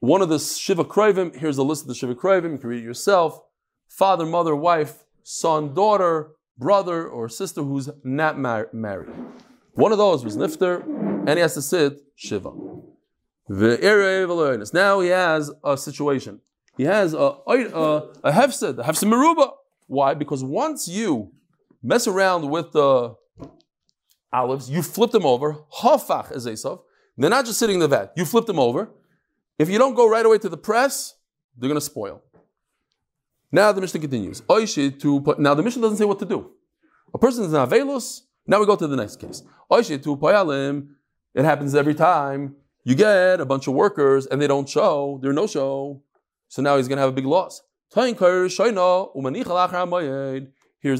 One 0.00 0.22
of 0.22 0.28
the 0.28 0.38
Shiva 0.38 0.84
Kroivim, 0.84 1.36
here's 1.36 1.58
a 1.58 1.62
list 1.62 1.82
of 1.82 1.88
the 1.88 1.94
Shiva 1.94 2.14
Kroivim, 2.14 2.52
you 2.52 2.58
can 2.58 2.70
read 2.70 2.82
it 2.82 2.86
yourself. 2.86 3.40
Father, 3.88 4.24
mother, 4.24 4.54
wife, 4.54 5.04
son, 5.22 5.74
daughter, 5.74 6.32
brother, 6.56 7.08
or 7.08 7.28
sister 7.28 7.62
who's 7.62 7.90
not 8.04 8.38
mar- 8.38 8.68
married. 8.72 9.10
One 9.72 9.92
of 9.92 9.98
those 9.98 10.24
was 10.24 10.36
Nifter, 10.36 10.82
and 10.82 11.30
he 11.30 11.40
has 11.40 11.54
to 11.54 11.62
sit 11.62 11.98
Shiva. 12.14 12.52
Now 13.50 15.00
he 15.00 15.08
has 15.08 15.50
a 15.64 15.76
situation 15.76 16.40
he 16.78 16.84
has 16.84 17.12
a, 17.12 17.18
a, 17.46 18.08
a 18.24 18.32
hefsed, 18.32 18.78
a 18.78 18.82
hefsed 18.82 19.04
meruba. 19.04 19.50
Why? 19.86 20.14
Because 20.14 20.42
once 20.42 20.88
you 20.88 21.32
mess 21.82 22.06
around 22.06 22.48
with 22.48 22.72
the 22.72 23.14
olives, 24.32 24.70
you 24.70 24.82
flip 24.82 25.10
them 25.10 25.26
over, 25.26 25.58
hafach 25.82 26.32
as 26.32 26.46
Esav, 26.46 26.80
they're 27.16 27.28
not 27.28 27.44
just 27.44 27.58
sitting 27.58 27.74
in 27.74 27.80
the 27.80 27.88
vat, 27.88 28.12
you 28.16 28.24
flip 28.24 28.46
them 28.46 28.58
over. 28.58 28.90
If 29.58 29.68
you 29.68 29.76
don't 29.76 29.94
go 29.94 30.08
right 30.08 30.24
away 30.24 30.38
to 30.38 30.48
the 30.48 30.56
press, 30.56 31.14
they're 31.56 31.68
going 31.68 31.80
to 31.80 31.84
spoil. 31.84 32.22
Now 33.50 33.72
the 33.72 33.80
mission 33.80 34.00
continues. 34.00 34.40
to 34.40 35.34
Now 35.38 35.54
the 35.54 35.62
mission 35.62 35.82
doesn't 35.82 35.96
say 35.96 36.04
what 36.04 36.18
to 36.20 36.24
do. 36.24 36.52
A 37.12 37.18
person 37.18 37.44
is 37.44 37.52
an 37.52 37.66
avelus. 37.66 38.20
Now 38.46 38.60
we 38.60 38.66
go 38.66 38.76
to 38.76 38.86
the 38.86 38.96
next 38.96 39.16
case. 39.16 39.42
To 39.70 40.16
payalim. 40.16 40.88
It 41.34 41.44
happens 41.44 41.74
every 41.74 41.94
time. 41.94 42.56
You 42.84 42.94
get 42.94 43.40
a 43.40 43.44
bunch 43.44 43.66
of 43.66 43.74
workers 43.74 44.26
and 44.26 44.40
they 44.40 44.46
don't 44.46 44.68
show. 44.68 45.18
They're 45.22 45.32
no 45.32 45.46
show. 45.46 46.02
So 46.48 46.62
now 46.62 46.78
he's 46.78 46.88
going 46.88 46.96
to 46.96 47.02
have 47.02 47.10
a 47.10 47.14
big 47.14 47.26
loss. 47.26 47.62
Here's 47.94 48.56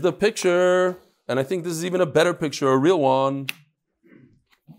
the 0.01 0.13
picture, 0.13 0.99
and 1.27 1.39
I 1.39 1.43
think 1.43 1.65
this 1.65 1.73
is 1.73 1.85
even 1.85 2.01
a 2.01 2.07
better 2.07 2.35
picture, 2.35 2.69
a 2.69 2.77
real 2.77 3.01
one. 3.01 3.47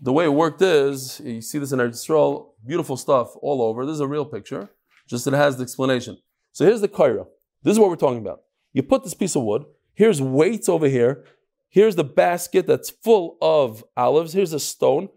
The 0.02 0.12
way 0.12 0.24
it 0.24 0.32
worked 0.32 0.62
is, 0.62 1.20
you 1.24 1.40
see 1.40 1.58
this 1.58 1.72
in 1.72 1.80
our 1.80 1.92
scroll, 1.92 2.54
beautiful 2.64 2.96
stuff 2.96 3.34
all 3.42 3.62
over. 3.62 3.84
This 3.84 3.94
is 3.94 4.00
a 4.00 4.06
real 4.06 4.24
picture, 4.24 4.70
just 5.08 5.26
it 5.26 5.32
has 5.32 5.56
the 5.56 5.62
explanation. 5.62 6.18
So 6.52 6.64
here's 6.64 6.80
the 6.80 6.88
kaira. 6.88 7.26
This 7.62 7.72
is 7.72 7.78
what 7.78 7.90
we're 7.90 7.96
talking 7.96 8.18
about. 8.18 8.42
You 8.72 8.82
put 8.82 9.04
this 9.04 9.14
piece 9.14 9.36
of 9.36 9.42
wood, 9.42 9.64
here's 9.94 10.22
weights 10.22 10.68
over 10.68 10.86
here, 10.86 11.24
here's 11.68 11.96
the 11.96 12.04
basket 12.04 12.66
that's 12.66 12.90
full 12.90 13.36
of 13.42 13.84
olives, 13.96 14.32
here's 14.32 14.52
a 14.52 14.60
stone, 14.60 15.08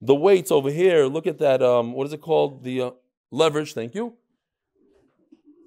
the 0.00 0.14
weights 0.14 0.50
over 0.50 0.70
here, 0.70 1.06
look 1.06 1.26
at 1.26 1.38
that, 1.38 1.62
um, 1.62 1.92
what 1.92 2.06
is 2.06 2.12
it 2.12 2.20
called? 2.20 2.64
The 2.64 2.82
uh, 2.82 2.90
leverage, 3.30 3.74
thank 3.74 3.94
you 3.94 4.16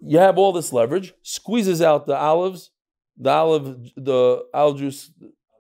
you 0.02 0.18
have 0.20 0.38
all 0.38 0.52
this 0.52 0.74
leverage, 0.74 1.14
squeezes 1.22 1.82
out 1.82 2.08
the 2.08 2.16
olives, 2.16 2.72
the 3.18 3.30
olive, 3.30 3.91
the 3.95 4.45
olive 4.54 4.78
juice, 4.78 5.12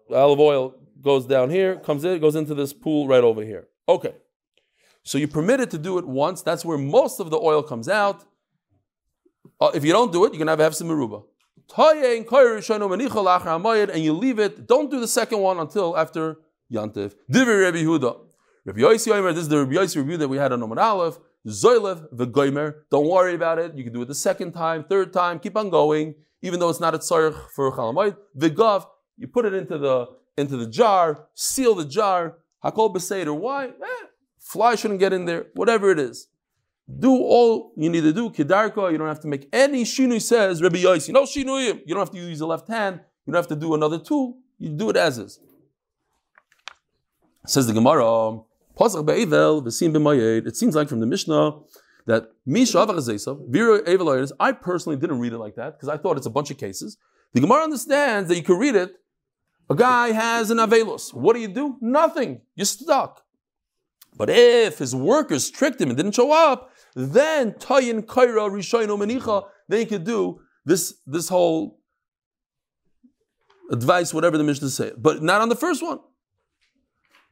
the 0.09 0.15
olive 0.15 0.39
oil 0.39 0.75
goes 1.01 1.25
down 1.25 1.49
here, 1.49 1.77
comes 1.77 2.03
in, 2.03 2.19
goes 2.19 2.35
into 2.35 2.53
this 2.55 2.73
pool 2.73 3.07
right 3.07 3.23
over 3.23 3.43
here. 3.43 3.67
Okay. 3.87 4.13
So 5.03 5.17
you're 5.17 5.27
permitted 5.27 5.71
to 5.71 5.77
do 5.77 5.97
it 5.97 6.07
once. 6.07 6.41
That's 6.41 6.63
where 6.63 6.77
most 6.77 7.19
of 7.19 7.29
the 7.29 7.37
oil 7.37 7.63
comes 7.63 7.89
out. 7.89 8.23
Uh, 9.59 9.71
if 9.73 9.83
you 9.83 9.91
don't 9.91 10.11
do 10.11 10.25
it, 10.25 10.33
you're 10.33 10.37
going 10.37 10.47
to 10.47 10.51
have 10.51 10.59
have 10.59 10.75
some 10.75 10.87
meruba. 10.89 11.23
And 13.89 14.03
you 14.03 14.13
leave 14.13 14.39
it. 14.39 14.67
Don't 14.67 14.91
do 14.91 14.99
the 14.99 15.07
second 15.07 15.39
one 15.39 15.57
until 15.59 15.97
after 15.97 16.37
Yantiv. 16.71 17.15
Divi 17.29 17.51
Rabbi 17.51 17.77
Huda. 17.79 18.19
Rabbi 18.65 18.79
Yossi 18.79 19.33
this 19.33 19.43
is 19.43 19.49
the 19.49 19.59
Rabbi 19.59 19.73
Yossi 19.73 19.95
review 19.97 20.17
that 20.17 20.27
we 20.27 20.37
had 20.37 20.51
on 20.51 20.61
Omer 20.61 20.79
Aleph. 20.79 21.17
Zoilev 21.47 22.13
v'goimer. 22.13 22.75
Don't 22.91 23.07
worry 23.07 23.33
about 23.33 23.59
it. 23.59 23.75
You 23.75 23.83
can 23.83 23.93
do 23.93 24.01
it 24.01 24.07
the 24.07 24.15
second 24.15 24.51
time, 24.51 24.83
third 24.83 25.11
time. 25.11 25.39
Keep 25.39 25.57
on 25.57 25.69
going, 25.69 26.15
even 26.41 26.59
though 26.59 26.69
it's 26.69 26.79
not 26.79 26.93
a 26.93 26.99
tzarich 26.99 27.49
for 27.51 27.71
chalamayit. 27.71 28.15
V'gav. 28.37 28.85
You 29.17 29.27
put 29.27 29.45
it 29.45 29.53
into 29.53 29.77
the 29.77 30.07
into 30.37 30.57
the 30.57 30.67
jar. 30.67 31.27
Seal 31.33 31.75
the 31.75 31.85
jar. 31.85 32.37
Hakol 32.63 32.93
b'seder. 32.93 33.35
Why? 33.37 33.67
Eh, 33.67 34.05
fly 34.39 34.75
shouldn't 34.75 34.99
get 34.99 35.13
in 35.13 35.25
there. 35.25 35.47
Whatever 35.55 35.91
it 35.91 35.99
is. 35.99 36.27
Do 36.99 37.11
all 37.11 37.73
you 37.77 37.89
need 37.89 38.01
to 38.01 38.13
do. 38.13 38.29
Kedarka. 38.29 38.91
You 38.91 38.97
don't 38.97 39.07
have 39.07 39.21
to 39.21 39.27
make 39.27 39.47
any 39.53 39.83
shinui. 39.83 40.21
Says 40.21 40.61
Rabbi 40.61 40.77
Yossi. 40.77 41.11
No 41.11 41.23
shinuyim. 41.23 41.81
You 41.85 41.95
don't 41.95 42.01
have 42.01 42.11
to 42.11 42.17
use 42.17 42.39
the 42.39 42.47
left 42.47 42.67
hand. 42.67 42.99
You 43.25 43.33
don't 43.33 43.39
have 43.39 43.47
to 43.47 43.55
do 43.55 43.73
another 43.73 43.99
tool. 43.99 44.37
You 44.59 44.69
do 44.69 44.89
it 44.89 44.97
as 44.97 45.17
is. 45.17 45.39
Says 47.47 47.65
the 47.65 47.73
Gemara. 47.73 48.41
It 48.83 50.55
seems 50.55 50.75
like 50.75 50.89
from 50.89 50.99
the 50.99 51.05
Mishnah 51.05 51.59
that 52.07 52.31
I 54.39 54.51
personally 54.53 54.97
didn't 54.99 55.19
read 55.19 55.33
it 55.33 55.37
like 55.37 55.55
that 55.55 55.77
because 55.77 55.89
I 55.89 55.97
thought 55.97 56.17
it's 56.17 56.25
a 56.25 56.31
bunch 56.31 56.49
of 56.51 56.57
cases. 56.57 56.97
The 57.33 57.41
Gemara 57.41 57.63
understands 57.63 58.27
that 58.29 58.35
you 58.35 58.43
can 58.43 58.57
read 58.57 58.75
it. 58.75 58.95
A 59.69 59.75
guy 59.75 60.11
has 60.11 60.51
an 60.51 60.57
Avelus. 60.57 61.13
What 61.13 61.33
do 61.33 61.39
you 61.39 61.47
do? 61.47 61.77
Nothing. 61.79 62.41
You're 62.55 62.65
stuck. 62.65 63.23
But 64.17 64.29
if 64.29 64.79
his 64.79 64.93
workers 64.93 65.49
tricked 65.49 65.79
him 65.79 65.89
and 65.89 65.97
didn't 65.97 66.15
show 66.15 66.31
up, 66.31 66.71
then 66.95 67.53
Tayin 67.53 68.05
Kaira 68.05 68.49
Rishayno 68.49 68.97
Menicha, 68.97 69.45
then 69.69 69.79
he 69.79 69.85
could 69.85 70.03
do 70.03 70.41
this, 70.65 70.95
this 71.05 71.29
whole 71.29 71.79
advice, 73.71 74.13
whatever 74.13 74.37
the 74.37 74.43
Mishnah 74.43 74.69
say. 74.69 74.91
But 74.97 75.23
not 75.23 75.39
on 75.41 75.49
the 75.49 75.55
first 75.55 75.81
one. 75.81 75.99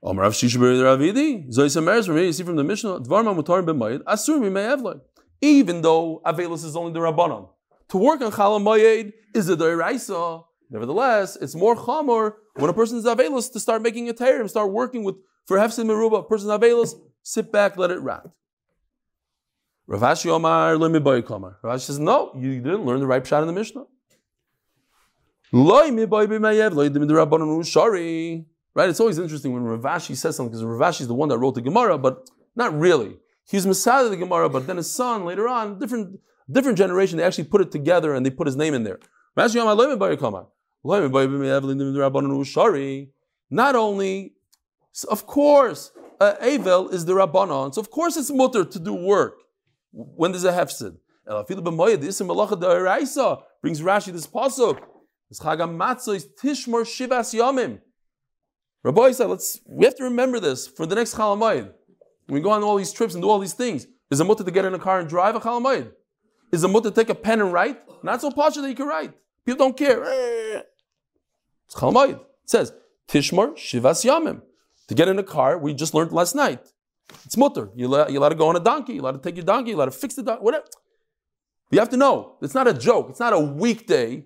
Rav 0.01 0.33
Shishbar 0.33 0.97
Ravidi, 0.97 1.49
Zoysa 1.49 1.83
Meres 1.83 2.05
from 2.05 2.15
here, 2.15 2.25
you 2.25 2.33
see 2.33 2.43
from 2.43 2.55
the 2.55 2.63
Mishnah, 2.63 3.01
Dvarma 3.01 3.35
Mutar 3.35 3.65
B'Mayid, 3.65 4.03
Asur 4.03 4.39
Mi 4.39 4.49
Me'evloi. 4.49 5.01
Even 5.41 5.81
though 5.81 6.21
Avelus 6.25 6.63
is 6.65 6.75
only 6.75 6.93
the 6.93 6.99
Rabbanon. 6.99 7.49
To 7.89 7.97
work 7.97 8.21
on 8.21 8.31
Chalam 8.31 8.63
Mayed 8.63 9.13
is 9.33 9.49
a 9.49 9.55
Doiraisa. 9.55 10.43
Nevertheless, 10.69 11.35
it's 11.37 11.55
more 11.55 11.75
chamor 11.75 12.33
when 12.55 12.69
a 12.69 12.73
person 12.73 12.99
is 12.99 13.05
avelus 13.05 13.51
to 13.53 13.59
start 13.59 13.81
making 13.81 14.07
a 14.07 14.13
terim, 14.13 14.47
start 14.47 14.71
working 14.71 15.03
with 15.03 15.15
for 15.47 15.57
hefsid 15.57 15.85
meruba. 15.85 16.27
Person 16.29 16.49
is 16.49 16.59
avelus, 16.59 16.93
sit 17.23 17.51
back, 17.51 17.75
let 17.75 17.89
it 17.89 17.99
rot. 17.99 18.29
Rav 19.87 20.01
Ashi 20.01 20.29
Omar 20.29 20.75
lemiboy 20.75 21.25
kamar. 21.25 21.57
Rav 21.63 21.79
Ashi 21.79 21.85
says, 21.85 21.97
no, 21.97 22.31
you 22.37 22.61
didn't 22.61 22.85
learn 22.85 22.99
the 22.99 23.07
right 23.07 23.25
shot 23.25 23.41
in 23.41 23.47
the 23.47 23.53
Mishnah. 23.53 23.85
Loi 25.51 25.89
miboy 25.89 26.27
b'mayev, 26.27 26.73
loi 26.75 26.89
d'midrabbanon 26.89 27.65
shari. 27.65 28.45
Right? 28.75 28.89
It's 28.89 28.99
always 28.99 29.17
interesting 29.17 29.53
when 29.53 29.63
Rav 29.63 29.81
Ashi 29.81 30.15
says 30.15 30.35
something 30.35 30.51
because 30.51 30.63
Rav 30.63 30.93
Ashi 30.93 31.01
is 31.01 31.07
the 31.07 31.15
one 31.15 31.29
that 31.29 31.37
wrote 31.37 31.55
the 31.55 31.61
Gemara, 31.61 31.97
but 31.97 32.29
not 32.55 32.77
really. 32.77 33.17
He's 33.49 33.65
Masada 33.65 34.09
the 34.09 34.17
Gemara, 34.17 34.47
but 34.49 34.67
then 34.67 34.77
his 34.77 34.91
son 34.91 35.25
later 35.25 35.47
on, 35.47 35.79
different 35.79 36.19
different 36.51 36.77
generation, 36.77 37.17
they 37.17 37.23
actually 37.23 37.45
put 37.45 37.61
it 37.61 37.71
together 37.71 38.13
and 38.13 38.25
they 38.25 38.29
put 38.29 38.47
his 38.47 38.55
name 38.55 38.73
in 38.73 38.83
there. 38.83 38.99
Not 43.51 43.75
only, 43.75 44.33
of 45.09 45.25
course, 45.27 45.91
uh, 46.19 46.33
Avel 46.41 46.93
is 46.93 47.05
the 47.05 47.13
Rabbanon, 47.13 47.73
so 47.73 47.81
of 47.81 47.89
course 47.89 48.17
it's 48.17 48.31
mutter 48.31 48.65
to 48.65 48.79
do 48.79 48.93
work 48.93 49.35
when 49.91 50.31
there's 50.31 50.43
a 50.43 50.51
hefsid. 50.51 50.97
Brings 53.61 53.81
Rashi 53.81 54.11
this 54.11 54.27
pasuk. 54.27 54.79
This 55.29 55.39
Chagam 55.39 56.15
is 56.15 56.27
Tishmor 56.41 56.83
Shivas 56.83 57.33
Yomim. 57.37 57.79
Rabbi 58.83 59.11
said, 59.11 59.27
let's, 59.27 59.59
we 59.67 59.85
have 59.85 59.95
to 59.95 60.03
remember 60.03 60.39
this 60.39 60.67
for 60.67 60.85
the 60.85 60.95
next 60.95 61.15
Chalamayid. 61.15 61.71
We 62.27 62.39
go 62.41 62.51
on 62.51 62.63
all 62.63 62.77
these 62.77 62.93
trips 62.93 63.13
and 63.13 63.23
do 63.23 63.29
all 63.29 63.39
these 63.39 63.53
things, 63.53 63.87
is 64.09 64.19
a 64.19 64.25
mutter 64.25 64.43
to 64.43 64.51
get 64.51 64.65
in 64.65 64.73
a 64.73 64.79
car 64.79 64.99
and 64.99 65.09
drive 65.09 65.35
a 65.35 65.39
Chalamayid? 65.39 65.91
Is 66.51 66.63
a 66.63 66.67
mutter 66.67 66.89
to 66.89 66.95
take 66.95 67.09
a 67.09 67.15
pen 67.15 67.41
and 67.41 67.51
write? 67.51 67.79
Not 68.03 68.21
so 68.21 68.31
partial 68.31 68.63
that 68.63 68.69
you 68.69 68.75
can 68.75 68.87
write. 68.87 69.13
People 69.45 69.65
don't 69.65 69.77
care. 69.77 70.03
Eh. 70.03 70.61
It's 71.65 71.75
Chalamayid. 71.75 72.19
It 72.19 72.25
says, 72.45 72.73
Tishmar 73.07 73.53
Shivas 73.55 74.05
Yamim. 74.05 74.41
To 74.87 74.95
get 74.95 75.07
in 75.07 75.19
a 75.19 75.23
car, 75.23 75.57
we 75.57 75.73
just 75.73 75.93
learned 75.93 76.11
last 76.11 76.35
night. 76.35 76.65
It's 77.25 77.37
mutter. 77.37 77.69
You 77.75 77.87
let, 77.87 78.11
you 78.11 78.19
let 78.19 78.31
it 78.31 78.37
go 78.37 78.47
on 78.47 78.55
a 78.55 78.59
donkey. 78.59 78.93
You 78.93 79.01
let 79.01 79.15
it 79.15 79.23
take 79.23 79.35
your 79.35 79.45
donkey. 79.45 79.71
You 79.71 79.77
let 79.77 79.87
it 79.87 79.93
fix 79.93 80.15
the 80.15 80.23
donkey. 80.23 80.43
Whatever. 80.43 80.65
You 81.71 81.79
have 81.79 81.89
to 81.89 81.97
know. 81.97 82.37
It's 82.41 82.55
not 82.55 82.67
a 82.67 82.73
joke. 82.73 83.07
It's 83.09 83.19
not 83.19 83.33
a 83.33 83.39
weekday. 83.39 84.25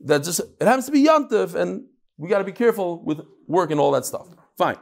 That 0.00 0.22
just 0.22 0.40
it 0.40 0.62
happens 0.62 0.86
to 0.86 0.92
be 0.92 1.04
Yantiv, 1.04 1.54
and 1.54 1.86
we 2.18 2.28
got 2.28 2.38
to 2.38 2.44
be 2.44 2.52
careful 2.52 3.02
with 3.02 3.20
work 3.46 3.70
and 3.70 3.80
all 3.80 3.92
that 3.92 4.04
stuff. 4.04 4.26
Fine. 4.56 4.76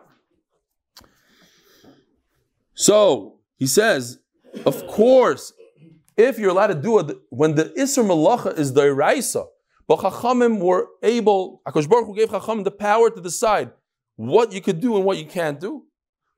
So 2.75 3.39
he 3.57 3.67
says, 3.67 4.19
of 4.65 4.87
course, 4.87 5.53
if 6.17 6.39
you're 6.39 6.51
allowed 6.51 6.69
to 6.69 6.75
do 6.75 6.99
it 6.99 7.17
when 7.29 7.55
the 7.55 7.67
Isser 7.79 8.05
Malacha 8.05 8.59
is 8.59 8.73
the 8.73 8.83
Iraisa, 8.83 9.47
but 9.87 9.99
Chachamim 10.01 10.59
were 10.59 10.89
able, 11.03 11.63
Akash 11.67 11.89
Baruch 11.89 12.07
Hu 12.07 12.15
gave 12.17 12.31
Chachamim 12.31 12.65
the 12.65 12.71
power 12.71 13.11
to 13.11 13.21
decide 13.21 13.71
what 14.17 14.53
you 14.53 14.61
could 14.61 14.81
do 14.81 14.97
and 14.97 15.05
what 15.05 15.19
you 15.19 15.27
can't 15.27 15.61
do. 15.61 15.85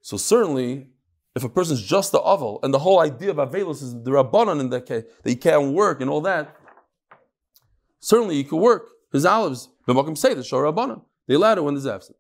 So 0.00 0.16
certainly, 0.16 0.88
if 1.34 1.44
a 1.44 1.48
person's 1.48 1.82
just 1.82 2.12
the 2.12 2.20
aval, 2.20 2.58
and 2.62 2.74
the 2.74 2.80
whole 2.80 3.00
idea 3.00 3.30
of 3.30 3.36
avelus 3.36 3.82
is 3.82 3.94
the 4.02 4.10
rabbanon 4.10 4.60
in 4.60 4.70
that 4.70 4.86
case, 4.86 5.04
that 5.22 5.30
you 5.30 5.36
can't 5.36 5.72
work 5.72 6.00
and 6.00 6.10
all 6.10 6.20
that, 6.22 6.56
certainly 8.00 8.36
you 8.36 8.44
could 8.44 8.58
work. 8.58 8.88
His 9.12 9.24
olives, 9.24 9.68
B'makim 9.88 10.16
say 10.18 10.34
the 10.34 10.44
shor 10.44 10.64
rabbanon. 10.64 11.02
They 11.26 11.34
allowed 11.34 11.58
it 11.58 11.64
when 11.64 11.74
there's 11.74 11.86
absent. 11.86 12.18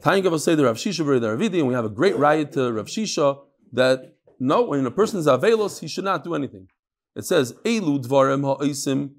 Tying 0.00 0.24
of 0.26 0.40
say 0.40 0.54
the 0.54 0.64
Rav 0.64 0.76
Shisha 0.76 0.98
the 1.20 1.26
Ravidi, 1.28 1.58
and 1.58 1.68
we 1.68 1.74
have 1.74 1.84
a 1.84 1.90
great 1.90 2.16
riot 2.16 2.52
to 2.52 2.72
Rav 2.72 2.86
Shisha 2.86 3.38
that 3.72 4.14
no, 4.38 4.62
when 4.62 4.84
a 4.86 4.90
person 4.90 5.18
is 5.18 5.26
avelos, 5.26 5.80
he 5.80 5.88
should 5.88 6.04
not 6.04 6.22
do 6.22 6.34
anything. 6.34 6.68
It 7.14 7.24
says, 7.24 7.54
Elu 7.64 8.04
dvarem 8.04 8.42
ha'oisim 8.42 9.10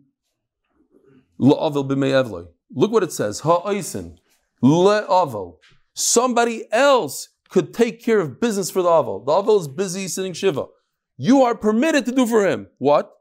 b'me'evloi. 1.40 2.48
Look 2.72 2.92
what 2.92 3.04
it 3.04 3.12
says, 3.12 3.42
ha'oisim 3.42 4.16
le'avel. 4.64 5.58
Somebody 5.94 6.66
else 6.72 7.30
could 7.50 7.74
take 7.74 8.04
care 8.04 8.20
of 8.20 8.40
business 8.40 8.70
for 8.70 8.82
the 8.82 8.90
avel. 8.90 9.26
The 9.26 9.32
avel 9.32 9.60
is 9.60 9.68
busy 9.68 10.08
sitting 10.08 10.34
shiva. 10.34 10.68
You 11.18 11.42
are 11.44 11.56
permitted 11.56 12.06
to 12.06 12.12
do 12.12 12.28
for 12.28 12.48
him. 12.48 12.68
What? 12.78 13.12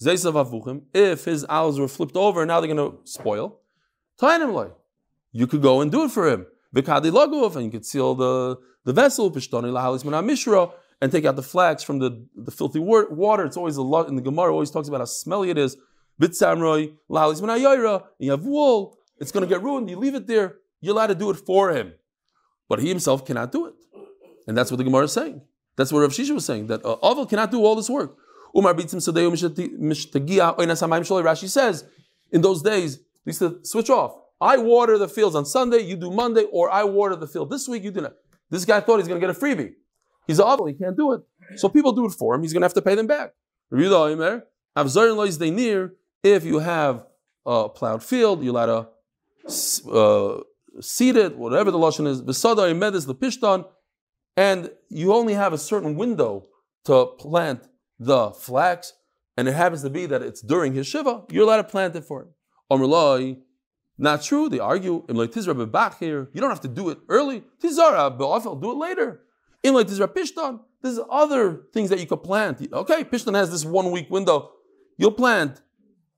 If 0.00 1.24
his 1.24 1.46
owls 1.48 1.78
were 1.78 1.88
flipped 1.88 2.16
over, 2.16 2.46
now 2.46 2.60
they're 2.60 2.74
going 2.74 2.90
to 2.90 2.98
spoil. 3.04 3.60
Tainim 4.20 4.72
You 5.32 5.46
could 5.46 5.62
go 5.62 5.80
and 5.80 5.90
do 5.90 6.04
it 6.04 6.10
for 6.10 6.28
him. 6.28 6.46
Vikadi 6.74 7.10
lagov, 7.10 7.56
and 7.56 7.64
you 7.64 7.70
could 7.70 7.84
seal 7.84 8.14
the, 8.14 8.58
the 8.84 8.92
vessel, 8.92 9.30
pishtoni 9.30 9.70
lahalis 9.72 10.24
mishra, 10.24 10.70
and 11.00 11.12
take 11.12 11.24
out 11.24 11.36
the 11.36 11.42
flax 11.42 11.82
from 11.82 11.98
the, 11.98 12.26
the 12.34 12.50
filthy 12.50 12.78
water. 12.78 13.44
It's 13.44 13.56
always 13.56 13.76
a 13.76 13.82
lot 13.82 14.08
in 14.08 14.16
the 14.16 14.22
Gemara, 14.22 14.52
always 14.52 14.70
talks 14.70 14.88
about 14.88 15.00
how 15.00 15.06
smelly 15.06 15.50
it 15.50 15.58
is. 15.58 15.76
Bitsamroi, 16.20 16.94
lahalis 17.10 17.40
minayira, 17.42 18.04
you 18.18 18.30
have 18.30 18.44
wool, 18.44 18.98
it's 19.18 19.30
going 19.32 19.46
to 19.46 19.54
get 19.54 19.62
ruined, 19.62 19.90
you 19.90 19.96
leave 19.96 20.14
it 20.14 20.26
there, 20.26 20.56
you're 20.80 20.94
allowed 20.94 21.08
to 21.08 21.14
do 21.14 21.30
it 21.30 21.36
for 21.36 21.70
him. 21.72 21.92
But 22.68 22.80
he 22.80 22.88
himself 22.88 23.24
cannot 23.24 23.52
do 23.52 23.66
it. 23.66 23.74
And 24.46 24.56
that's 24.56 24.70
what 24.70 24.78
the 24.78 24.84
Gemara 24.84 25.04
is 25.04 25.12
saying. 25.12 25.42
That's 25.76 25.92
what 25.92 26.00
Rav 26.00 26.10
Shisha 26.10 26.30
was 26.30 26.46
saying, 26.46 26.68
that 26.68 26.84
uh, 26.84 26.96
Avel 27.02 27.28
cannot 27.28 27.50
do 27.50 27.64
all 27.64 27.74
this 27.74 27.90
work. 27.90 28.16
Umar 28.56 28.72
Mishtegiyah 28.72 30.56
Oenasamayim 30.56 31.02
Sholai 31.02 31.24
Rashi 31.24 31.48
says, 31.48 31.84
in 32.32 32.40
those 32.40 32.62
days, 32.62 33.00
they 33.26 33.30
used 33.30 33.40
to 33.40 33.58
switch 33.62 33.90
off. 33.90 34.16
I 34.40 34.56
water 34.56 34.96
the 34.96 35.08
fields 35.08 35.34
on 35.34 35.44
Sunday, 35.44 35.80
you 35.80 35.96
do 35.96 36.10
Monday, 36.10 36.44
or 36.52 36.70
I 36.70 36.84
water 36.84 37.16
the 37.16 37.26
field 37.26 37.50
this 37.50 37.68
week, 37.68 37.82
you 37.82 37.90
do 37.90 38.02
not. 38.02 38.14
This 38.50 38.64
guy 38.64 38.80
thought 38.80 38.98
he's 38.98 39.08
going 39.08 39.20
to 39.20 39.26
get 39.26 39.36
a 39.36 39.38
freebie. 39.38 39.74
He's 40.26 40.40
awful, 40.40 40.66
he 40.66 40.74
can't 40.74 40.96
do 40.96 41.12
it. 41.12 41.22
So 41.56 41.68
people 41.68 41.92
do 41.92 42.06
it 42.06 42.12
for 42.12 42.34
him, 42.34 42.42
he's 42.42 42.52
going 42.52 42.62
to 42.62 42.66
have 42.66 42.74
to 42.74 42.82
pay 42.82 42.94
them 42.94 43.06
back. 43.06 43.32
If 46.22 46.44
you 46.44 46.58
have 46.60 47.04
a 47.44 47.68
plowed 47.68 48.02
field, 48.02 48.44
you 48.44 48.52
let 48.52 48.68
a 48.68 48.88
uh, 49.90 50.40
seed 50.80 51.16
it, 51.16 51.36
whatever 51.36 51.70
the 51.70 51.78
lashon 51.78 52.06
is, 52.06 52.22
imedis 52.22 53.06
the 53.06 53.14
pishtan, 53.14 53.66
and 54.36 54.70
you 54.88 55.12
only 55.12 55.34
have 55.34 55.52
a 55.52 55.58
certain 55.58 55.96
window 55.96 56.46
to 56.84 57.06
plant 57.18 57.68
the 57.98 58.30
flax, 58.30 58.92
and 59.36 59.48
it 59.48 59.54
happens 59.54 59.82
to 59.82 59.90
be 59.90 60.06
that 60.06 60.22
it's 60.22 60.40
during 60.40 60.74
his 60.74 60.86
shiva, 60.86 61.24
you're 61.30 61.44
allowed 61.44 61.56
to 61.58 61.64
plant 61.64 61.96
it 61.96 62.04
for 62.04 62.22
him. 62.22 62.28
Not 63.98 64.22
true. 64.22 64.48
They 64.48 64.58
argue. 64.58 65.04
You 65.08 65.14
don't 65.14 66.50
have 66.50 66.60
to 66.60 66.68
do 66.68 66.90
it 66.90 66.98
early. 67.08 67.44
Tizara, 67.62 68.16
but 68.16 68.60
do 68.60 68.72
it 68.72 68.76
later. 68.76 69.22
Like 69.64 69.88
Tizra 69.88 70.06
Pishtan, 70.06 70.60
there's 70.82 71.00
other 71.10 71.62
things 71.72 71.90
that 71.90 71.98
you 71.98 72.06
could 72.06 72.22
plant. 72.22 72.60
Okay, 72.72 73.02
Pishtan 73.04 73.34
has 73.34 73.50
this 73.50 73.64
one 73.64 73.90
week 73.90 74.10
window. 74.10 74.52
You'll 74.96 75.12
plant 75.12 75.60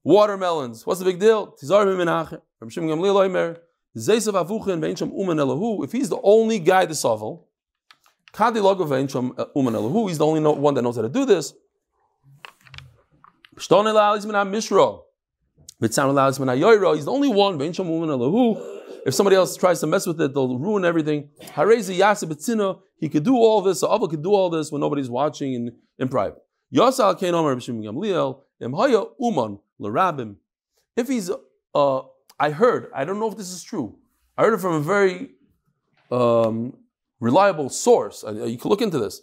watermelons. 0.05 0.86
What's 0.86 1.01
the 1.01 1.07
big 1.07 1.18
deal? 1.18 1.55
If 1.55 1.61
he's 5.92 6.09
the 6.09 6.20
only 6.22 6.59
guy 6.59 6.86
the 6.86 6.94
sovel, 6.94 7.46
he's 8.36 10.18
the 10.18 10.26
only 10.26 10.40
one 10.40 10.74
that 10.74 10.82
knows 10.82 10.96
how 10.96 11.03
to 11.03 11.09
do 11.09 11.24
this. 11.24 11.55
He's 15.81 15.95
the 15.95 17.12
only 17.12 17.29
one. 17.29 17.59
If 19.07 19.14
somebody 19.14 19.37
else 19.37 19.57
tries 19.57 19.81
to 19.81 19.87
mess 19.87 20.07
with 20.07 20.20
it, 20.20 20.35
they'll 20.35 20.59
ruin 20.59 20.85
everything. 20.85 21.31
He 23.01 23.09
could 23.09 23.24
do 23.24 23.37
all 23.37 23.62
this. 23.62 23.81
So 23.81 23.95
Abba 23.95 24.09
could 24.09 24.22
do 24.22 24.35
all 24.35 24.51
this 24.51 24.72
when 24.72 24.81
nobody's 24.81 25.09
watching 25.09 25.55
in, 25.55 25.72
in 25.99 26.09
private. 26.09 26.43
If 30.97 31.09
he's, 31.09 31.31
uh, 31.74 32.01
I 32.41 32.51
heard, 32.51 32.91
I 32.95 33.05
don't 33.05 33.20
know 33.20 33.29
if 33.29 33.37
this 33.37 33.51
is 33.51 33.62
true. 33.62 33.97
I 34.37 34.43
heard 34.43 34.55
it 34.55 34.61
from 34.61 34.74
a 34.74 34.81
very 34.81 35.31
um, 36.11 36.76
reliable 37.20 37.68
source. 37.70 38.24
Uh, 38.24 38.45
you 38.45 38.59
can 38.59 38.68
look 38.68 38.83
into 38.83 38.99
this. 38.99 39.22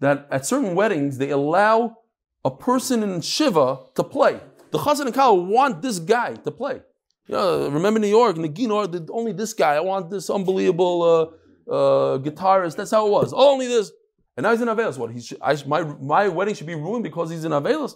That 0.00 0.26
at 0.30 0.44
certain 0.44 0.74
weddings 0.74 1.18
they 1.18 1.30
allow 1.30 1.98
a 2.44 2.50
person 2.50 3.02
in 3.02 3.22
shiva 3.22 3.78
to 3.94 4.04
play. 4.04 4.40
The 4.74 4.80
chazan 4.80 5.06
and 5.06 5.14
kala 5.14 5.34
want 5.34 5.82
this 5.82 6.00
guy 6.00 6.34
to 6.34 6.50
play. 6.50 6.82
You 7.28 7.34
know, 7.36 7.68
remember 7.68 8.00
New 8.00 8.08
York, 8.08 8.34
Nagino, 8.34 9.08
only 9.12 9.30
this 9.30 9.52
guy. 9.52 9.74
I 9.74 9.80
want 9.92 10.10
this 10.10 10.28
unbelievable 10.28 11.30
uh, 11.68 11.72
uh, 11.72 12.18
guitarist. 12.18 12.74
That's 12.74 12.90
how 12.90 13.06
it 13.06 13.10
was. 13.10 13.32
Only 13.32 13.68
this. 13.68 13.92
And 14.36 14.42
now 14.42 14.50
he's 14.50 14.60
in 14.60 14.66
Avelis. 14.66 14.98
What? 14.98 15.12
He's, 15.12 15.32
I, 15.40 15.56
my, 15.64 15.84
my 15.84 16.26
wedding 16.26 16.56
should 16.56 16.66
be 16.66 16.74
ruined 16.74 17.04
because 17.04 17.30
he's 17.30 17.44
in 17.44 17.52
Avelis. 17.52 17.94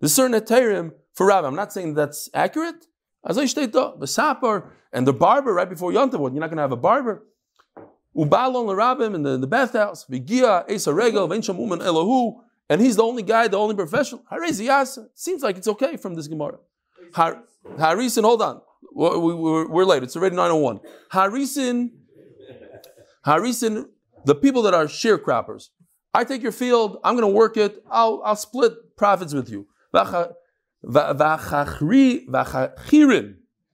There's 0.00 0.12
certain 0.12 0.36
eterim 0.40 0.94
for 1.14 1.28
Rabbi. 1.28 1.46
I'm 1.46 1.54
not 1.54 1.72
saying 1.72 1.94
that's 1.94 2.28
accurate. 2.34 2.86
As 3.24 3.38
I 3.38 3.46
state 3.46 3.70
the 3.72 4.06
sapper 4.06 4.72
and 4.92 5.06
the 5.06 5.12
barber 5.12 5.54
right 5.54 5.70
before 5.70 5.92
Yontav. 5.92 6.18
You're 6.18 6.40
not 6.40 6.48
going 6.48 6.56
to 6.56 6.62
have 6.62 6.72
a 6.72 6.76
barber. 6.76 7.24
Ubalon 8.16 8.66
l'rabim 8.66 9.14
in 9.14 9.22
the, 9.22 9.38
the 9.38 9.46
bathhouse. 9.46 10.04
Vigia 10.06 10.64
esa 10.68 10.92
regel 10.92 11.28
v'ensham 11.28 11.56
uman 11.56 11.78
elohu 11.78 12.40
and 12.68 12.80
he's 12.80 12.96
the 12.96 13.02
only 13.02 13.22
guy, 13.22 13.48
the 13.48 13.56
only 13.56 13.74
professional. 13.74 14.22
Harezi 14.30 14.98
Seems 15.14 15.42
like 15.42 15.56
it's 15.56 15.68
okay 15.68 15.96
from 15.96 16.14
this 16.14 16.26
Gemara. 16.26 16.58
Har, 17.14 17.42
Harisin, 17.76 18.22
hold 18.22 18.42
on. 18.42 18.60
We're, 18.92 19.18
we're, 19.18 19.68
we're, 19.68 19.84
late. 19.84 20.02
It's 20.02 20.16
already 20.16 20.36
901. 20.36 20.80
Harisin, 21.12 21.90
Harisin, 23.26 23.86
the 24.24 24.34
people 24.34 24.62
that 24.62 24.74
are 24.74 24.86
sharecroppers. 24.86 25.68
I 26.14 26.24
take 26.24 26.42
your 26.42 26.52
field, 26.52 26.98
I'm 27.04 27.14
going 27.14 27.30
to 27.30 27.34
work 27.34 27.56
it, 27.56 27.84
I'll, 27.90 28.22
I'll 28.24 28.36
split 28.36 28.96
profits 28.96 29.34
with 29.34 29.50
you. 29.50 29.66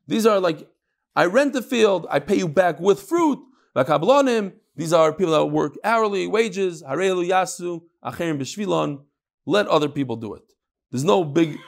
These 0.09 0.27
are 0.27 0.41
like, 0.41 0.69
I 1.15 1.27
rent 1.27 1.53
the 1.53 1.63
field, 1.63 2.07
I 2.11 2.19
pay 2.19 2.37
you 2.37 2.49
back 2.49 2.81
with 2.81 3.01
fruit. 3.01 3.39
Vakablonim, 3.77 4.53
these 4.77 4.93
are 4.93 5.13
people 5.13 5.33
that 5.33 5.47
work 5.47 5.75
hourly 5.85 6.27
wages. 6.27 6.83
Harelu 6.83 7.29
yasu, 7.29 7.83
acherim 8.05 8.39
b'shvilon. 8.39 9.03
Let 9.45 9.67
other 9.69 9.89
people 9.89 10.17
do 10.17 10.35
it. 10.35 10.43
There's 10.91 11.05
no 11.05 11.25
big. 11.25 11.59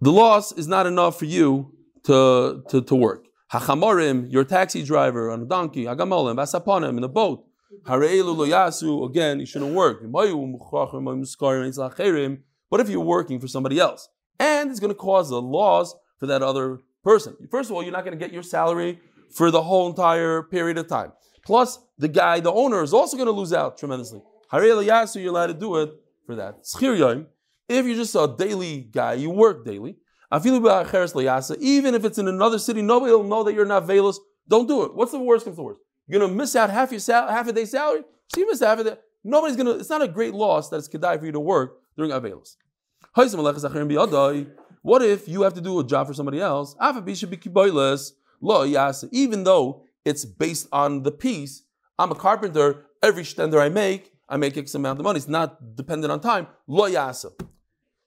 The 0.00 0.10
loss 0.10 0.52
is 0.52 0.66
not 0.66 0.86
enough 0.86 1.18
for 1.18 1.26
you 1.26 1.74
to, 2.04 2.64
to, 2.70 2.82
to 2.82 2.94
work. 2.94 3.26
Hachamorim, 3.52 4.32
your 4.32 4.44
taxi 4.44 4.82
driver 4.82 5.30
on 5.30 5.42
a 5.42 5.44
donkey, 5.44 5.84
agamolim, 5.84 6.36
vasaponim, 6.36 6.96
in 6.96 7.04
a 7.04 7.08
boat. 7.08 7.44
Harelu 7.84 8.36
lo 8.36 8.46
yasu, 8.46 9.08
again, 9.08 9.38
you 9.38 9.46
shouldn't 9.46 9.74
work. 9.74 10.02
But 12.70 12.80
if 12.80 12.88
you're 12.88 13.00
working 13.00 13.40
for 13.40 13.48
somebody 13.48 13.78
else, 13.78 14.08
and 14.40 14.70
it's 14.70 14.80
going 14.80 14.90
to 14.90 14.94
cause 14.94 15.30
a 15.30 15.38
loss 15.38 15.94
for 16.18 16.26
that 16.26 16.42
other 16.42 16.80
person. 17.04 17.36
First 17.50 17.70
of 17.70 17.76
all, 17.76 17.82
you're 17.82 17.92
not 17.92 18.04
going 18.04 18.18
to 18.18 18.22
get 18.22 18.32
your 18.32 18.42
salary 18.42 19.00
for 19.34 19.50
the 19.50 19.62
whole 19.62 19.88
entire 19.88 20.42
period 20.42 20.78
of 20.78 20.88
time. 20.88 21.12
Plus, 21.44 21.78
the 21.98 22.08
guy, 22.08 22.40
the 22.40 22.52
owner, 22.52 22.82
is 22.82 22.92
also 22.92 23.16
going 23.16 23.26
to 23.26 23.32
lose 23.32 23.52
out 23.52 23.78
tremendously. 23.78 24.22
Harei 24.52 24.86
yasu, 24.86 25.20
you're 25.22 25.30
allowed 25.30 25.48
to 25.48 25.54
do 25.54 25.76
it 25.76 25.90
for 26.26 26.36
that. 26.36 26.64
If 27.68 27.86
you're 27.86 27.96
just 27.96 28.14
a 28.14 28.32
daily 28.38 28.82
guy, 28.92 29.14
you 29.14 29.30
work 29.30 29.64
daily. 29.64 29.96
Even 30.30 31.94
if 31.94 32.04
it's 32.04 32.18
in 32.18 32.28
another 32.28 32.58
city, 32.58 32.82
nobody 32.82 33.12
will 33.12 33.24
know 33.24 33.42
that 33.44 33.54
you're 33.54 33.66
not 33.66 33.86
veilous. 33.86 34.18
Don't 34.48 34.66
do 34.66 34.82
it. 34.84 34.94
What's 34.94 35.12
the 35.12 35.18
worst 35.18 35.44
comes 35.44 35.56
to 35.56 35.62
worst? 35.62 35.80
You're 36.06 36.20
gonna 36.20 36.32
miss 36.32 36.56
out 36.56 36.70
half 36.70 36.90
your 36.90 37.00
sal- 37.00 37.28
half 37.28 37.46
a 37.48 37.52
day's 37.52 37.70
salary. 37.70 38.02
So 38.28 38.40
you 38.40 38.46
miss 38.46 38.60
half 38.60 38.78
of 38.78 38.84
that. 38.86 39.02
Nobody's 39.24 39.56
gonna. 39.56 39.72
It's 39.72 39.88
not 39.90 40.02
a 40.02 40.08
great 40.08 40.34
loss 40.34 40.68
that 40.70 40.76
it's 40.78 40.88
kedai 40.88 41.18
for 41.18 41.26
you 41.26 41.32
to 41.32 41.40
work 41.40 41.78
during 41.96 42.10
avelos. 42.10 42.56
What 44.82 45.02
if 45.02 45.28
you 45.28 45.42
have 45.42 45.54
to 45.54 45.60
do 45.60 45.78
a 45.78 45.84
job 45.84 46.06
for 46.08 46.14
somebody 46.14 46.40
else? 46.40 46.74
Even 49.12 49.44
though 49.44 49.84
it's 50.04 50.24
based 50.24 50.68
on 50.72 51.02
the 51.04 51.12
piece, 51.12 51.62
I'm 51.98 52.10
a 52.10 52.14
carpenter. 52.14 52.86
Every 53.02 53.22
stender 53.22 53.60
I 53.60 53.68
make, 53.68 54.12
I 54.28 54.36
make 54.36 54.56
X 54.56 54.74
amount 54.74 54.98
of 54.98 55.04
money. 55.04 55.18
It's 55.18 55.28
not 55.28 55.76
dependent 55.76 56.12
on 56.12 56.20
time. 56.20 56.46
Lo 56.66 56.88
yasa. 56.88 57.32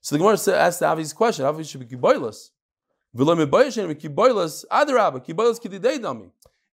So 0.00 0.14
the 0.14 0.18
Gemara 0.18 0.38
asks 0.56 0.78
the 0.78 0.86
obvious 0.86 1.12
question: 1.12 1.44
Avi 1.44 1.64
should 1.64 1.80
be 1.80 1.86
kiboilas. 1.86 2.50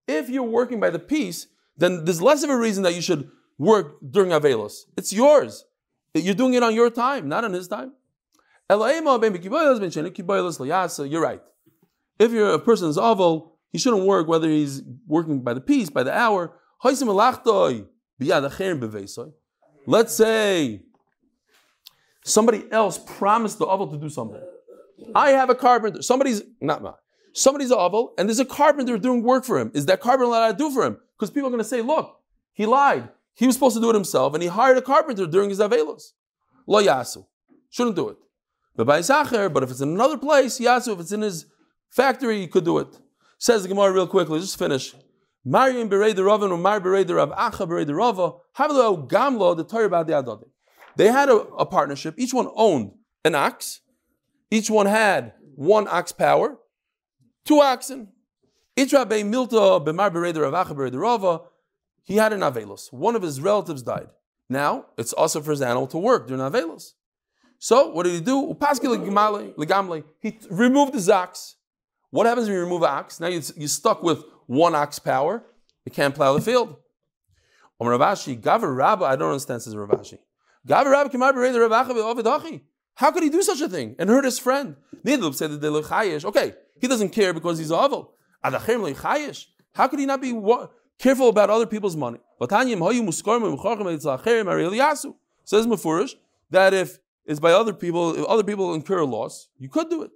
If 0.09 0.29
you're 0.29 0.43
working 0.43 0.81
by 0.81 0.91
the 0.91 0.99
piece, 0.99 1.47
then 1.77 2.05
there's 2.05 2.21
less 2.21 2.43
of 2.43 2.51
a 2.51 2.57
reason 2.57 2.83
that 2.83 2.95
you 2.95 3.01
should 3.01 3.31
work 3.59 3.99
during 4.11 4.31
Avelos. 4.31 4.87
It's 4.97 5.13
yours. 5.13 5.65
You're 6.15 6.35
doing 6.35 6.55
it 6.55 6.63
on 6.63 6.75
your 6.75 6.91
time, 6.91 7.29
not 7.29 7.45
on 7.45 7.53
his 7.53 7.69
time. 7.69 7.93
You're 8.69 8.81
right. 11.23 11.43
If 12.19 12.33
you're 12.33 12.53
a 12.53 12.59
person's 12.59 12.99
oval, 12.99 13.52
he 13.73 13.79
shouldn't 13.79 14.05
work 14.05 14.29
whether 14.29 14.49
he's 14.49 14.83
working 15.07 15.41
by 15.41 15.55
the 15.55 15.61
piece, 15.61 15.91
by 15.91 16.03
the 16.03 16.17
hour. 16.17 16.53
Let's 19.87 20.15
say 20.15 20.83
somebody 22.25 22.65
else 22.71 22.99
promised 22.99 23.59
the 23.59 23.67
oval 23.67 23.89
to 23.89 23.97
do 23.97 24.09
something. 24.09 24.41
I 25.15 25.31
have 25.31 25.51
a 25.51 25.55
carpenter. 25.55 26.03
Somebody's 26.03 26.43
not 26.61 26.83
mine. 26.83 26.93
Somebody's 27.33 27.73
oval, 27.73 28.13
and 28.19 28.29
there's 28.29 28.39
a 28.39 28.45
carpenter 28.45 28.99
doing 28.99 29.23
work 29.23 29.45
for 29.45 29.59
him. 29.59 29.71
Is 29.75 29.87
that 29.87 30.01
carpenter 30.01 30.25
allowed 30.25 30.53
to 30.53 30.59
do 30.59 30.71
for 30.71 30.85
him? 30.85 30.99
Because 31.19 31.31
people 31.31 31.49
are 31.49 31.51
going 31.51 31.63
to 31.63 31.69
say, 31.69 31.81
look, 31.81 32.21
he 32.53 32.67
lied. 32.67 33.09
He 33.35 33.47
was 33.47 33.57
supposed 33.57 33.75
to 33.75 33.81
do 33.81 33.89
it 33.89 33.95
himself, 33.95 34.35
and 34.35 34.43
he 34.43 34.51
hired 34.51 34.77
a 34.77 34.83
carpenter 34.83 35.27
during 35.27 35.49
his 35.49 35.59
avelos. 35.59 36.13
Lo 36.67 36.83
yasu. 36.83 37.25
Shouldn't 37.71 37.97
do 37.97 38.11
it. 38.11 38.19
But 38.77 38.87
by 38.87 39.01
Sacher, 39.01 39.49
but 39.49 39.63
if 39.63 39.71
it's 39.71 39.81
in 39.81 39.89
another 39.89 40.19
place, 40.19 40.61
yasu, 40.61 40.93
if 40.93 41.01
it's 41.01 41.13
in 41.13 41.23
his 41.23 41.47
factory, 41.89 42.41
he 42.41 42.47
could 42.47 42.67
do 42.67 42.79
it. 42.79 42.99
Says 43.43 43.65
the 43.65 43.69
Gemara 43.69 43.91
real 43.91 44.07
quickly, 44.07 44.39
just 44.39 44.57
finish. 44.57 44.95
Mariam 45.45 45.91
berei 45.91 46.15
the 46.15 46.23
Ravan, 46.23 46.63
Mar 46.63 46.81
berei 46.81 47.05
the 47.05 47.17
Rav 47.17 47.31
Acha 47.31 47.67
berei 47.67 47.85
the 47.85 47.93
Rava, 47.93 48.35
Havlo 48.57 49.09
Gamlo, 49.09 49.57
the 49.57 49.65
Torah 49.65 49.87
about 49.87 50.07
the 50.07 50.13
Adode. 50.13 50.45
They 50.95 51.09
had 51.09 51.29
a, 51.29 51.39
a 51.59 51.67
partnership, 51.67 52.15
each 52.17 52.33
one 52.33 52.49
owned 52.55 52.93
an 53.25 53.35
ox, 53.35 53.81
each 54.53 54.71
one 54.71 54.87
had 54.87 55.33
one 55.57 55.89
ox 55.89 56.13
power, 56.13 56.57
two 57.45 57.61
oxen. 57.61 58.13
Each 58.77 58.93
Rabbi 58.93 59.23
Milta 59.23 59.85
b'mar 59.85 60.13
berei 60.13 60.33
the 60.33 60.43
Rav 60.43 60.69
Acha 60.69 60.77
berei 60.77 60.93
the 60.93 61.01
Rava, 61.01 61.41
he 62.05 62.19
had 62.19 62.33
an 62.33 62.43
Avelos. 62.43 62.93
One 62.93 63.17
of 63.17 63.23
his 63.23 63.41
relatives 63.41 63.83
died. 63.83 64.07
Now, 64.49 64.87
it's 64.97 65.13
also 65.13 65.41
for 65.41 65.51
his 65.51 65.63
animal 65.63 65.89
to 65.89 65.99
work 65.99 66.29
during 66.29 66.41
Avelos. 66.41 66.93
So, 67.59 67.89
what 67.89 68.05
did 68.05 68.13
he 68.13 68.21
do? 68.21 68.57
He 70.21 70.39
removed 70.49 70.93
the 70.93 71.13
ox. 71.13 71.57
What 72.13 72.27
happens 72.27 72.47
when 72.47 72.57
you 72.57 72.63
remove 72.63 72.83
an 72.83 72.91
ox? 72.91 73.21
Now 73.21 73.29
you're 73.29 73.41
stuck 73.41 74.03
with 74.03 74.23
one 74.47 74.75
ox 74.75 74.99
power. 74.99 75.43
You 75.87 75.93
can't 75.93 76.15
plow 76.15 76.35
the 76.35 76.43
field. 76.43 76.77
Om 77.81 77.89
Rav 77.89 78.01
Ashi, 78.01 78.39
Gavar 78.39 78.77
Rabba, 78.77 79.07
I 79.07 79.17
don't 79.17 79.31
understand, 79.31 79.63
says 79.63 79.75
Rav 79.75 79.89
Ashi. 79.89 80.19
Gavar 80.69 80.93
Rabba 80.93 82.61
How 82.97 83.11
could 83.11 83.23
he 83.23 83.31
do 83.31 83.41
such 83.41 83.63
a 83.63 83.69
thing 83.69 83.97
and 83.99 84.11
hurt 84.11 84.27
his 84.27 84.39
friend? 84.39 84.77
Nidlub 85.07 85.35
said 85.35 85.59
that 85.59 86.25
Okay, 86.27 86.53
he 86.79 86.87
doesn't 86.87 87.09
care 87.09 87.33
because 87.33 87.59
he's 87.59 87.73
awful. 87.73 88.13
How 88.43 88.59
could 89.89 89.99
he 89.99 90.05
not 90.05 90.21
be 90.21 90.39
careful 90.99 91.31
about 91.31 91.49
other 91.49 91.67
people's 91.67 91.97
money? 91.97 92.19
Says 92.41 92.51
Mefurish 95.67 96.15
that 96.51 96.75
if 96.75 96.99
it's 97.25 97.41
by 97.41 97.53
other 97.53 97.73
people, 97.73 98.19
if 98.19 98.27
other 98.27 98.45
people 98.45 98.75
incur 98.75 98.99
a 98.99 99.07
loss, 99.07 99.49
you 99.59 99.71
could 99.71 99.89
do 99.89 100.03
it. 100.03 100.11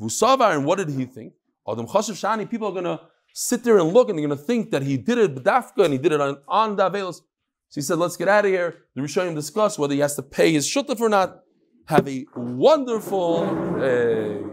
Vusavar, 0.00 0.54
and 0.54 0.64
what 0.64 0.78
did 0.78 0.88
he 0.88 1.04
think? 1.04 1.34
Adam 1.70 1.86
Chashav 1.86 2.14
Shani, 2.14 2.48
people 2.48 2.68
are 2.68 2.72
going 2.72 2.84
to 2.84 3.00
sit 3.34 3.64
there 3.64 3.78
and 3.78 3.92
look 3.92 4.08
and 4.08 4.18
they're 4.18 4.26
going 4.26 4.38
to 4.38 4.44
think 4.44 4.70
that 4.70 4.82
he 4.82 4.96
did 4.96 5.18
it 5.18 5.34
b'dafka 5.34 5.84
and 5.84 5.92
he 5.92 5.98
did 5.98 6.12
it 6.12 6.20
on, 6.20 6.38
on 6.48 6.76
Davelos. 6.76 7.20
So 7.68 7.76
he 7.76 7.82
said, 7.82 7.98
let's 7.98 8.16
get 8.16 8.28
out 8.28 8.44
of 8.44 8.50
here. 8.50 8.84
The 8.94 9.00
Rishonim 9.00 9.34
discuss 9.34 9.78
whether 9.78 9.94
he 9.94 10.00
has 10.00 10.14
to 10.16 10.22
pay 10.22 10.52
his 10.52 10.68
shutaf 10.68 11.00
or 11.00 11.08
not. 11.08 11.40
Have 11.86 12.06
a 12.06 12.26
wonderful. 12.36 13.44
Uh, 13.82 14.51